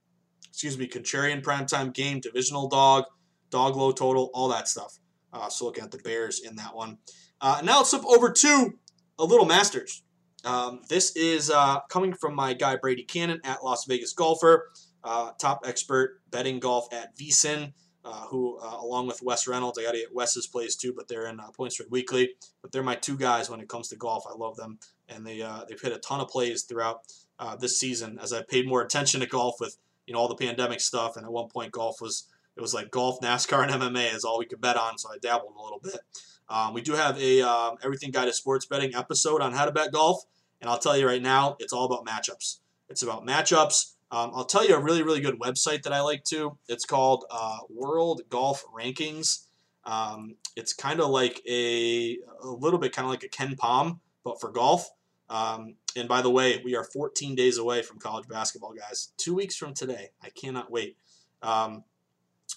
excuse 0.47 0.77
me, 0.77 0.87
contrarian 0.87 1.41
primetime 1.41 1.95
game, 1.95 2.19
divisional 2.19 2.69
dog, 2.69 3.05
dog 3.49 3.75
low 3.75 3.91
total, 3.91 4.29
all 4.35 4.49
that 4.49 4.67
stuff. 4.67 4.99
Uh, 5.33 5.49
so 5.49 5.65
looking 5.65 5.83
at 5.83 5.89
the 5.89 5.97
Bears 5.97 6.41
in 6.41 6.57
that 6.57 6.75
one. 6.75 6.99
Uh, 7.41 7.59
now 7.63 7.77
let's 7.77 7.89
flip 7.89 8.05
over 8.05 8.29
to 8.29 8.77
a 9.17 9.23
little 9.23 9.47
Masters. 9.47 10.03
Um, 10.45 10.81
this 10.89 11.15
is 11.15 11.49
uh, 11.49 11.79
coming 11.89 12.13
from 12.13 12.35
my 12.35 12.53
guy 12.53 12.75
Brady 12.75 13.03
Cannon 13.03 13.41
at 13.43 13.63
Las 13.63 13.85
Vegas 13.85 14.13
Golfer, 14.13 14.69
uh, 15.03 15.31
top 15.39 15.63
expert 15.65 16.21
betting 16.29 16.59
golf 16.59 16.93
at 16.93 17.15
VSIN. 17.17 17.73
Uh, 18.05 18.25
who, 18.25 18.57
uh, 18.57 18.79
along 18.81 19.07
with 19.07 19.21
Wes 19.21 19.47
Reynolds, 19.47 19.79
I 19.79 19.83
got 19.83 19.93
to 19.93 19.97
get 19.97 20.13
Wes's 20.13 20.45
plays 20.45 20.75
too, 20.75 20.91
but 20.93 21.07
they're 21.07 21.25
in 21.27 21.39
uh, 21.39 21.51
Point 21.51 21.71
Spread 21.71 21.89
Weekly. 21.89 22.31
But 22.61 22.73
they're 22.73 22.83
my 22.83 22.95
two 22.95 23.17
guys 23.17 23.49
when 23.49 23.61
it 23.61 23.69
comes 23.69 23.87
to 23.87 23.95
golf. 23.95 24.25
I 24.29 24.35
love 24.35 24.57
them, 24.57 24.77
and 25.07 25.25
they 25.25 25.41
uh, 25.41 25.61
they've 25.69 25.79
hit 25.79 25.93
a 25.93 25.99
ton 25.99 26.19
of 26.19 26.27
plays 26.27 26.63
throughout 26.63 27.03
uh, 27.39 27.55
this 27.55 27.79
season 27.79 28.19
as 28.21 28.33
I 28.33 28.41
paid 28.43 28.67
more 28.67 28.81
attention 28.81 29.21
to 29.21 29.25
golf 29.25 29.55
with 29.61 29.77
you 30.05 30.13
know 30.13 30.19
all 30.19 30.27
the 30.27 30.35
pandemic 30.35 30.81
stuff. 30.81 31.15
And 31.15 31.25
at 31.25 31.31
one 31.31 31.47
point, 31.47 31.71
golf 31.71 32.01
was 32.01 32.27
it 32.55 32.61
was 32.61 32.73
like 32.73 32.91
golf, 32.91 33.19
NASCAR, 33.21 33.63
and 33.63 33.71
MMA 33.71 34.13
is 34.13 34.23
all 34.23 34.37
we 34.37 34.45
could 34.45 34.61
bet 34.61 34.77
on. 34.77 34.97
So 34.97 35.09
I 35.09 35.17
dabbled 35.17 35.53
a 35.57 35.63
little 35.63 35.79
bit. 35.79 35.99
Um, 36.49 36.73
we 36.73 36.81
do 36.81 36.93
have 36.93 37.17
a 37.19 37.41
uh, 37.41 37.71
everything 37.83 38.11
guided 38.11 38.35
sports 38.35 38.65
betting 38.65 38.95
episode 38.95 39.41
on 39.41 39.53
how 39.53 39.65
to 39.65 39.71
bet 39.71 39.91
golf, 39.91 40.23
and 40.61 40.69
I'll 40.69 40.77
tell 40.77 40.97
you 40.97 41.07
right 41.07 41.21
now, 41.21 41.55
it's 41.59 41.73
all 41.73 41.85
about 41.85 42.05
matchups. 42.05 42.59
It's 42.89 43.01
about 43.01 43.25
matchups. 43.25 43.92
Um, 44.13 44.29
I'll 44.35 44.45
tell 44.45 44.63
you 44.63 44.75
a 44.75 44.79
really, 44.79 45.01
really 45.01 45.21
good 45.21 45.39
website 45.39 45.81
that 45.83 45.91
I 45.91 46.01
like 46.01 46.23
too. 46.23 46.55
It's 46.69 46.85
called 46.85 47.25
uh, 47.31 47.57
World 47.67 48.21
Golf 48.29 48.63
Rankings. 48.71 49.47
Um, 49.85 50.35
it's 50.55 50.71
kind 50.71 50.99
of 50.99 51.09
like 51.09 51.41
a, 51.49 52.19
a 52.43 52.47
little 52.47 52.77
bit 52.77 52.93
kind 52.93 53.07
of 53.07 53.09
like 53.09 53.23
a 53.23 53.27
KenPom, 53.27 53.99
but 54.23 54.39
for 54.39 54.51
golf. 54.51 54.87
Um, 55.31 55.77
and 55.95 56.07
by 56.07 56.21
the 56.21 56.29
way, 56.29 56.61
we 56.63 56.75
are 56.75 56.83
14 56.83 57.33
days 57.33 57.57
away 57.57 57.81
from 57.81 57.97
college 57.97 58.27
basketball, 58.27 58.73
guys. 58.73 59.13
Two 59.17 59.33
weeks 59.33 59.55
from 59.55 59.73
today. 59.73 60.11
I 60.21 60.29
cannot 60.29 60.69
wait. 60.69 60.95
Um, 61.41 61.83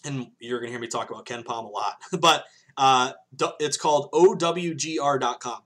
and 0.04 0.26
you're 0.38 0.60
going 0.60 0.68
to 0.68 0.72
hear 0.72 0.80
me 0.80 0.88
talk 0.88 1.08
about 1.08 1.24
KenPom 1.24 1.64
a 1.64 1.68
lot. 1.68 1.94
but 2.20 2.44
uh, 2.76 3.12
it's 3.60 3.78
called 3.78 4.10
OWGR.com, 4.12 5.60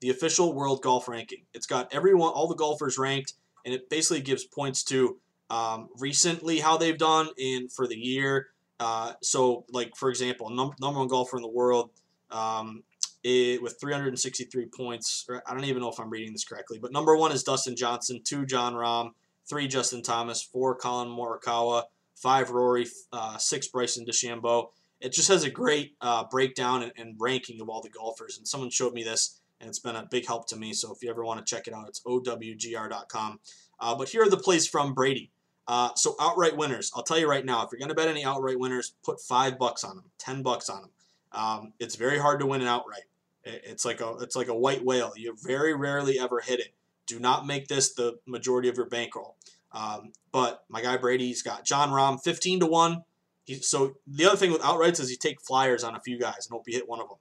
the 0.00 0.10
official 0.10 0.52
world 0.54 0.82
golf 0.82 1.06
ranking. 1.06 1.44
It's 1.54 1.68
got 1.68 1.94
everyone, 1.94 2.32
all 2.32 2.48
the 2.48 2.56
golfers 2.56 2.98
ranked, 2.98 3.34
and 3.64 3.72
it 3.72 3.88
basically 3.88 4.22
gives 4.22 4.44
points 4.44 4.82
to 4.84 5.20
um, 5.50 5.88
recently 5.98 6.58
how 6.58 6.76
they've 6.76 6.98
done 6.98 7.28
and 7.38 7.70
for 7.72 7.86
the 7.86 7.96
year. 7.96 8.48
Uh, 8.78 9.12
so, 9.22 9.64
like 9.70 9.96
for 9.96 10.10
example, 10.10 10.50
num- 10.50 10.74
number 10.80 10.98
one 10.98 11.08
golfer 11.08 11.36
in 11.36 11.42
the 11.42 11.48
world 11.48 11.90
um, 12.30 12.82
it, 13.22 13.62
with 13.62 13.78
363 13.80 14.66
points. 14.66 15.26
I 15.46 15.52
don't 15.54 15.64
even 15.64 15.82
know 15.82 15.90
if 15.90 15.98
I'm 15.98 16.10
reading 16.10 16.32
this 16.32 16.44
correctly, 16.44 16.78
but 16.78 16.92
number 16.92 17.16
one 17.16 17.32
is 17.32 17.42
Dustin 17.42 17.76
Johnson, 17.76 18.20
two 18.22 18.44
Jon 18.44 18.74
Rahm, 18.74 19.12
three 19.48 19.68
Justin 19.68 20.02
Thomas, 20.02 20.42
four 20.42 20.74
Collin 20.74 21.08
Morikawa, 21.08 21.84
five 22.14 22.50
Rory, 22.50 22.86
uh, 23.12 23.38
six 23.38 23.68
Bryson 23.68 24.04
DeChambeau. 24.04 24.68
It 25.00 25.12
just 25.12 25.28
has 25.28 25.44
a 25.44 25.50
great 25.50 25.94
uh, 26.00 26.24
breakdown 26.30 26.82
and, 26.82 26.92
and 26.96 27.16
ranking 27.18 27.60
of 27.60 27.68
all 27.68 27.82
the 27.82 27.90
golfers. 27.90 28.38
And 28.38 28.48
someone 28.48 28.70
showed 28.70 28.94
me 28.94 29.02
this, 29.02 29.40
and 29.60 29.68
it's 29.68 29.78
been 29.78 29.96
a 29.96 30.06
big 30.10 30.26
help 30.26 30.48
to 30.48 30.56
me. 30.56 30.72
So 30.72 30.92
if 30.92 31.02
you 31.02 31.10
ever 31.10 31.24
want 31.24 31.44
to 31.44 31.54
check 31.54 31.66
it 31.66 31.74
out, 31.74 31.88
it's 31.88 32.00
owgr.com. 32.00 33.40
Uh, 33.78 33.94
but 33.94 34.08
here 34.08 34.22
are 34.22 34.30
the 34.30 34.38
plays 34.38 34.66
from 34.66 34.94
Brady. 34.94 35.30
Uh, 35.68 35.90
so 35.96 36.14
outright 36.20 36.56
winners, 36.56 36.92
I'll 36.94 37.02
tell 37.02 37.18
you 37.18 37.28
right 37.28 37.44
now, 37.44 37.64
if 37.64 37.70
you're 37.72 37.78
going 37.78 37.88
to 37.88 37.94
bet 37.94 38.08
any 38.08 38.24
outright 38.24 38.58
winners, 38.58 38.94
put 39.04 39.20
five 39.20 39.58
bucks 39.58 39.82
on 39.82 39.96
them, 39.96 40.04
ten 40.18 40.42
bucks 40.42 40.68
on 40.68 40.82
them. 40.82 40.90
Um, 41.32 41.72
it's 41.80 41.96
very 41.96 42.18
hard 42.18 42.40
to 42.40 42.46
win 42.46 42.60
an 42.60 42.68
outright. 42.68 43.04
It's 43.44 43.84
like 43.84 44.00
a 44.00 44.16
it's 44.20 44.34
like 44.34 44.48
a 44.48 44.54
white 44.54 44.84
whale. 44.84 45.12
You 45.16 45.36
very 45.40 45.74
rarely 45.74 46.18
ever 46.18 46.40
hit 46.40 46.60
it. 46.60 46.74
Do 47.06 47.20
not 47.20 47.46
make 47.46 47.68
this 47.68 47.94
the 47.94 48.18
majority 48.26 48.68
of 48.68 48.76
your 48.76 48.86
bankroll. 48.86 49.36
Um, 49.72 50.12
but 50.32 50.64
my 50.68 50.82
guy 50.82 50.96
Brady's 50.96 51.42
got 51.42 51.64
Jon 51.64 51.90
Rahm 51.90 52.22
15 52.22 52.60
to 52.60 52.66
one. 52.66 53.04
He, 53.44 53.54
so 53.56 53.96
the 54.06 54.24
other 54.24 54.36
thing 54.36 54.50
with 54.50 54.62
outrights 54.62 55.00
is 55.00 55.10
you 55.10 55.16
take 55.16 55.40
flyers 55.40 55.84
on 55.84 55.94
a 55.94 56.00
few 56.00 56.18
guys 56.18 56.46
and 56.46 56.52
hope 56.52 56.64
you 56.66 56.74
hit 56.74 56.88
one 56.88 57.00
of 57.00 57.08
them. 57.08 57.18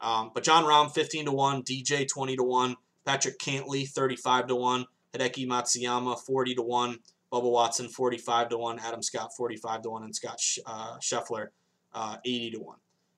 Um, 0.00 0.30
but 0.34 0.42
Jon 0.42 0.64
Rahm 0.64 0.92
15 0.92 1.26
to 1.26 1.32
one, 1.32 1.62
DJ 1.62 2.08
20 2.08 2.36
to 2.36 2.42
one, 2.42 2.76
Patrick 3.04 3.38
Cantlay 3.38 3.88
35 3.88 4.48
to 4.48 4.56
one, 4.56 4.86
Hideki 5.14 5.46
Matsuyama 5.46 6.18
40 6.18 6.54
to 6.56 6.62
one. 6.62 6.98
Bubba 7.32 7.50
Watson 7.50 7.88
45 7.88 8.50
to 8.50 8.58
1, 8.58 8.78
Adam 8.80 9.02
Scott 9.02 9.30
45 9.36 9.82
to 9.82 9.90
1, 9.90 10.02
and 10.04 10.14
Scott 10.14 10.40
uh, 10.66 10.96
Scheffler 10.98 11.48
uh, 11.92 12.16
80 12.24 12.50
to 12.52 12.58
1. 12.58 12.76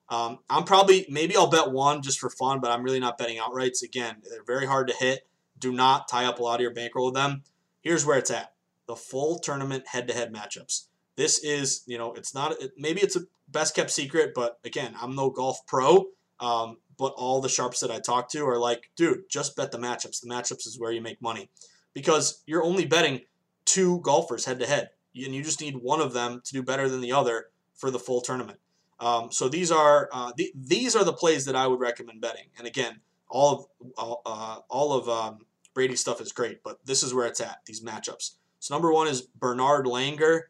Um, 0.09 0.39
I'm 0.49 0.63
probably, 0.65 1.05
maybe 1.09 1.37
I'll 1.37 1.49
bet 1.49 1.71
one 1.71 2.01
just 2.01 2.19
for 2.19 2.29
fun, 2.29 2.59
but 2.59 2.69
I'm 2.69 2.83
really 2.83 2.99
not 2.99 3.17
betting 3.17 3.37
outrights. 3.37 3.81
Again, 3.81 4.17
they're 4.29 4.43
very 4.43 4.65
hard 4.65 4.89
to 4.89 4.93
hit. 4.93 5.25
Do 5.57 5.71
not 5.71 6.09
tie 6.09 6.25
up 6.25 6.39
a 6.39 6.43
lot 6.43 6.55
of 6.55 6.61
your 6.61 6.73
bankroll 6.73 7.05
with 7.05 7.15
them. 7.15 7.43
Here's 7.81 8.05
where 8.05 8.17
it's 8.17 8.31
at 8.31 8.53
the 8.87 8.95
full 8.95 9.39
tournament 9.39 9.87
head 9.87 10.07
to 10.09 10.13
head 10.13 10.33
matchups. 10.33 10.87
This 11.15 11.41
is, 11.43 11.83
you 11.85 11.97
know, 11.97 12.13
it's 12.13 12.33
not, 12.33 12.55
maybe 12.77 12.99
it's 12.99 13.15
a 13.15 13.21
best 13.47 13.73
kept 13.73 13.89
secret, 13.89 14.33
but 14.35 14.59
again, 14.65 14.95
I'm 15.01 15.15
no 15.15 15.29
golf 15.29 15.65
pro. 15.65 16.07
Um, 16.41 16.77
but 16.97 17.13
all 17.15 17.39
the 17.39 17.49
sharps 17.49 17.79
that 17.79 17.91
I 17.91 17.99
talk 17.99 18.29
to 18.31 18.45
are 18.45 18.57
like, 18.57 18.91
dude, 18.97 19.29
just 19.29 19.55
bet 19.55 19.71
the 19.71 19.77
matchups. 19.77 20.21
The 20.21 20.29
matchups 20.29 20.67
is 20.67 20.77
where 20.77 20.91
you 20.91 21.01
make 21.01 21.21
money 21.21 21.49
because 21.93 22.43
you're 22.45 22.63
only 22.63 22.85
betting 22.85 23.21
two 23.65 23.99
golfers 24.01 24.45
head 24.45 24.59
to 24.59 24.67
head, 24.67 24.89
and 25.15 25.35
you 25.35 25.43
just 25.43 25.61
need 25.61 25.77
one 25.77 26.01
of 26.01 26.13
them 26.13 26.41
to 26.45 26.53
do 26.53 26.63
better 26.63 26.89
than 26.89 27.01
the 27.01 27.11
other 27.11 27.47
for 27.75 27.91
the 27.91 27.99
full 27.99 28.21
tournament. 28.21 28.59
Um, 28.99 29.31
so 29.31 29.49
these 29.49 29.71
are 29.71 30.09
uh, 30.11 30.31
the, 30.37 30.51
these 30.55 30.95
are 30.95 31.03
the 31.03 31.13
plays 31.13 31.45
that 31.45 31.55
I 31.55 31.67
would 31.67 31.79
recommend 31.79 32.21
betting. 32.21 32.45
And 32.57 32.67
again, 32.67 32.99
all 33.29 33.71
of 33.97 34.17
uh, 34.25 34.59
all 34.69 34.93
of 34.93 35.09
um, 35.09 35.39
Brady's 35.73 35.99
stuff 35.99 36.21
is 36.21 36.31
great, 36.31 36.63
but 36.63 36.85
this 36.85 37.01
is 37.03 37.13
where 37.13 37.25
it's 37.25 37.41
at. 37.41 37.61
These 37.65 37.81
matchups. 37.83 38.35
So 38.59 38.75
number 38.75 38.93
one 38.93 39.07
is 39.07 39.23
Bernard 39.23 39.85
Langer, 39.85 40.41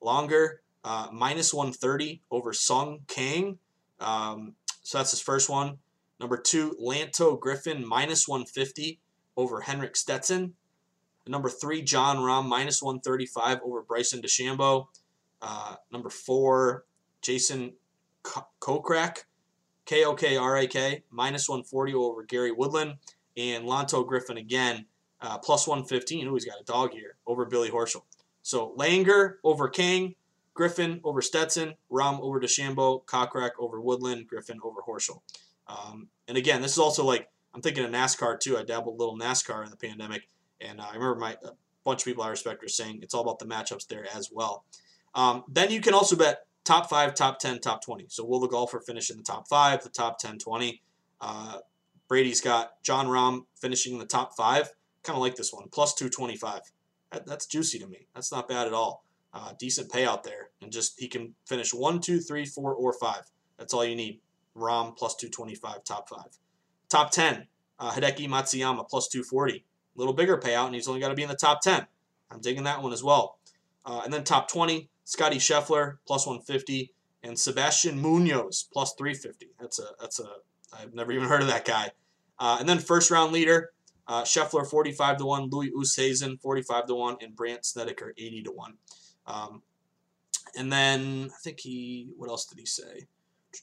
longer 0.00 0.62
uh, 0.84 1.08
minus 1.12 1.54
130 1.54 2.22
over 2.30 2.52
Sung 2.52 3.00
Kang. 3.06 3.58
Um, 4.00 4.54
so 4.82 4.98
that's 4.98 5.10
his 5.10 5.20
first 5.20 5.48
one. 5.48 5.78
Number 6.18 6.36
two, 6.36 6.76
Lanto 6.82 7.38
Griffin 7.38 7.86
minus 7.86 8.26
150 8.26 9.00
over 9.36 9.60
Henrik 9.60 9.96
Stenson. 9.96 10.54
Number 11.30 11.48
three, 11.48 11.80
Jon 11.80 12.16
Rahm, 12.16 12.46
minus 12.46 12.82
135 12.82 13.60
over 13.64 13.82
Bryson 13.82 14.20
DeChambeau. 14.20 14.88
Uh, 15.40 15.76
number 15.92 16.10
four, 16.10 16.84
Jason 17.22 17.74
Kokrak, 18.60 19.24
K 19.86 20.04
O 20.04 20.14
K 20.14 20.36
R 20.36 20.56
A 20.58 20.66
K, 20.66 21.04
minus 21.08 21.48
140 21.48 21.94
over 21.94 22.24
Gary 22.24 22.50
Woodland. 22.50 22.96
And 23.36 23.64
Lanto 23.64 24.04
Griffin 24.04 24.38
again, 24.38 24.86
uh, 25.20 25.38
plus 25.38 25.68
115. 25.68 26.26
Ooh, 26.26 26.34
he's 26.34 26.44
got 26.44 26.60
a 26.60 26.64
dog 26.64 26.92
here 26.92 27.14
over 27.28 27.46
Billy 27.46 27.70
Horschel. 27.70 28.02
So 28.42 28.74
Langer 28.76 29.34
over 29.44 29.68
Kang, 29.68 30.16
Griffin 30.52 31.00
over 31.04 31.22
Stetson, 31.22 31.74
Rahm 31.92 32.20
over 32.20 32.40
DeChambeau, 32.40 33.04
Kokrak 33.04 33.50
over 33.60 33.80
Woodland, 33.80 34.26
Griffin 34.26 34.58
over 34.64 34.80
Horschel. 34.86 35.20
Um, 35.68 36.08
and 36.26 36.36
again, 36.36 36.60
this 36.60 36.72
is 36.72 36.78
also 36.78 37.04
like, 37.04 37.28
I'm 37.54 37.62
thinking 37.62 37.84
of 37.84 37.92
NASCAR 37.92 38.40
too. 38.40 38.58
I 38.58 38.64
dabbled 38.64 38.96
a 38.96 38.98
little 38.98 39.16
NASCAR 39.16 39.64
in 39.64 39.70
the 39.70 39.76
pandemic. 39.76 40.28
And 40.60 40.80
uh, 40.80 40.84
I 40.84 40.94
remember 40.94 41.16
my 41.16 41.32
a 41.42 41.52
bunch 41.84 42.02
of 42.02 42.04
people 42.04 42.22
I 42.22 42.28
respect 42.28 42.62
are 42.62 42.68
saying 42.68 43.00
it's 43.02 43.14
all 43.14 43.22
about 43.22 43.38
the 43.38 43.46
matchups 43.46 43.86
there 43.86 44.06
as 44.14 44.30
well. 44.32 44.64
Um, 45.14 45.44
then 45.48 45.70
you 45.70 45.80
can 45.80 45.94
also 45.94 46.16
bet 46.16 46.46
top 46.64 46.88
five, 46.88 47.14
top 47.14 47.38
10, 47.38 47.60
top 47.60 47.84
20. 47.84 48.06
So 48.08 48.24
will 48.24 48.40
the 48.40 48.48
golfer 48.48 48.80
finish 48.80 49.10
in 49.10 49.16
the 49.16 49.22
top 49.22 49.48
five, 49.48 49.82
the 49.82 49.88
top 49.88 50.18
10, 50.18 50.38
20? 50.38 50.82
Uh, 51.20 51.58
Brady's 52.08 52.40
got 52.40 52.82
Jon 52.82 53.06
Rahm 53.06 53.46
finishing 53.60 53.94
in 53.94 53.98
the 53.98 54.06
top 54.06 54.36
five. 54.36 54.70
Kind 55.02 55.16
of 55.16 55.22
like 55.22 55.36
this 55.36 55.52
one, 55.52 55.68
plus 55.72 55.94
225. 55.94 56.60
That, 57.12 57.26
that's 57.26 57.46
juicy 57.46 57.78
to 57.78 57.86
me. 57.86 58.06
That's 58.14 58.30
not 58.30 58.48
bad 58.48 58.66
at 58.66 58.72
all. 58.72 59.04
Uh, 59.32 59.52
decent 59.58 59.90
payout 59.90 60.22
there. 60.22 60.50
And 60.60 60.72
just 60.72 60.98
he 61.00 61.08
can 61.08 61.34
finish 61.46 61.72
one, 61.72 62.00
two, 62.00 62.20
three, 62.20 62.44
four, 62.44 62.74
or 62.74 62.92
five. 62.92 63.22
That's 63.58 63.72
all 63.72 63.84
you 63.84 63.96
need. 63.96 64.20
Rahm 64.56 64.96
plus 64.96 65.14
225, 65.16 65.84
top 65.84 66.08
five. 66.08 66.38
Top 66.88 67.10
10, 67.10 67.46
uh, 67.78 67.92
Hideki 67.92 68.28
Matsuyama 68.28 68.88
plus 68.88 69.08
240 69.08 69.64
little 69.94 70.14
bigger 70.14 70.38
payout, 70.38 70.66
and 70.66 70.74
he's 70.74 70.88
only 70.88 71.00
got 71.00 71.08
to 71.08 71.14
be 71.14 71.22
in 71.22 71.28
the 71.28 71.36
top 71.36 71.60
10. 71.62 71.86
I'm 72.30 72.40
digging 72.40 72.64
that 72.64 72.82
one 72.82 72.92
as 72.92 73.02
well. 73.02 73.38
Uh, 73.84 74.02
and 74.04 74.12
then 74.12 74.24
top 74.24 74.48
20, 74.48 74.88
Scotty 75.04 75.38
Scheffler, 75.38 75.98
plus 76.06 76.26
150, 76.26 76.92
and 77.22 77.38
Sebastian 77.38 78.00
Munoz, 78.00 78.68
plus 78.72 78.94
350. 78.94 79.50
That's 79.58 79.78
a, 79.78 79.84
that's 80.00 80.20
a, 80.20 80.28
I've 80.72 80.94
never 80.94 81.12
even 81.12 81.28
heard 81.28 81.42
of 81.42 81.48
that 81.48 81.64
guy. 81.64 81.90
Uh, 82.38 82.56
and 82.60 82.68
then 82.68 82.78
first 82.78 83.10
round 83.10 83.32
leader, 83.32 83.72
uh, 84.06 84.22
Scheffler, 84.22 84.66
45 84.66 85.18
to 85.18 85.26
1, 85.26 85.50
Louis 85.50 85.70
Oosthuizen, 85.70 86.40
45 86.40 86.86
to 86.86 86.94
1, 86.94 87.16
and 87.20 87.36
Brandt 87.36 87.64
Snedeker, 87.64 88.12
80 88.16 88.42
to 88.44 88.52
1. 88.52 88.74
Um, 89.26 89.62
and 90.56 90.72
then 90.72 91.30
I 91.32 91.38
think 91.42 91.60
he, 91.60 92.08
what 92.16 92.28
else 92.28 92.46
did 92.46 92.58
he 92.58 92.66
say? 92.66 93.06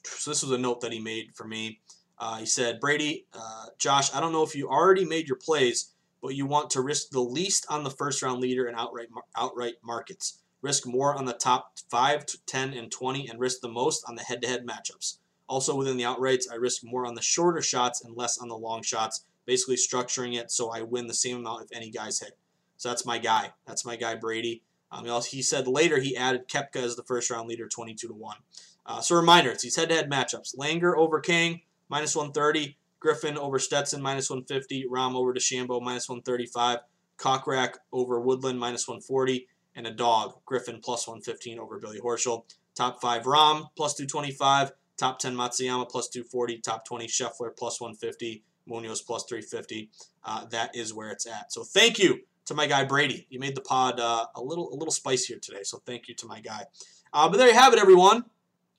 So 0.04 0.30
this 0.30 0.42
was 0.42 0.52
a 0.52 0.58
note 0.58 0.80
that 0.82 0.92
he 0.92 1.00
made 1.00 1.34
for 1.34 1.46
me. 1.46 1.80
Uh, 2.18 2.38
he 2.38 2.46
said, 2.46 2.80
Brady, 2.80 3.26
uh, 3.32 3.66
Josh, 3.78 4.14
I 4.14 4.20
don't 4.20 4.32
know 4.32 4.42
if 4.42 4.54
you 4.54 4.68
already 4.68 5.04
made 5.04 5.28
your 5.28 5.36
plays, 5.36 5.92
but 6.22 6.34
you 6.34 6.46
want 6.46 6.70
to 6.70 6.80
risk 6.80 7.10
the 7.10 7.20
least 7.20 7.66
on 7.68 7.84
the 7.84 7.90
first 7.90 8.22
round 8.22 8.40
leader 8.40 8.66
and 8.66 8.76
outright 8.76 9.08
outright 9.36 9.74
markets. 9.82 10.40
Risk 10.60 10.86
more 10.86 11.14
on 11.14 11.24
the 11.24 11.32
top 11.32 11.78
5, 11.88 12.26
10, 12.46 12.72
and 12.72 12.90
20, 12.90 13.28
and 13.28 13.38
risk 13.38 13.60
the 13.60 13.68
most 13.68 14.04
on 14.08 14.16
the 14.16 14.22
head 14.22 14.42
to 14.42 14.48
head 14.48 14.66
matchups. 14.66 15.18
Also, 15.48 15.74
within 15.76 15.96
the 15.96 16.02
outrights, 16.02 16.50
I 16.50 16.56
risk 16.56 16.82
more 16.84 17.06
on 17.06 17.14
the 17.14 17.22
shorter 17.22 17.62
shots 17.62 18.04
and 18.04 18.16
less 18.16 18.38
on 18.38 18.48
the 18.48 18.56
long 18.56 18.82
shots, 18.82 19.24
basically 19.46 19.76
structuring 19.76 20.36
it 20.36 20.50
so 20.50 20.70
I 20.70 20.82
win 20.82 21.06
the 21.06 21.14
same 21.14 21.38
amount 21.38 21.64
if 21.64 21.76
any 21.76 21.90
guys 21.90 22.20
hit. 22.20 22.36
So 22.76 22.88
that's 22.88 23.06
my 23.06 23.18
guy. 23.18 23.52
That's 23.66 23.84
my 23.84 23.96
guy, 23.96 24.14
Brady. 24.14 24.62
Um, 24.90 25.04
he, 25.22 25.42
said 25.42 25.68
later 25.68 26.00
he 26.00 26.16
added 26.16 26.48
Koepka 26.48 26.76
as 26.76 26.96
the 26.96 27.02
first 27.02 27.30
round 27.30 27.48
leader, 27.48 27.68
22 27.68 28.08
to 28.08 28.14
1. 28.14 28.36
Uh, 28.86 29.00
so, 29.00 29.16
reminder 29.16 29.50
it's 29.50 29.62
these 29.62 29.76
head 29.76 29.90
to 29.90 29.94
head 29.94 30.10
matchups 30.10 30.56
Langer 30.56 30.96
over 30.96 31.20
King, 31.20 31.60
minus 31.90 32.16
130. 32.16 32.77
Griffin 33.00 33.38
over 33.38 33.58
Stetson, 33.58 34.02
minus 34.02 34.30
150. 34.30 34.86
Rahm 34.90 35.14
over 35.14 35.32
DeChambeau, 35.32 35.80
minus 35.82 36.08
135. 36.08 36.78
Kokrak 37.18 37.74
over 37.92 38.20
Woodland, 38.20 38.58
minus 38.58 38.86
140. 38.86 39.48
And 39.74 39.86
a 39.86 39.92
dog, 39.92 40.34
Griffin, 40.44 40.80
plus 40.82 41.06
115 41.06 41.58
over 41.58 41.78
Billy 41.78 42.00
Horschel. 42.00 42.44
Top 42.74 43.00
5, 43.00 43.24
Rahm 43.24 43.68
plus 43.76 43.94
225. 43.94 44.72
Top 44.96 45.18
10, 45.18 45.34
Matsuyama, 45.34 45.88
plus 45.88 46.08
240. 46.08 46.58
Top 46.58 46.84
20, 46.84 47.06
Scheffler, 47.06 47.56
plus 47.56 47.80
150. 47.80 48.42
Munoz, 48.66 49.00
plus 49.00 49.24
350. 49.24 49.90
Uh, 50.24 50.44
that 50.46 50.74
is 50.76 50.92
where 50.92 51.10
it's 51.10 51.26
at. 51.26 51.52
So 51.52 51.64
thank 51.64 51.98
you 51.98 52.20
to 52.48 52.54
my 52.54 52.66
guy 52.66 52.84
Brady. 52.84 53.26
You 53.30 53.38
made 53.38 53.54
the 53.54 53.60
pod 53.60 54.00
uh, 54.00 54.26
a 54.34 54.42
little 54.42 54.72
a 54.72 54.76
little 54.76 54.90
spicier 54.90 55.38
today, 55.38 55.62
so 55.62 55.78
thank 55.86 56.08
you 56.08 56.14
to 56.14 56.26
my 56.26 56.40
guy. 56.40 56.64
Uh, 57.12 57.28
but 57.28 57.36
there 57.36 57.48
you 57.48 57.54
have 57.54 57.72
it, 57.72 57.78
everyone. 57.78 58.24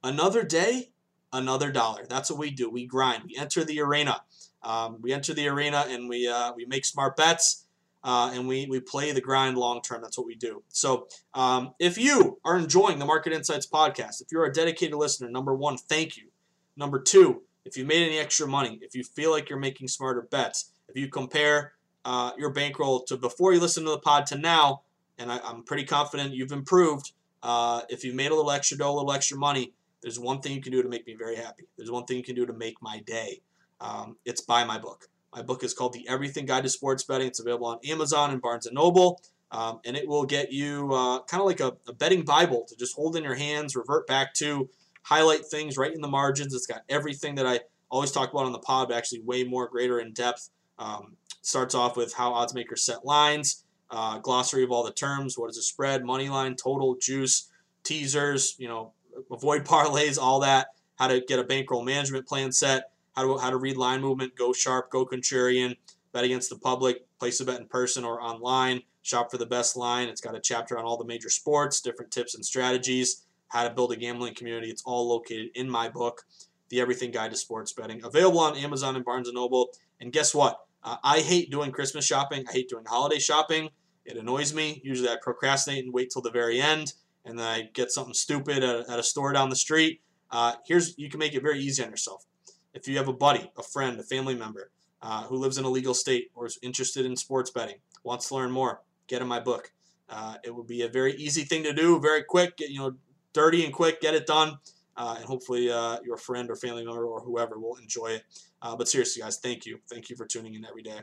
Another 0.03 0.43
day, 0.43 0.89
another 1.33 1.71
dollar. 1.71 2.05
That's 2.07 2.29
what 2.29 2.39
we 2.39 2.51
do. 2.51 2.69
We 2.69 2.85
grind. 2.85 3.23
We 3.25 3.37
enter 3.37 3.63
the 3.63 3.81
arena. 3.81 4.21
Um, 4.63 4.97
we 5.01 5.13
enter 5.13 5.33
the 5.33 5.47
arena 5.47 5.85
and 5.87 6.09
we 6.09 6.27
uh, 6.27 6.53
we 6.55 6.65
make 6.65 6.85
smart 6.85 7.15
bets. 7.15 7.65
Uh, 8.01 8.31
and 8.33 8.47
we, 8.47 8.65
we 8.69 8.79
play 8.79 9.11
the 9.11 9.19
grind 9.19 9.57
long 9.57 9.81
term. 9.81 10.01
That's 10.01 10.17
what 10.17 10.25
we 10.25 10.35
do. 10.35 10.63
So, 10.69 11.07
um, 11.33 11.73
if 11.79 11.97
you 11.97 12.39
are 12.45 12.57
enjoying 12.57 12.97
the 12.97 13.05
Market 13.05 13.33
Insights 13.33 13.67
podcast, 13.67 14.21
if 14.21 14.27
you're 14.31 14.45
a 14.45 14.53
dedicated 14.53 14.95
listener, 14.95 15.29
number 15.29 15.53
one, 15.53 15.75
thank 15.75 16.15
you. 16.15 16.29
Number 16.77 17.01
two, 17.01 17.41
if 17.65 17.75
you 17.77 17.83
made 17.83 18.07
any 18.07 18.17
extra 18.17 18.47
money, 18.47 18.79
if 18.81 18.95
you 18.95 19.03
feel 19.03 19.31
like 19.31 19.49
you're 19.49 19.59
making 19.59 19.89
smarter 19.89 20.21
bets, 20.21 20.71
if 20.87 20.95
you 20.95 21.09
compare 21.09 21.73
uh, 22.05 22.31
your 22.37 22.51
bankroll 22.51 23.03
to 23.03 23.17
before 23.17 23.53
you 23.53 23.59
listen 23.59 23.83
to 23.83 23.91
the 23.91 23.99
pod 23.99 24.25
to 24.27 24.37
now, 24.37 24.83
and 25.17 25.31
I, 25.31 25.39
am 25.43 25.63
pretty 25.63 25.83
confident 25.83 26.33
you've 26.33 26.53
improved. 26.53 27.11
Uh, 27.43 27.81
if 27.89 28.03
you 28.03 28.13
made 28.13 28.31
a 28.31 28.35
little 28.35 28.51
extra 28.51 28.77
dough, 28.77 28.91
a 28.91 28.95
little 28.95 29.11
extra 29.11 29.37
money, 29.37 29.73
there's 30.01 30.19
one 30.19 30.41
thing 30.41 30.53
you 30.53 30.61
can 30.61 30.71
do 30.71 30.81
to 30.81 30.89
make 30.89 31.05
me 31.05 31.15
very 31.15 31.35
happy. 31.35 31.67
There's 31.77 31.91
one 31.91 32.05
thing 32.05 32.17
you 32.17 32.23
can 32.23 32.35
do 32.35 32.45
to 32.45 32.53
make 32.53 32.81
my 32.81 32.99
day. 32.99 33.41
Um, 33.81 34.17
it's 34.25 34.41
buy 34.41 34.63
my 34.63 34.77
book. 34.77 35.07
My 35.33 35.41
book 35.41 35.63
is 35.63 35.73
called 35.73 35.93
The 35.93 36.07
Everything 36.07 36.45
Guide 36.45 36.63
to 36.63 36.69
Sports 36.69 37.03
Betting. 37.03 37.27
It's 37.27 37.39
available 37.39 37.67
on 37.67 37.79
Amazon 37.87 38.31
and 38.31 38.41
Barnes 38.41 38.67
& 38.71 38.71
Noble. 38.71 39.21
Um, 39.51 39.79
and 39.85 39.95
it 39.95 40.07
will 40.07 40.25
get 40.25 40.51
you 40.51 40.93
uh, 40.93 41.23
kind 41.23 41.41
of 41.41 41.47
like 41.47 41.59
a, 41.59 41.73
a, 41.87 41.93
betting 41.93 42.23
Bible 42.23 42.65
to 42.67 42.75
just 42.75 42.95
hold 42.95 43.15
in 43.15 43.23
your 43.23 43.35
hands, 43.35 43.75
revert 43.75 44.05
back 44.05 44.35
to, 44.35 44.69
highlight 45.03 45.45
things 45.45 45.75
right 45.75 45.93
in 45.93 46.01
the 46.01 46.07
margins. 46.07 46.53
It's 46.53 46.67
got 46.67 46.83
everything 46.87 47.35
that 47.35 47.47
I 47.47 47.61
always 47.89 48.11
talk 48.11 48.31
about 48.31 48.45
on 48.45 48.51
the 48.51 48.59
pod, 48.59 48.89
but 48.89 48.97
actually 48.97 49.21
way 49.21 49.43
more 49.43 49.67
greater 49.67 49.99
in 49.99 50.13
depth. 50.13 50.49
Um, 50.77 51.17
starts 51.41 51.73
off 51.73 51.97
with 51.97 52.13
how 52.13 52.33
odds 52.33 52.53
makers 52.53 52.83
set 52.83 53.05
lines, 53.05 53.65
uh, 53.89 54.19
glossary 54.19 54.63
of 54.63 54.71
all 54.71 54.83
the 54.83 54.93
terms, 54.93 55.37
what 55.37 55.49
is 55.49 55.57
a 55.57 55.63
spread, 55.63 56.05
money 56.05 56.29
line, 56.29 56.55
total, 56.55 56.95
juice, 56.95 57.49
teasers, 57.83 58.55
you 58.59 58.67
know, 58.67 58.93
avoid 59.31 59.65
parlays, 59.65 60.17
all 60.21 60.39
that, 60.41 60.67
how 60.95 61.07
to 61.07 61.21
get 61.21 61.39
a 61.39 61.43
bankroll 61.43 61.83
management 61.83 62.27
plan 62.27 62.51
set, 62.51 62.91
how 63.15 63.23
to, 63.23 63.37
how 63.37 63.49
to 63.49 63.57
read 63.57 63.77
line 63.77 64.01
movement, 64.01 64.35
go 64.35 64.53
sharp, 64.53 64.89
go 64.89 65.05
contrarian, 65.05 65.75
bet 66.11 66.23
against 66.23 66.49
the 66.49 66.57
public, 66.57 67.05
place 67.19 67.39
a 67.39 67.45
bet 67.45 67.59
in 67.59 67.67
person 67.67 68.03
or 68.03 68.21
online, 68.21 68.81
shop 69.01 69.31
for 69.31 69.37
the 69.37 69.45
best 69.45 69.75
line. 69.75 70.07
It's 70.07 70.21
got 70.21 70.35
a 70.35 70.39
chapter 70.39 70.77
on 70.77 70.85
all 70.85 70.97
the 70.97 71.05
major 71.05 71.29
sports, 71.29 71.81
different 71.81 72.11
tips 72.11 72.35
and 72.35 72.45
strategies, 72.45 73.23
how 73.49 73.67
to 73.67 73.73
build 73.73 73.91
a 73.91 73.95
gambling 73.95 74.35
community. 74.35 74.69
It's 74.69 74.83
all 74.85 75.07
located 75.07 75.49
in 75.55 75.69
my 75.69 75.89
book, 75.89 76.25
The 76.69 76.81
Everything 76.81 77.11
Guide 77.11 77.31
to 77.31 77.37
Sports 77.37 77.73
Betting, 77.73 78.03
available 78.03 78.39
on 78.39 78.57
Amazon 78.57 78.95
and 78.95 79.05
Barnes 79.05 79.31
& 79.31 79.33
Noble. 79.33 79.69
And 79.99 80.11
guess 80.11 80.33
what? 80.33 80.59
Uh, 80.83 80.97
I 81.03 81.19
hate 81.19 81.51
doing 81.51 81.71
Christmas 81.71 82.05
shopping. 82.05 82.45
I 82.47 82.51
hate 82.51 82.69
doing 82.69 82.85
holiday 82.85 83.19
shopping. 83.19 83.69
It 84.05 84.17
annoys 84.17 84.53
me. 84.53 84.81
Usually 84.83 85.09
I 85.09 85.17
procrastinate 85.21 85.83
and 85.83 85.93
wait 85.93 86.09
till 86.09 86.21
the 86.21 86.31
very 86.31 86.61
end, 86.61 86.93
and 87.29 87.37
then 87.37 87.45
I 87.45 87.69
get 87.73 87.91
something 87.91 88.13
stupid 88.13 88.63
at 88.63 88.75
a, 88.75 88.91
at 88.91 88.99
a 88.99 89.03
store 89.03 89.31
down 89.31 89.49
the 89.49 89.55
street. 89.55 90.01
Uh, 90.31 90.53
here's 90.65 90.97
you 90.97 91.09
can 91.09 91.19
make 91.19 91.33
it 91.33 91.41
very 91.41 91.59
easy 91.59 91.83
on 91.83 91.89
yourself. 91.89 92.25
If 92.73 92.87
you 92.87 92.97
have 92.97 93.07
a 93.07 93.13
buddy, 93.13 93.51
a 93.57 93.63
friend, 93.63 93.99
a 93.99 94.03
family 94.03 94.35
member 94.35 94.71
uh, 95.01 95.23
who 95.23 95.37
lives 95.37 95.57
in 95.57 95.65
a 95.65 95.69
legal 95.69 95.93
state 95.93 96.31
or 96.35 96.45
is 96.45 96.59
interested 96.61 97.05
in 97.05 97.15
sports 97.15 97.51
betting, 97.51 97.77
wants 98.03 98.27
to 98.29 98.35
learn 98.35 98.51
more, 98.51 98.81
get 99.07 99.21
in 99.21 99.27
my 99.27 99.39
book. 99.39 99.71
Uh, 100.09 100.35
it 100.43 100.53
will 100.53 100.63
be 100.63 100.81
a 100.81 100.87
very 100.87 101.13
easy 101.15 101.43
thing 101.43 101.63
to 101.63 101.73
do, 101.73 101.99
very 101.99 102.23
quick. 102.23 102.57
Get, 102.57 102.69
you 102.69 102.79
know, 102.79 102.95
dirty 103.33 103.63
and 103.63 103.73
quick. 103.73 104.01
Get 104.01 104.15
it 104.15 104.25
done, 104.25 104.57
uh, 104.97 105.15
and 105.17 105.25
hopefully 105.25 105.71
uh, 105.71 105.99
your 106.03 106.17
friend 106.17 106.49
or 106.49 106.55
family 106.55 106.83
member 106.83 107.05
or 107.05 107.21
whoever 107.21 107.59
will 107.59 107.75
enjoy 107.75 108.07
it. 108.07 108.23
Uh, 108.61 108.75
but 108.75 108.87
seriously, 108.87 109.21
guys, 109.21 109.37
thank 109.37 109.65
you. 109.65 109.79
Thank 109.87 110.09
you 110.09 110.15
for 110.15 110.25
tuning 110.25 110.55
in 110.55 110.65
every 110.65 110.81
day. 110.81 111.01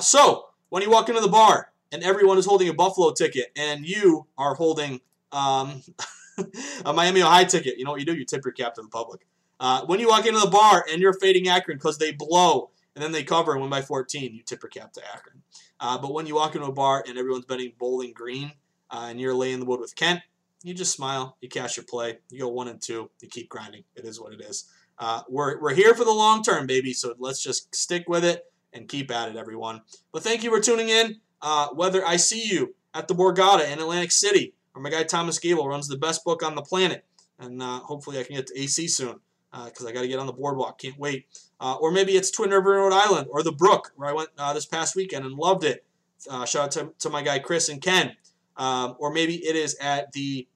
So, 0.00 0.46
when 0.68 0.82
you 0.82 0.90
walk 0.90 1.08
into 1.08 1.20
the 1.20 1.28
bar 1.28 1.72
and 1.92 2.02
everyone 2.02 2.38
is 2.38 2.46
holding 2.46 2.68
a 2.68 2.74
Buffalo 2.74 3.12
ticket 3.12 3.50
and 3.56 3.86
you 3.86 4.26
are 4.36 4.54
holding 4.54 5.00
um, 5.32 5.82
a 6.84 6.92
Miami 6.92 7.22
Ohio 7.22 7.44
ticket, 7.44 7.78
you 7.78 7.84
know 7.84 7.92
what 7.92 8.00
you 8.00 8.06
do? 8.06 8.14
You 8.14 8.24
tip 8.24 8.44
your 8.44 8.52
cap 8.52 8.74
to 8.74 8.82
the 8.82 8.88
public. 8.88 9.26
Uh, 9.60 9.84
when 9.86 10.00
you 10.00 10.08
walk 10.08 10.26
into 10.26 10.38
the 10.38 10.50
bar 10.50 10.84
and 10.90 11.00
you're 11.00 11.12
fading 11.14 11.48
Akron 11.48 11.78
because 11.78 11.98
they 11.98 12.12
blow 12.12 12.70
and 12.94 13.02
then 13.02 13.12
they 13.12 13.24
cover 13.24 13.52
and 13.52 13.60
win 13.60 13.70
by 13.70 13.82
14, 13.82 14.34
you 14.34 14.42
tip 14.42 14.62
your 14.62 14.70
cap 14.70 14.92
to 14.92 15.02
Akron. 15.12 15.42
Uh, 15.80 15.98
but 15.98 16.12
when 16.12 16.26
you 16.26 16.34
walk 16.36 16.54
into 16.54 16.66
a 16.66 16.72
bar 16.72 17.04
and 17.06 17.18
everyone's 17.18 17.44
betting 17.44 17.72
Bowling 17.78 18.12
Green 18.12 18.52
uh, 18.90 19.06
and 19.10 19.20
you're 19.20 19.34
laying 19.34 19.60
the 19.60 19.66
wood 19.66 19.80
with 19.80 19.96
Kent, 19.96 20.20
you 20.62 20.74
just 20.74 20.92
smile, 20.92 21.36
you 21.40 21.48
cash 21.48 21.76
your 21.76 21.84
play, 21.84 22.18
you 22.30 22.40
go 22.40 22.48
one 22.48 22.68
and 22.68 22.80
two, 22.80 23.10
you 23.20 23.28
keep 23.28 23.48
grinding. 23.48 23.84
It 23.94 24.04
is 24.04 24.20
what 24.20 24.32
it 24.32 24.40
is. 24.40 24.68
Uh, 24.98 25.22
we're, 25.28 25.60
we're 25.60 25.74
here 25.74 25.94
for 25.94 26.04
the 26.04 26.12
long 26.12 26.42
term, 26.42 26.66
baby. 26.66 26.92
So 26.92 27.14
let's 27.18 27.42
just 27.42 27.74
stick 27.74 28.08
with 28.08 28.24
it 28.24 28.44
and 28.72 28.88
keep 28.88 29.10
at 29.10 29.28
it, 29.28 29.36
everyone. 29.36 29.82
But 30.12 30.22
thank 30.22 30.42
you 30.42 30.50
for 30.50 30.60
tuning 30.60 30.88
in. 30.88 31.20
Uh, 31.40 31.68
whether 31.68 32.04
I 32.04 32.16
see 32.16 32.48
you 32.48 32.74
at 32.94 33.06
the 33.06 33.14
Borgata 33.14 33.70
in 33.70 33.78
Atlantic 33.78 34.10
City, 34.10 34.54
or 34.78 34.80
my 34.80 34.90
guy 34.90 35.02
Thomas 35.02 35.40
Gable 35.40 35.68
runs 35.68 35.88
the 35.88 35.96
best 35.96 36.24
book 36.24 36.44
on 36.44 36.54
the 36.54 36.62
planet, 36.62 37.04
and 37.40 37.60
uh, 37.60 37.80
hopefully 37.80 38.20
I 38.20 38.22
can 38.22 38.36
get 38.36 38.46
to 38.46 38.58
AC 38.58 38.86
soon 38.86 39.16
because 39.52 39.84
uh, 39.84 39.88
I 39.88 39.92
got 39.92 40.02
to 40.02 40.08
get 40.08 40.20
on 40.20 40.26
the 40.26 40.32
boardwalk. 40.32 40.78
Can't 40.78 40.98
wait. 40.98 41.26
Uh, 41.58 41.74
or 41.80 41.90
maybe 41.90 42.12
it's 42.12 42.30
Twin 42.30 42.50
River, 42.50 42.76
Rhode 42.76 42.92
Island, 42.92 43.26
or 43.30 43.42
the 43.42 43.50
Brook, 43.50 43.92
where 43.96 44.08
I 44.08 44.12
went 44.12 44.28
uh, 44.38 44.52
this 44.52 44.66
past 44.66 44.94
weekend 44.94 45.24
and 45.24 45.34
loved 45.34 45.64
it. 45.64 45.84
shout 46.46 46.56
out 46.56 46.70
to, 46.72 46.92
to 47.00 47.10
my 47.10 47.22
guy 47.22 47.40
Chris 47.40 47.68
and 47.68 47.82
Ken. 47.82 48.14
Um, 48.56 48.94
or 48.98 49.12
maybe 49.12 49.36
it 49.36 49.56
is 49.56 49.76
at 49.80 50.12
the 50.12 50.46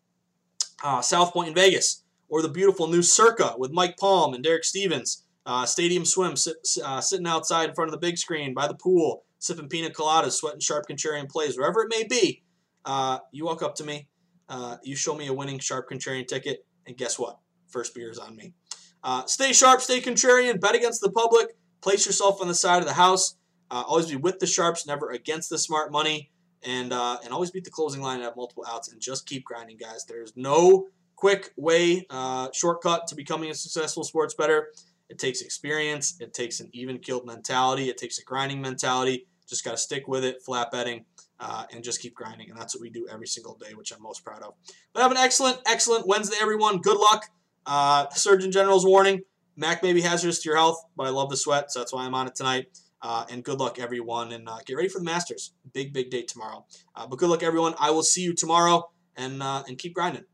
South 1.02 1.32
Point 1.32 1.48
in 1.48 1.54
Vegas 1.54 2.02
or 2.28 2.42
the 2.42 2.48
beautiful 2.48 2.86
new 2.86 3.02
Circa 3.02 3.56
with 3.58 3.72
Mike 3.72 3.96
Palm 3.96 4.34
and 4.34 4.42
Derek 4.44 4.64
Stevens. 4.64 5.24
Uh, 5.44 5.66
stadium 5.66 6.04
swim, 6.04 6.36
sit, 6.36 6.56
uh, 6.84 7.00
sitting 7.00 7.26
outside 7.26 7.68
in 7.68 7.74
front 7.74 7.88
of 7.88 7.92
the 7.92 7.98
big 7.98 8.16
screen 8.16 8.54
by 8.54 8.68
the 8.68 8.74
pool, 8.74 9.24
sipping 9.38 9.68
pina 9.68 9.90
coladas, 9.90 10.32
sweating 10.32 10.60
sharp 10.60 10.86
contrarian 10.88 11.28
plays, 11.28 11.58
wherever 11.58 11.82
it 11.82 11.88
may 11.90 12.04
be. 12.04 12.42
Uh, 12.84 13.18
you 13.32 13.44
walk 13.44 13.62
up 13.62 13.74
to 13.74 13.84
me, 13.84 14.08
uh, 14.52 14.76
you 14.84 14.94
show 14.94 15.14
me 15.14 15.26
a 15.26 15.32
winning 15.32 15.58
sharp 15.58 15.88
contrarian 15.90 16.28
ticket, 16.28 16.64
and 16.86 16.96
guess 16.96 17.18
what? 17.18 17.38
First 17.68 17.94
beer 17.94 18.10
is 18.10 18.18
on 18.18 18.36
me. 18.36 18.54
Uh, 19.02 19.24
stay 19.26 19.52
sharp, 19.52 19.80
stay 19.80 20.00
contrarian, 20.00 20.60
bet 20.60 20.74
against 20.74 21.00
the 21.00 21.10
public, 21.10 21.56
place 21.80 22.06
yourself 22.06 22.40
on 22.40 22.46
the 22.46 22.54
side 22.54 22.80
of 22.80 22.86
the 22.86 22.94
house. 22.94 23.36
Uh, 23.70 23.82
always 23.86 24.06
be 24.06 24.16
with 24.16 24.38
the 24.38 24.46
sharps, 24.46 24.86
never 24.86 25.10
against 25.10 25.48
the 25.48 25.58
smart 25.58 25.90
money, 25.90 26.30
and 26.62 26.92
and 26.92 27.32
always 27.32 27.50
beat 27.50 27.64
the 27.64 27.70
closing 27.70 28.02
line 28.02 28.16
and 28.16 28.24
have 28.24 28.36
multiple 28.36 28.64
outs, 28.68 28.92
and 28.92 29.00
just 29.00 29.26
keep 29.26 29.44
grinding, 29.44 29.78
guys. 29.78 30.04
There's 30.04 30.34
no 30.36 30.88
quick 31.16 31.52
way, 31.56 32.06
uh, 32.10 32.48
shortcut 32.52 33.06
to 33.06 33.14
becoming 33.14 33.50
a 33.50 33.54
successful 33.54 34.04
sports 34.04 34.34
bettor. 34.34 34.68
It 35.08 35.18
takes 35.18 35.40
experience. 35.40 36.16
It 36.20 36.34
takes 36.34 36.60
an 36.60 36.68
even 36.72 36.98
killed 36.98 37.26
mentality. 37.26 37.88
It 37.90 37.98
takes 37.98 38.18
a 38.18 38.24
grinding 38.24 38.60
mentality. 38.60 39.26
Just 39.48 39.64
got 39.64 39.72
to 39.72 39.76
stick 39.76 40.08
with 40.08 40.24
it, 40.24 40.42
flat 40.42 40.70
betting, 40.70 41.04
uh, 41.42 41.64
and 41.74 41.82
just 41.82 42.00
keep 42.00 42.14
grinding. 42.14 42.48
And 42.48 42.58
that's 42.58 42.74
what 42.74 42.80
we 42.80 42.90
do 42.90 43.06
every 43.10 43.26
single 43.26 43.54
day, 43.54 43.74
which 43.74 43.92
I'm 43.92 44.00
most 44.02 44.24
proud 44.24 44.42
of. 44.42 44.54
But 44.92 45.02
have 45.02 45.10
an 45.10 45.18
excellent, 45.18 45.58
excellent 45.66 46.06
Wednesday, 46.06 46.36
everyone. 46.40 46.78
Good 46.78 46.98
luck. 46.98 47.26
Uh, 47.66 48.08
Surgeon 48.10 48.52
General's 48.52 48.86
warning 48.86 49.22
MAC 49.56 49.82
may 49.82 49.92
be 49.92 50.00
hazardous 50.00 50.40
to 50.42 50.48
your 50.48 50.56
health, 50.56 50.82
but 50.96 51.06
I 51.06 51.10
love 51.10 51.30
the 51.30 51.36
sweat, 51.36 51.70
so 51.70 51.80
that's 51.80 51.92
why 51.92 52.04
I'm 52.04 52.14
on 52.14 52.26
it 52.26 52.34
tonight. 52.34 52.66
Uh, 53.02 53.24
and 53.30 53.42
good 53.42 53.58
luck, 53.58 53.78
everyone, 53.78 54.32
and 54.32 54.48
uh, 54.48 54.58
get 54.64 54.76
ready 54.76 54.88
for 54.88 54.98
the 54.98 55.04
Masters. 55.04 55.52
Big, 55.72 55.92
big 55.92 56.10
day 56.10 56.22
tomorrow. 56.22 56.64
Uh, 56.94 57.06
but 57.06 57.18
good 57.18 57.28
luck, 57.28 57.42
everyone. 57.42 57.74
I 57.78 57.90
will 57.90 58.04
see 58.04 58.22
you 58.22 58.32
tomorrow, 58.32 58.90
and 59.16 59.42
uh, 59.42 59.64
and 59.66 59.76
keep 59.76 59.94
grinding. 59.94 60.24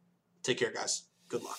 Take 0.42 0.58
care, 0.58 0.72
guys. 0.72 1.04
Good 1.28 1.42
luck. 1.42 1.58